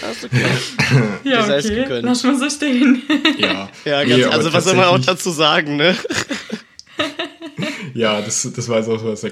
[0.00, 0.46] Hast okay.
[1.24, 1.82] Ja, sei es okay.
[1.82, 2.04] gegönnt.
[2.06, 3.02] Lass mal so stehen.
[3.36, 5.94] Ja, Ja, Nee, ganz, aber also was soll man auch dazu sagen, ne?
[7.92, 9.24] Ja, das, das war jetzt auch so was,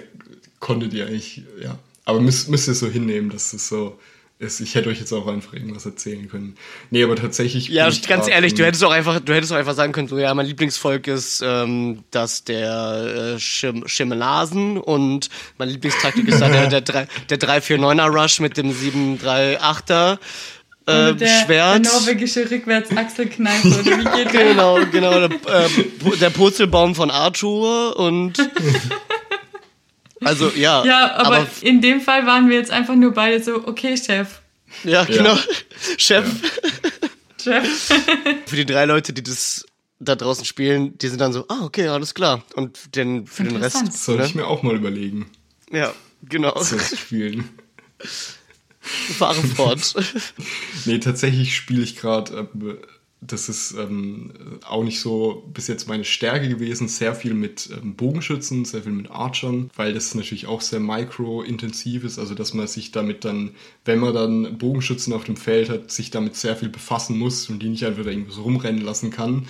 [0.62, 1.76] konntet ihr eigentlich, ja.
[2.06, 3.98] Aber müsst, müsst ihr so hinnehmen, dass das so
[4.38, 4.60] ist.
[4.60, 6.56] Ich hätte euch jetzt auch einfach irgendwas erzählen können.
[6.90, 7.68] Nee, aber tatsächlich.
[7.68, 9.92] Ja, bin ich ganz grad ehrlich, du hättest auch einfach, du hättest auch einfach sagen
[9.92, 15.28] können, so, ja, mein Lieblingsvolk ist ähm, das der äh, Schim Schimmelasen und
[15.58, 20.18] mein Lieblingstaktik ist da der, der, drei- der 349er Rush mit dem 738er
[20.86, 21.84] äh, Und der, Schwert.
[21.84, 24.44] der norwegische Rückwärts-Achselkneifer, oder wie geht der?
[24.48, 28.32] Genau, genau, der, äh, der Purzelbaum von Arthur und
[30.24, 33.96] also ja, Ja, aber, in dem Fall waren wir jetzt einfach nur beide so, okay,
[33.96, 34.40] Chef.
[34.84, 35.36] ja, genau,
[35.96, 36.26] Chef.
[37.42, 37.66] Chef.
[38.46, 39.66] Für die drei Leute, die das
[39.98, 42.42] da draußen spielen, die sind dann so, ah, okay, alles klar.
[42.54, 43.76] Und den, für den Rest.
[43.76, 43.94] Interessant.
[43.94, 44.26] Soll ne?
[44.26, 45.30] ich mir auch mal überlegen,
[45.70, 45.94] Ja,
[46.28, 46.60] genau.
[46.60, 47.48] so zu spielen.
[48.80, 49.94] Fahren fort.
[50.84, 52.76] Nee, tatsächlich spiele ich gerade, äh,
[53.24, 54.32] das ist ähm,
[54.64, 58.92] auch nicht so bis jetzt meine Stärke gewesen, sehr viel mit ähm, Bogenschützen, sehr viel
[58.92, 63.52] mit Archern, weil das natürlich auch sehr micro-intensiv ist, also dass man sich damit dann,
[63.84, 67.62] wenn man dann Bogenschützen auf dem Feld hat, sich damit sehr viel befassen muss und
[67.62, 69.46] die nicht einfach irgendwo so rumrennen lassen kann.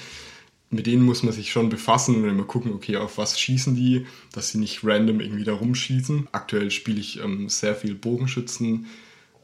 [0.69, 4.07] Mit denen muss man sich schon befassen und immer gucken, okay, auf was schießen die,
[4.33, 6.29] dass sie nicht random irgendwie da rumschießen.
[6.33, 8.87] Aktuell spiele ich ähm, sehr viel Bogenschützen,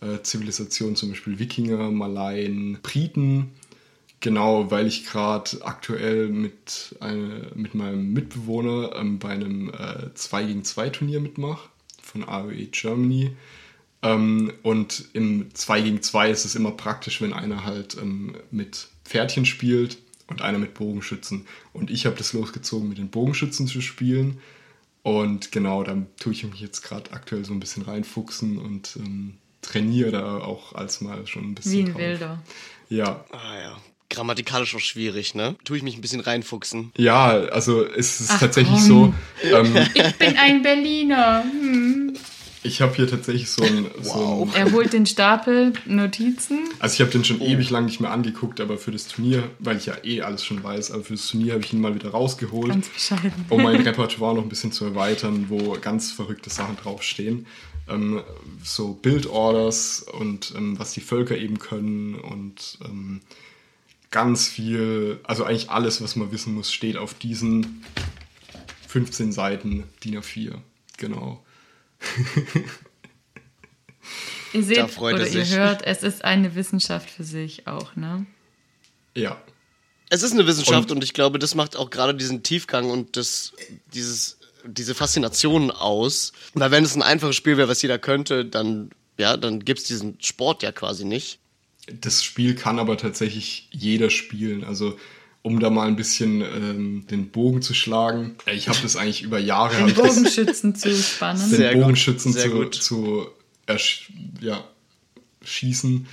[0.00, 3.52] äh, Zivilisation, zum Beispiel Wikinger, Malayen, Briten.
[4.20, 10.44] Genau, weil ich gerade aktuell mit, eine, mit meinem Mitbewohner ähm, bei einem äh, 2
[10.44, 11.68] gegen 2 Turnier mitmache
[12.02, 13.36] von AOE Germany.
[14.02, 18.88] Ähm, und im 2 gegen 2 ist es immer praktisch, wenn einer halt ähm, mit
[19.04, 21.46] Pferdchen spielt und einer mit Bogenschützen.
[21.72, 24.40] Und ich habe das losgezogen, mit den Bogenschützen zu spielen.
[25.02, 29.38] Und genau, da tue ich mich jetzt gerade aktuell so ein bisschen reinfuchsen und ähm,
[29.62, 31.72] trainiere da auch als mal schon ein bisschen.
[31.72, 32.00] Wie ein drauf.
[32.00, 32.42] Wilder.
[32.88, 33.24] Ja.
[33.30, 33.76] Ah ja.
[34.10, 35.56] Grammatikalisch auch schwierig, ne?
[35.64, 36.92] Tue ich mich ein bisschen reinfuchsen.
[36.96, 38.86] Ja, also es ist Ach, tatsächlich komm.
[38.88, 39.14] so.
[39.54, 41.42] Ähm, Ich bin ein Berliner.
[41.44, 42.14] Hm.
[42.62, 46.58] ich habe hier tatsächlich so ein, so ein Er holt den Stapel Notizen.
[46.80, 49.76] Also ich habe den schon ewig lang nicht mehr angeguckt, aber für das Turnier, weil
[49.76, 52.10] ich ja eh alles schon weiß, aber für das Turnier habe ich ihn mal wieder
[52.10, 53.32] rausgeholt, Ganz bescheiden.
[53.50, 57.46] um mein Repertoire noch ein bisschen zu erweitern, wo ganz verrückte Sachen draufstehen.
[57.88, 58.22] Ähm,
[58.64, 63.20] so Bildorders und ähm, was die Völker eben können und ähm,
[64.10, 67.84] ganz viel, also eigentlich alles, was man wissen muss, steht auf diesen
[68.88, 70.58] 15 Seiten DIN A4.
[70.96, 71.44] Genau.
[74.54, 75.56] Ihr seht Da freut oder er ihr sich.
[75.56, 78.24] hört, es ist eine Wissenschaft für sich auch, ne?
[79.14, 79.40] Ja.
[80.08, 83.16] Es ist eine Wissenschaft und, Und- ich glaube, das macht auch gerade diesen Tiefgang und
[83.18, 83.52] das,
[83.92, 86.32] dieses, diese Faszination aus.
[86.54, 90.16] Weil wenn es ein einfaches Spiel wäre, was jeder könnte, dann, ja, dann gibt's diesen
[90.22, 91.40] Sport ja quasi nicht.
[92.00, 94.64] Das Spiel kann aber tatsächlich jeder spielen.
[94.64, 94.98] Also
[95.42, 98.36] um da mal ein bisschen ähm, den Bogen zu schlagen.
[98.52, 99.76] Ich habe das eigentlich über Jahre.
[99.76, 101.48] Den Bogenschützen zu spannen.
[101.48, 102.74] Den Sehr Bogenschützen gut, sehr zu, gut.
[102.74, 103.26] zu
[103.66, 104.10] ersch
[104.40, 104.64] ja,
[105.42, 106.06] schießen.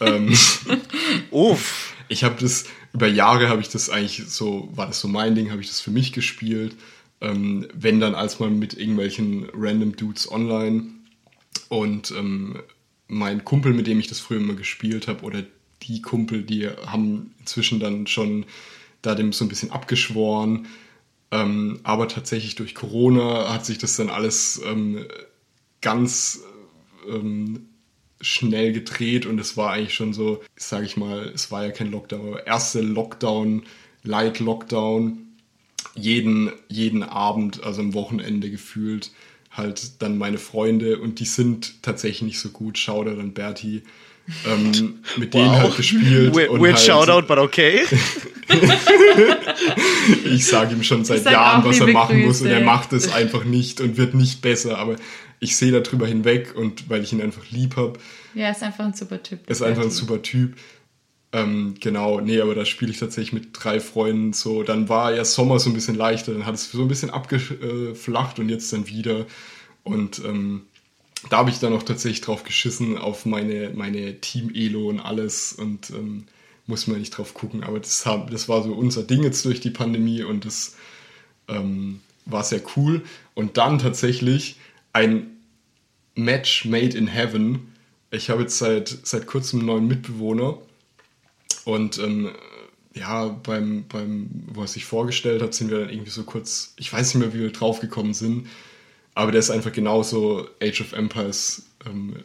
[0.00, 0.36] ähm,
[1.30, 1.94] Uff.
[2.08, 5.50] ich habe das über Jahre habe ich das eigentlich so war das so mein Ding
[5.50, 6.76] habe ich das für mich gespielt
[7.20, 10.84] ähm, wenn dann als mal mit irgendwelchen random Dudes online
[11.68, 12.58] und ähm,
[13.08, 15.44] mein Kumpel mit dem ich das früher immer gespielt habe oder
[15.82, 18.46] die Kumpel die haben inzwischen dann schon
[19.02, 20.66] da dem so ein bisschen abgeschworen.
[21.30, 25.06] Ähm, aber tatsächlich durch Corona hat sich das dann alles ähm,
[25.80, 26.42] ganz
[27.08, 27.68] ähm,
[28.20, 31.90] schnell gedreht und es war eigentlich schon so, sage ich mal, es war ja kein
[31.90, 33.64] Lockdown, aber erste Lockdown,
[34.02, 35.18] Light Lockdown,
[35.94, 39.10] jeden, jeden Abend, also am Wochenende gefühlt,
[39.56, 43.82] halt dann meine Freunde und die sind tatsächlich nicht so gut, Shoutout an Berti,
[44.46, 45.58] ähm, mit denen Wow.
[45.60, 46.34] halt gespielt.
[46.34, 47.80] Weird, und weird halt, Shoutout, but okay.
[50.24, 52.64] Ich sage ihm schon seit Jahren, was er machen muss und er Grüße.
[52.64, 54.96] macht es einfach nicht und wird nicht besser, aber
[55.40, 57.98] ich sehe darüber hinweg und weil ich ihn einfach lieb habe,
[58.34, 59.48] Ja, ist einfach ein super Typ.
[59.50, 60.54] ist einfach ein super Typ.
[61.36, 64.62] Ähm, genau, nee, aber da spiele ich tatsächlich mit drei Freunden so.
[64.62, 68.38] Dann war ja Sommer so ein bisschen leichter, dann hat es so ein bisschen abgeflacht
[68.38, 69.26] und jetzt dann wieder.
[69.84, 70.62] Und ähm,
[71.28, 75.90] da habe ich dann auch tatsächlich drauf geschissen, auf meine, meine Team-Elo und alles und
[75.90, 76.24] ähm,
[76.66, 77.64] muss man nicht drauf gucken.
[77.64, 80.76] Aber das, hab, das war so unser Ding jetzt durch die Pandemie und das
[81.48, 83.02] ähm, war sehr cool.
[83.34, 84.56] Und dann tatsächlich
[84.94, 85.36] ein
[86.14, 87.74] Match made in heaven.
[88.10, 90.56] Ich habe jetzt seit, seit kurzem einen neuen Mitbewohner
[91.66, 92.30] und ähm,
[92.94, 96.92] ja, beim, beim, wo er sich vorgestellt hat, sind wir dann irgendwie so kurz, ich
[96.92, 98.46] weiß nicht mehr, wie wir draufgekommen sind,
[99.14, 102.22] aber der ist einfach genauso Age of Empires ähm,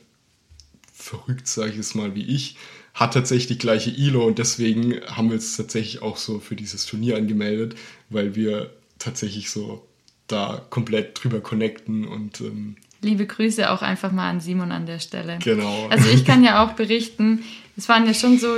[0.94, 2.56] verrückt, sage ich es mal, wie ich.
[2.94, 6.86] Hat tatsächlich die gleiche ILO und deswegen haben wir uns tatsächlich auch so für dieses
[6.86, 7.74] Turnier angemeldet,
[8.10, 8.70] weil wir
[9.00, 9.88] tatsächlich so
[10.28, 15.00] da komplett drüber connecten und ähm, Liebe Grüße auch einfach mal an Simon an der
[15.00, 15.40] Stelle.
[15.44, 15.88] Genau.
[15.90, 17.42] Also ich kann ja auch berichten,
[17.76, 18.58] es waren ja schon so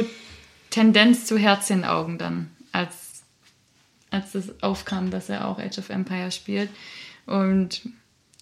[0.74, 3.24] Tendenz zu Herz in den Augen dann, als,
[4.10, 6.70] als das aufkam, dass er auch Age of Empire spielt.
[7.28, 7.82] Und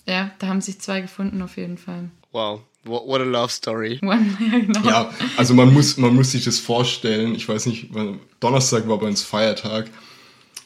[0.08, 2.10] ja, da haben sich zwei gefunden auf jeden Fall.
[2.32, 2.62] Wow.
[2.86, 4.00] What a love story.
[4.04, 4.90] One, ja, genau.
[4.90, 7.36] Ja, also man muss, man muss sich das vorstellen.
[7.36, 9.90] Ich weiß nicht, wann- Donnerstag war bei uns Feiertag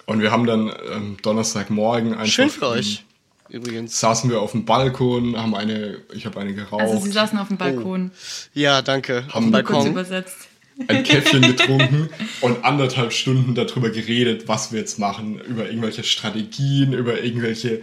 [0.05, 2.27] und wir haben dann ähm, Donnerstagmorgen einfach.
[2.27, 3.03] Schön für euch.
[3.49, 3.99] Übrigens.
[3.99, 7.49] Saßen wir auf dem Balkon, haben eine, ich habe eine geraucht, Also sie saßen auf
[7.49, 8.11] dem Balkon,
[8.53, 9.25] Ja, danke.
[9.27, 9.91] Auf Haben dem wir kurz Balkon.
[9.91, 10.47] übersetzt.
[10.87, 12.09] Ein Käffchen getrunken
[12.41, 17.81] und anderthalb Stunden darüber geredet, was wir jetzt machen, über irgendwelche Strategien, über irgendwelche,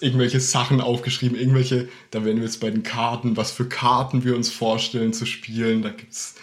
[0.00, 4.36] irgendwelche Sachen aufgeschrieben, irgendwelche, da werden wir jetzt bei den Karten, was für Karten wir
[4.36, 6.34] uns vorstellen zu spielen, da gibt's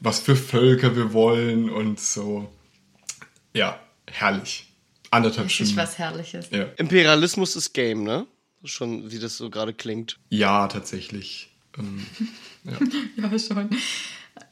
[0.00, 2.50] was für Völker wir wollen und so.
[3.54, 4.66] Ja, herrlich.
[5.10, 5.82] Anderthalb Richtig Stunden.
[5.82, 6.50] was Herrliches.
[6.50, 6.64] Ja.
[6.76, 8.26] Imperialismus ist Game, ne?
[8.64, 10.18] Schon, wie das so gerade klingt.
[10.30, 11.50] ja, tatsächlich.
[11.78, 12.06] Ähm,
[12.64, 12.78] ja.
[13.30, 13.70] Ja, schon.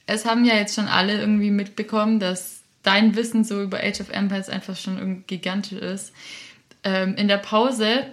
[0.06, 4.10] Es haben ja jetzt schon alle irgendwie mitbekommen, dass dein Wissen so über Age of
[4.10, 6.12] Empires einfach schon gigantisch ist.
[6.84, 8.06] Ähm, in der Pause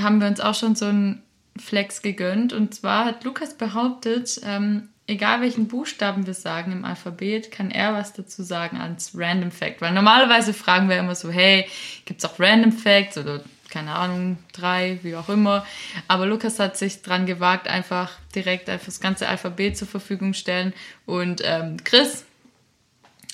[0.00, 1.22] haben wir uns auch schon so einen
[1.56, 2.52] Flex gegönnt.
[2.52, 7.92] Und zwar hat Lukas behauptet, ähm, egal welchen Buchstaben wir sagen im Alphabet, kann er
[7.94, 9.80] was dazu sagen als Random Fact.
[9.80, 11.66] Weil normalerweise fragen wir immer so, hey,
[12.04, 13.42] gibt es auch Random Facts oder
[13.72, 15.66] keine Ahnung, drei, wie auch immer.
[16.06, 20.74] Aber Lukas hat sich dran gewagt, einfach direkt einfach das ganze Alphabet zur Verfügung stellen.
[21.06, 22.24] Und ähm, Chris,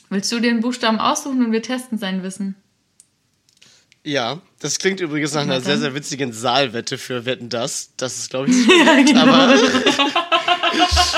[0.09, 2.55] willst du den Buchstaben aussuchen und wir testen sein Wissen?
[4.05, 7.91] Ja, das klingt übrigens nach Na einer sehr, sehr witzigen Saalwette für Wetten das.
[7.97, 9.55] Das ist, glaube ich, nicht korrekt, aber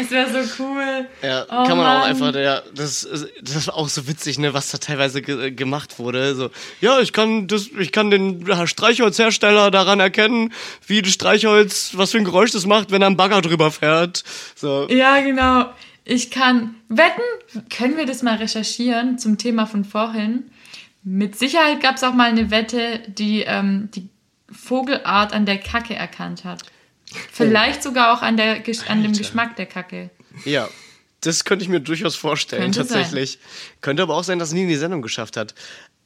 [0.00, 1.06] Es wäre so cool.
[1.22, 2.10] ja, Oh kann man auch Mann.
[2.10, 5.98] einfach, ja, das, ist- das ist auch so witzig, ne, was da teilweise ge gemacht
[5.98, 6.34] wurde.
[6.34, 6.50] So,
[6.80, 10.52] ja, ich kann das, ich kann den Streichholzhersteller daran erkennen,
[10.86, 14.24] wie das Streichholz, was für ein Geräusch das macht, wenn er einen Bagger drüber fährt.
[14.56, 15.66] So, Ja, genau.
[16.04, 17.20] Ich kann wetten,
[17.68, 20.50] können wir das mal recherchieren zum Thema von vorhin.
[21.04, 24.08] Mit Sicherheit gab es auch mal eine Wette, die ähm, die
[24.50, 26.62] Vogelart an der Kacke erkannt hat.
[27.32, 29.12] Vielleicht sogar auch an, der, an dem.
[29.12, 30.10] Geschmack der Kacke.
[30.44, 30.68] Ja,
[31.20, 33.38] das könnte ich mir durchaus vorstellen, Könnte tatsächlich.
[33.80, 35.54] Könnte aber auch sein, dass es nie in die Sendung geschafft hat.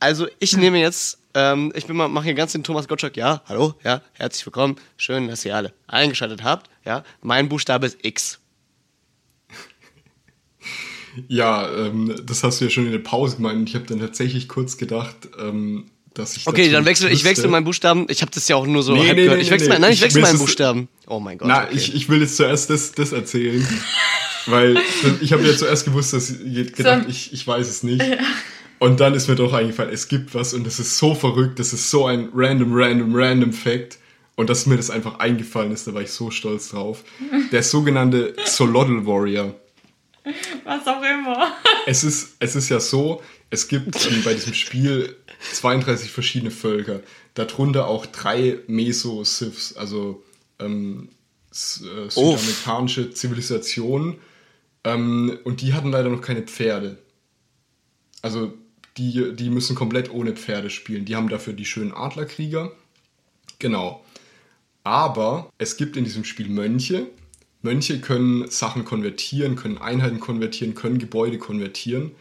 [0.00, 3.16] Also, ich nehme jetzt, ähm, ich bin mal, mache hier ganz den Thomas Gottschalk.
[3.16, 4.76] Ja, hallo, ja, herzlich willkommen.
[4.96, 6.68] Schön, dass ihr alle eingeschaltet habt.
[6.84, 8.40] Ja, mein Buchstabe ist X.
[11.28, 13.58] Ja, ähm, das hast du ja schon in der Pause gemeint.
[13.58, 16.46] und Ich habe dann tatsächlich kurz gedacht, ähm, dass ich.
[16.46, 18.06] Okay, dann wechsle ich wechsle meinen Buchstaben.
[18.08, 19.38] Ich habe das ja auch nur so Nee, halb nee, gehört.
[19.38, 20.88] nee, ich wechsle nee, mein, nein, ich ich- wechsle meinen Buchstaben.
[21.06, 21.48] Oh mein Gott.
[21.48, 21.74] Na, okay.
[21.76, 23.66] ich, ich will jetzt zuerst das, das erzählen.
[24.46, 24.78] Weil
[25.22, 27.08] ich habe ja zuerst gewusst, dass ich gedacht, So.
[27.08, 28.02] ich, ich weiß es nicht.
[28.78, 31.72] Und dann ist mir doch eingefallen, es gibt was und das ist so verrückt, das
[31.72, 33.98] ist so ein random, random, random Fact.
[34.36, 37.04] Und dass mir das einfach eingefallen ist, da war ich so stolz drauf.
[37.52, 39.54] Der sogenannte Solodl Warrior.
[40.64, 41.52] Was auch immer.
[41.86, 43.22] Es ist, es ist ja so,
[43.54, 45.16] es gibt ähm, bei diesem Spiel
[45.52, 47.00] 32 verschiedene Völker.
[47.34, 50.22] Darunter auch drei Meso-Siths, also
[50.58, 51.08] ähm,
[51.50, 54.16] äh, südamerikanische Zivilisationen.
[54.82, 56.98] Ähm, und die hatten leider noch keine Pferde.
[58.22, 58.52] Also
[58.96, 61.04] die, die müssen komplett ohne Pferde spielen.
[61.04, 62.72] Die haben dafür die schönen Adlerkrieger.
[63.58, 64.04] Genau.
[64.82, 67.06] Aber es gibt in diesem Spiel Mönche.
[67.62, 72.12] Mönche können Sachen konvertieren, können Einheiten konvertieren, können Gebäude konvertieren.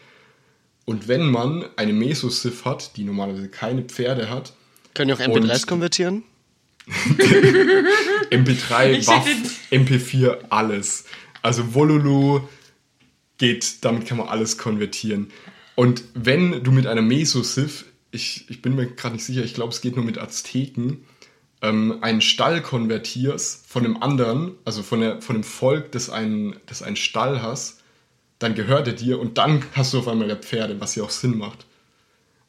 [0.85, 4.53] Und wenn man eine Meso-Sith hat, die normalerweise keine Pferde hat,
[4.93, 6.23] Können die auch MP3s Und- konvertieren?
[8.31, 9.38] MP3, Ich Waff, schick
[9.72, 11.05] MP4, alles.
[11.41, 12.41] Also Volulu
[13.38, 15.31] geht, damit kann man alles konvertieren.
[15.76, 19.72] Und wenn du mit einer Meso-Sith, ich, ich bin mir gerade nicht sicher, ich glaube,
[19.73, 21.03] es geht nur mit Azteken,
[21.61, 26.55] ähm, einen Stall konvertierst von einem anderen, also von, der, von dem Volk, das einen,
[26.68, 27.80] das einen Stall hast,
[28.44, 31.10] dann gehört er dir und dann hast du auf einmal ja Pferde, was ja auch
[31.10, 31.65] Sinn macht.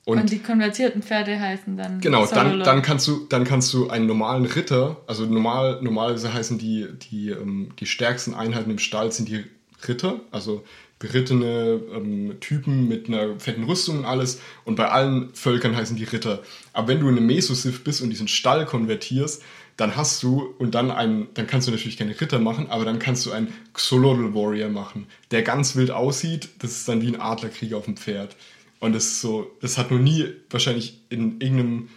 [0.06, 2.00] Und, die konvertierten Pferde heißen dann.
[2.00, 6.58] Genau, dann, dann, kannst du, dann kannst du einen normalen Ritter, also normal, normalerweise heißen
[6.58, 9.44] die, die, ähm, die stärksten Einheiten im Stall sind die
[9.88, 10.62] Ritter, also
[10.98, 14.40] berittene ähm, Typen mit einer fetten Rüstung und alles.
[14.64, 16.42] Und bei allen Völkern heißen die Ritter.
[16.72, 19.42] Aber wenn du in einem Mesosith bist und diesen Stall konvertierst,
[19.76, 22.98] dann hast du und dann einen, dann kannst du natürlich keine Ritter machen, aber dann
[22.98, 26.48] kannst du einen Xolotl Warrior machen, der ganz wild aussieht.
[26.60, 28.36] Das ist dann wie ein Adlerkrieger auf dem Pferd.
[28.80, 31.88] Und das ist so, das hat noch nie wahrscheinlich in irgendeinem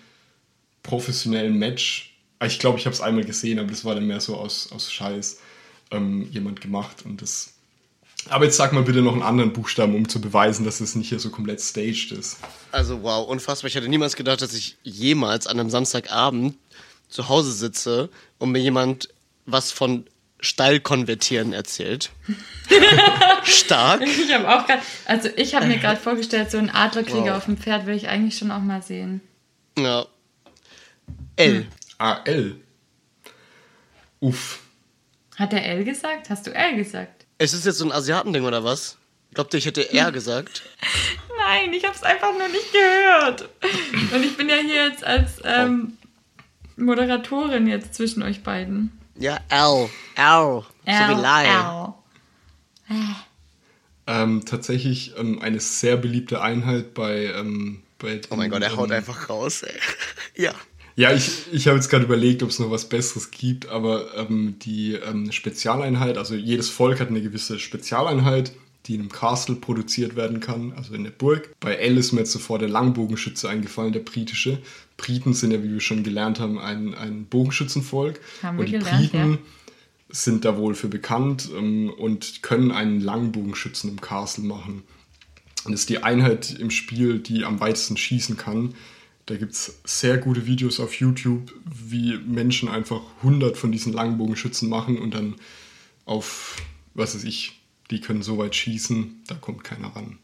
[0.83, 4.35] professionellen Match, ich glaube, ich habe es einmal gesehen, aber das war dann mehr so
[4.35, 5.39] aus, aus Scheiß
[5.91, 7.03] ähm, jemand gemacht.
[7.05, 7.53] Und das.
[8.29, 11.09] Aber jetzt sag mal bitte noch einen anderen Buchstaben, um zu beweisen, dass es nicht
[11.09, 12.37] hier so komplett staged ist.
[12.71, 13.69] Also wow, unfassbar.
[13.69, 16.55] Ich hätte niemals gedacht, dass ich jemals an einem Samstagabend
[17.09, 19.09] zu Hause sitze und mir jemand
[19.45, 20.05] was von
[20.39, 22.11] Stall konvertieren erzählt.
[23.43, 24.01] Stark.
[24.01, 27.37] Ich habe auch gerade, also ich habe mir gerade vorgestellt, so einen Adlerkrieger Wow.
[27.37, 29.21] auf dem Pferd will ich eigentlich schon auch mal sehen.
[29.77, 30.05] Ja.
[31.37, 31.65] L.
[31.97, 32.55] AL.
[34.19, 34.59] Uff.
[35.37, 36.29] Hat der L gesagt?
[36.29, 37.25] Hast du L gesagt?
[37.37, 38.97] Es ist jetzt so ein Asiatending oder was?
[39.33, 40.63] Glaubt ihr, ich hätte R gesagt?
[41.37, 43.47] Nein, ich habe es einfach nur nicht gehört.
[44.13, 45.97] Und ich bin ja hier jetzt als ähm,
[46.77, 48.91] Moderatorin jetzt zwischen euch beiden.
[49.15, 49.89] Ja, L.
[50.15, 50.63] L.
[50.85, 51.23] So wie.
[51.25, 51.93] L.
[54.07, 57.25] Ähm, tatsächlich ähm, eine sehr beliebte Einheit bei.
[57.25, 59.73] Ähm, bei Oh mein Gott, er haut ähm, einfach raus, ey.
[60.35, 60.53] Ja.
[60.95, 64.57] Ja, ich, ich habe jetzt gerade überlegt, ob es noch was Besseres gibt, aber ähm,
[64.59, 68.51] die ähm, Spezialeinheit, also jedes Volk hat eine gewisse Spezialeinheit,
[68.87, 71.53] die in einem Castle produziert werden kann, also in der Burg.
[71.59, 74.59] Bei L ist mir jetzt sofort der Langbogenschütze eingefallen, der britische.
[74.95, 78.19] Briten sind ja, wie wir schon gelernt haben, ein, ein Bogenschützenvolk.
[78.41, 79.37] Haben wir und die gelernt, Briten ja.
[80.09, 84.83] sind da wohl für bekannt ähm, und können einen Langbogenschützen im Castle machen.
[85.65, 88.73] Und das ist die Einheit im Spiel, die am weitesten schießen kann.
[89.25, 94.69] Da gibt es sehr gute Videos auf YouTube, wie Menschen einfach 100 von diesen Langbogenschützen
[94.69, 95.35] machen und dann
[96.05, 96.55] auf,
[96.93, 97.56] was weiß ich,
[97.91, 100.19] die können so weit schießen, da kommt keiner ran.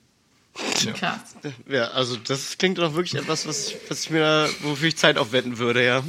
[0.86, 0.92] Ja.
[0.92, 1.36] Krass.
[1.68, 5.18] Ja, also das klingt doch wirklich etwas, was ich, was ich mir, wofür ich Zeit
[5.18, 6.04] aufwenden würde, ja.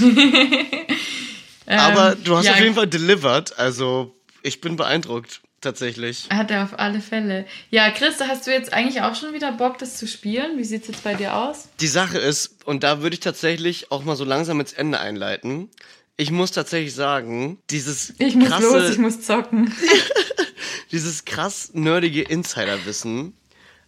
[1.66, 6.28] Aber du hast ja, auf jeden Fall delivered, also ich bin beeindruckt, tatsächlich.
[6.30, 7.44] Hat er auf alle Fälle.
[7.70, 10.56] Ja, Chris, hast du jetzt eigentlich auch schon wieder Bock, das zu spielen?
[10.56, 11.68] Wie sieht es jetzt bei dir aus?
[11.80, 15.68] Die Sache ist, und da würde ich tatsächlich auch mal so langsam ins Ende einleiten.
[16.16, 19.72] Ich muss tatsächlich sagen, dieses Ich muss krasse, los, ich muss zocken.
[20.92, 23.34] dieses krass nerdige Insiderwissen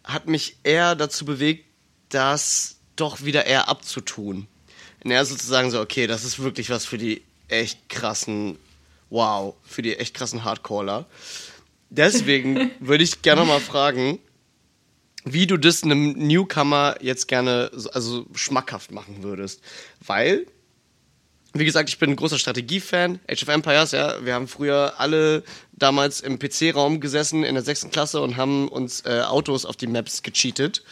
[0.05, 1.65] hat mich eher dazu bewegt,
[2.09, 4.47] das doch wieder eher abzutun.
[5.03, 8.59] Und eher sozusagen so, okay, das ist wirklich was für die echt krassen,
[9.09, 11.07] wow, für die echt krassen Hardcaller.
[11.89, 14.19] Deswegen würde ich gerne mal fragen,
[15.25, 19.61] wie du das einem Newcomer jetzt gerne so- also schmackhaft machen würdest.
[20.05, 20.47] Weil,
[21.53, 23.19] wie gesagt, ich bin ein großer Strategiefan.
[23.29, 27.91] Age of Empires, ja, wir haben früher alle damals im PC-Raum gesessen in der sechsten
[27.91, 30.83] Klasse und haben uns äh, Autos auf die Maps gecheatet.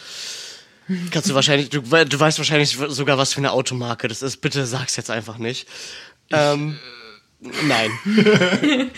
[1.11, 4.39] Kannst du wahrscheinlich, du, du weißt wahrscheinlich sogar, was für eine Automarke das ist.
[4.39, 5.69] Bitte sag's jetzt einfach nicht.
[6.31, 6.79] Ähm,
[7.41, 7.91] nein.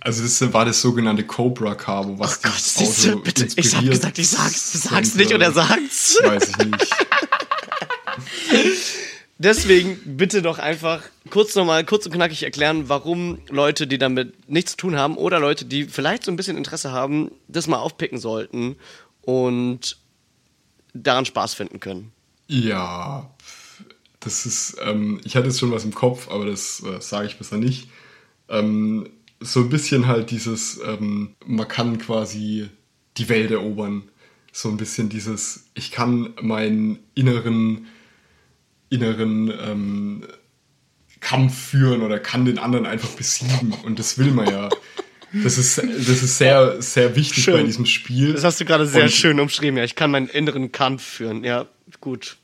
[0.00, 3.46] Also das war das sogenannte Cobra Cabo, was Oh Gott, das Auto bitte.
[3.56, 4.72] Ich hab gesagt, ich sag's.
[4.72, 5.18] Du sag's könnte.
[5.18, 6.18] nicht und er sagt's.
[6.22, 6.86] Weiß ich nicht.
[9.42, 14.72] Deswegen bitte doch einfach kurz nochmal, kurz und knackig erklären, warum Leute, die damit nichts
[14.72, 18.18] zu tun haben oder Leute, die vielleicht so ein bisschen Interesse haben, das mal aufpicken
[18.18, 18.76] sollten
[19.22, 19.98] und
[20.94, 22.12] daran Spaß finden können.
[22.46, 23.34] Ja,
[24.20, 27.36] das ist, ähm, ich hatte jetzt schon was im Kopf, aber das äh, sage ich
[27.36, 27.88] besser nicht.
[28.48, 29.08] Ähm,
[29.40, 32.68] so ein bisschen halt dieses, ähm, man kann quasi
[33.16, 34.04] die Welt erobern.
[34.52, 37.88] So ein bisschen dieses, ich kann meinen inneren,
[38.92, 40.24] inneren ähm,
[41.20, 43.72] Kampf führen oder kann den anderen einfach besiegen.
[43.84, 44.68] Und das will man ja.
[45.32, 47.54] Das ist, das ist sehr, sehr wichtig Schön.
[47.54, 48.34] bei diesem Spiel.
[48.34, 49.78] Das hast du gerade sehr Und- schön umschrieben.
[49.78, 51.42] Ja, ich kann meinen inneren Kampf führen.
[51.42, 51.66] Ja,
[52.00, 52.36] gut.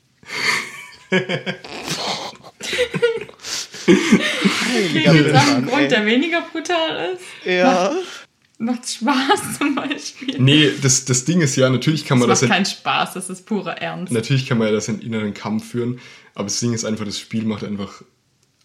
[4.93, 7.21] Gibt es auch einen Grund, der weniger brutal ist?
[7.45, 7.91] Ja.
[8.61, 10.35] Macht Spaß zum Beispiel.
[10.37, 13.13] Nee, das, das Ding ist ja, natürlich kann Das man das, macht in, keinen Spaß,
[13.13, 14.11] das ist purer Ernst.
[14.11, 15.99] natürlich kann man ja das in inneren Kampf führen,
[16.39, 18.01] aber das Ding ist einfach, das Spiel macht einfach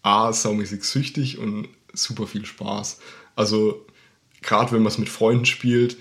[0.01, 2.99] A, saumäßig süchtig und super viel Spaß.
[3.35, 3.85] Also,
[4.41, 5.97] gerade wenn man es mit Freunden spielt,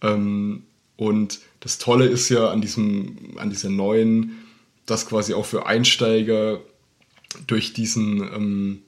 [0.00, 0.64] ähm,
[0.96, 4.32] und das Tolle ist ja an diesem, an dieser neuen,
[4.84, 6.60] dass quasi auch für Einsteiger
[7.46, 8.82] durch diesen, ähm,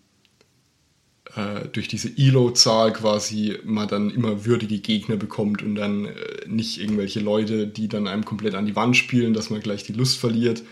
[1.36, 6.80] äh, durch diese Elo-Zahl quasi man dann immer würdige Gegner bekommt und dann äh, nicht
[6.80, 10.18] irgendwelche Leute, die dann einem komplett an die Wand spielen, dass man gleich die Lust
[10.18, 10.64] verliert.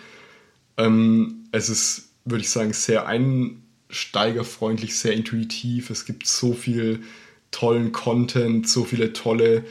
[0.76, 5.90] Ähm, es ist, würde ich sagen, sehr einsteigerfreundlich, sehr intuitiv.
[5.90, 7.02] Es gibt so viel
[7.50, 9.64] tollen Content, so viele tolle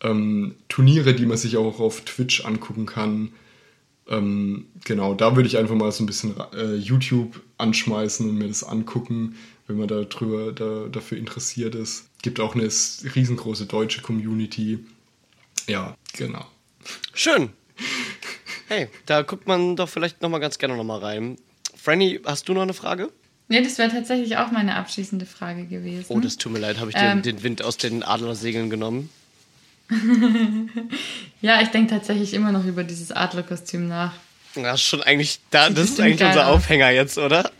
[0.00, 3.32] ähm, Turniere, die man sich auch auf Twitch angucken kann.
[4.08, 8.48] Ähm, genau, da würde ich einfach mal so ein bisschen äh, YouTube anschmeißen und mir
[8.48, 12.08] das angucken, wenn man da drüber, da, dafür interessiert ist.
[12.22, 14.78] Gibt auch eine riesengroße deutsche Community.
[15.66, 16.46] Ja, genau.
[17.12, 17.50] Schön.
[18.68, 21.36] Hey, da guckt man doch vielleicht nochmal ganz gerne nochmal rein.
[21.76, 23.10] Franny, hast du noch eine Frage?
[23.48, 26.04] Nee, das wäre tatsächlich auch meine abschließende Frage gewesen.
[26.08, 27.22] Oh, das tut mir leid, habe ich Ähm.
[27.22, 29.08] den, den Wind aus den Adlersegeln genommen.
[31.40, 34.12] ja, ich denke tatsächlich immer noch über dieses Adlerkostüm nach.
[34.54, 36.56] Das ist schon eigentlich, da, das ist eigentlich unser aus.
[36.56, 37.50] Aufhänger jetzt, oder?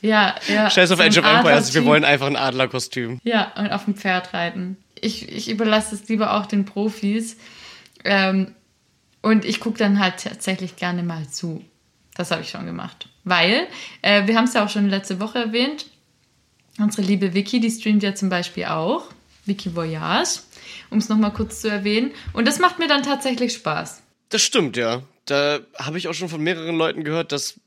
[0.00, 0.70] Ja, ja.
[0.70, 3.20] Scheiß auf so Age of Empires, wir wollen einfach ein Adlerkostüm.
[3.22, 4.78] Ja, und auf dem Pferd reiten.
[5.00, 7.36] Ich, ich überlasse es lieber auch den Profis.
[8.04, 8.54] Ähm,
[9.22, 11.64] und ich gucke dann halt tatsächlich gerne mal zu.
[12.14, 13.08] Das habe ich schon gemacht.
[13.24, 13.66] Weil,
[14.02, 15.86] äh, wir haben es ja auch schon letzte Woche erwähnt,
[16.78, 19.04] unsere liebe Vicky, die streamt ja zum Beispiel auch.
[19.44, 20.40] Vicky Voyage,
[20.90, 22.12] um es nochmal kurz zu erwähnen.
[22.34, 24.02] Und das macht mir dann tatsächlich Spaß.
[24.28, 25.02] Das stimmt, ja.
[25.24, 27.58] Da habe ich auch schon von mehreren Leuten gehört, dass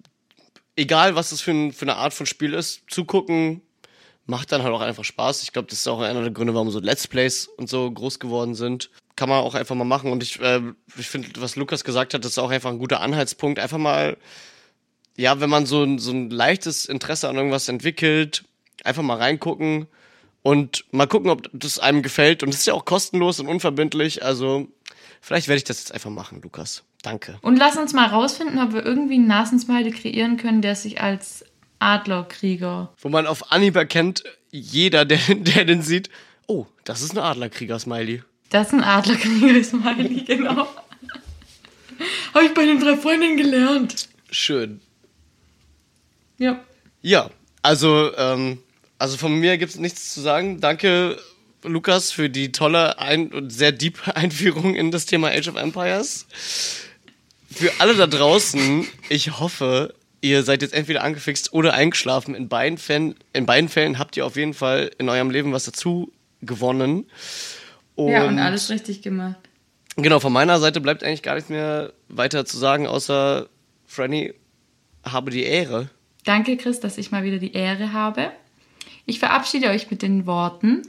[0.75, 3.61] egal was das für, ein, für eine Art von Spiel ist, zugucken
[4.25, 5.43] macht dann halt auch einfach Spaß.
[5.43, 8.19] Ich glaube, das ist auch einer der Gründe, warum so Let's Plays und so groß
[8.19, 8.89] geworden sind.
[9.21, 10.11] Kann man auch einfach mal machen.
[10.11, 10.61] Und ich, äh,
[10.97, 13.59] ich finde, was Lukas gesagt hat, das ist auch einfach ein guter Anhaltspunkt.
[13.59, 14.17] Einfach mal,
[15.15, 18.45] ja, wenn man so, ein- so ein leichtes Interesse an irgendwas entwickelt,
[18.83, 19.85] einfach mal reingucken
[20.41, 22.41] und mal gucken, ob das einem gefällt.
[22.41, 24.25] Und es ist ja auch kostenlos und unverbindlich.
[24.25, 24.69] Also
[25.21, 26.81] vielleicht werde ich das jetzt einfach machen, Lukas.
[27.03, 27.37] Danke.
[27.43, 31.45] Und lass uns mal rausfinden, ob wir irgendwie einen Nasensmiley kreieren können, der sich als
[31.77, 36.09] Adlerkrieger Wo man auf Anhieb erkennt, jeder, der, der den sieht,
[36.47, 38.23] oh, das ist ein Adlerkrieger-Smiley.
[38.51, 40.67] Das ist ein Adlerkrieger-Smiley, genau.
[42.33, 44.09] Habe ich bei den drei Freundinnen gelernt.
[44.29, 44.81] Schön.
[46.37, 46.59] Ja.
[47.01, 47.29] Ja,
[47.61, 48.59] also, ähm,
[48.99, 50.59] also von mir gibt es nichts zu sagen.
[50.59, 51.17] Danke,
[51.63, 56.25] Lukas, für die tolle ein und sehr deep Einführung in das Thema Age of Empires.
[57.49, 62.35] Für alle da draußen, ich hoffe, ihr seid jetzt entweder angefixt oder eingeschlafen.
[62.35, 65.63] In beiden Fällen, in beiden Fällen habt ihr auf jeden Fall in eurem Leben was
[65.63, 66.11] dazu
[66.41, 67.05] gewonnen.
[67.97, 69.37] Ja, und alles richtig gemacht.
[69.97, 73.47] Genau, von meiner Seite bleibt eigentlich gar nichts mehr weiter zu sagen, außer
[73.85, 74.33] Franny,
[75.03, 75.89] habe die Ehre.
[76.23, 78.31] Danke, Chris, dass ich mal wieder die Ehre habe.
[79.05, 80.83] Ich verabschiede euch mit den Worten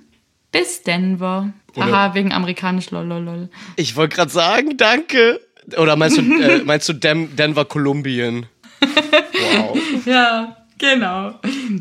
[0.53, 1.53] bis Denver.
[1.77, 3.49] Haha, wegen amerikanisch lololol.
[3.77, 5.41] Ich wollte gerade sagen, danke.
[5.77, 8.47] Oder meinst du, äh, meinst du Dem Denver, Kolumbien?
[8.81, 9.79] Wow.
[10.07, 11.35] Ja, genau.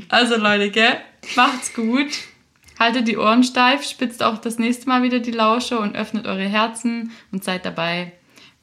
[0.10, 0.98] Also Leute, gell?
[1.35, 2.10] Macht's gut.
[2.81, 6.47] Haltet die Ohren steif, spitzt auch das nächste Mal wieder die Lausche und öffnet eure
[6.47, 8.11] Herzen und seid dabei,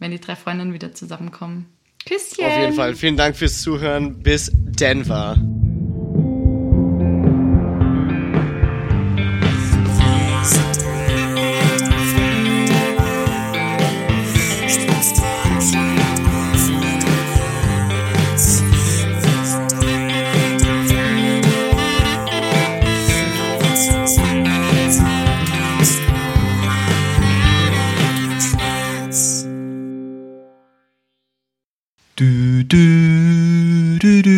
[0.00, 1.66] wenn die drei Freundinnen wieder zusammenkommen.
[2.04, 2.44] Küsschen.
[2.44, 2.96] Auf jeden Fall.
[2.96, 4.20] Vielen Dank fürs Zuhören.
[4.20, 5.36] Bis Denver.
[32.18, 34.37] Du, du, du, du,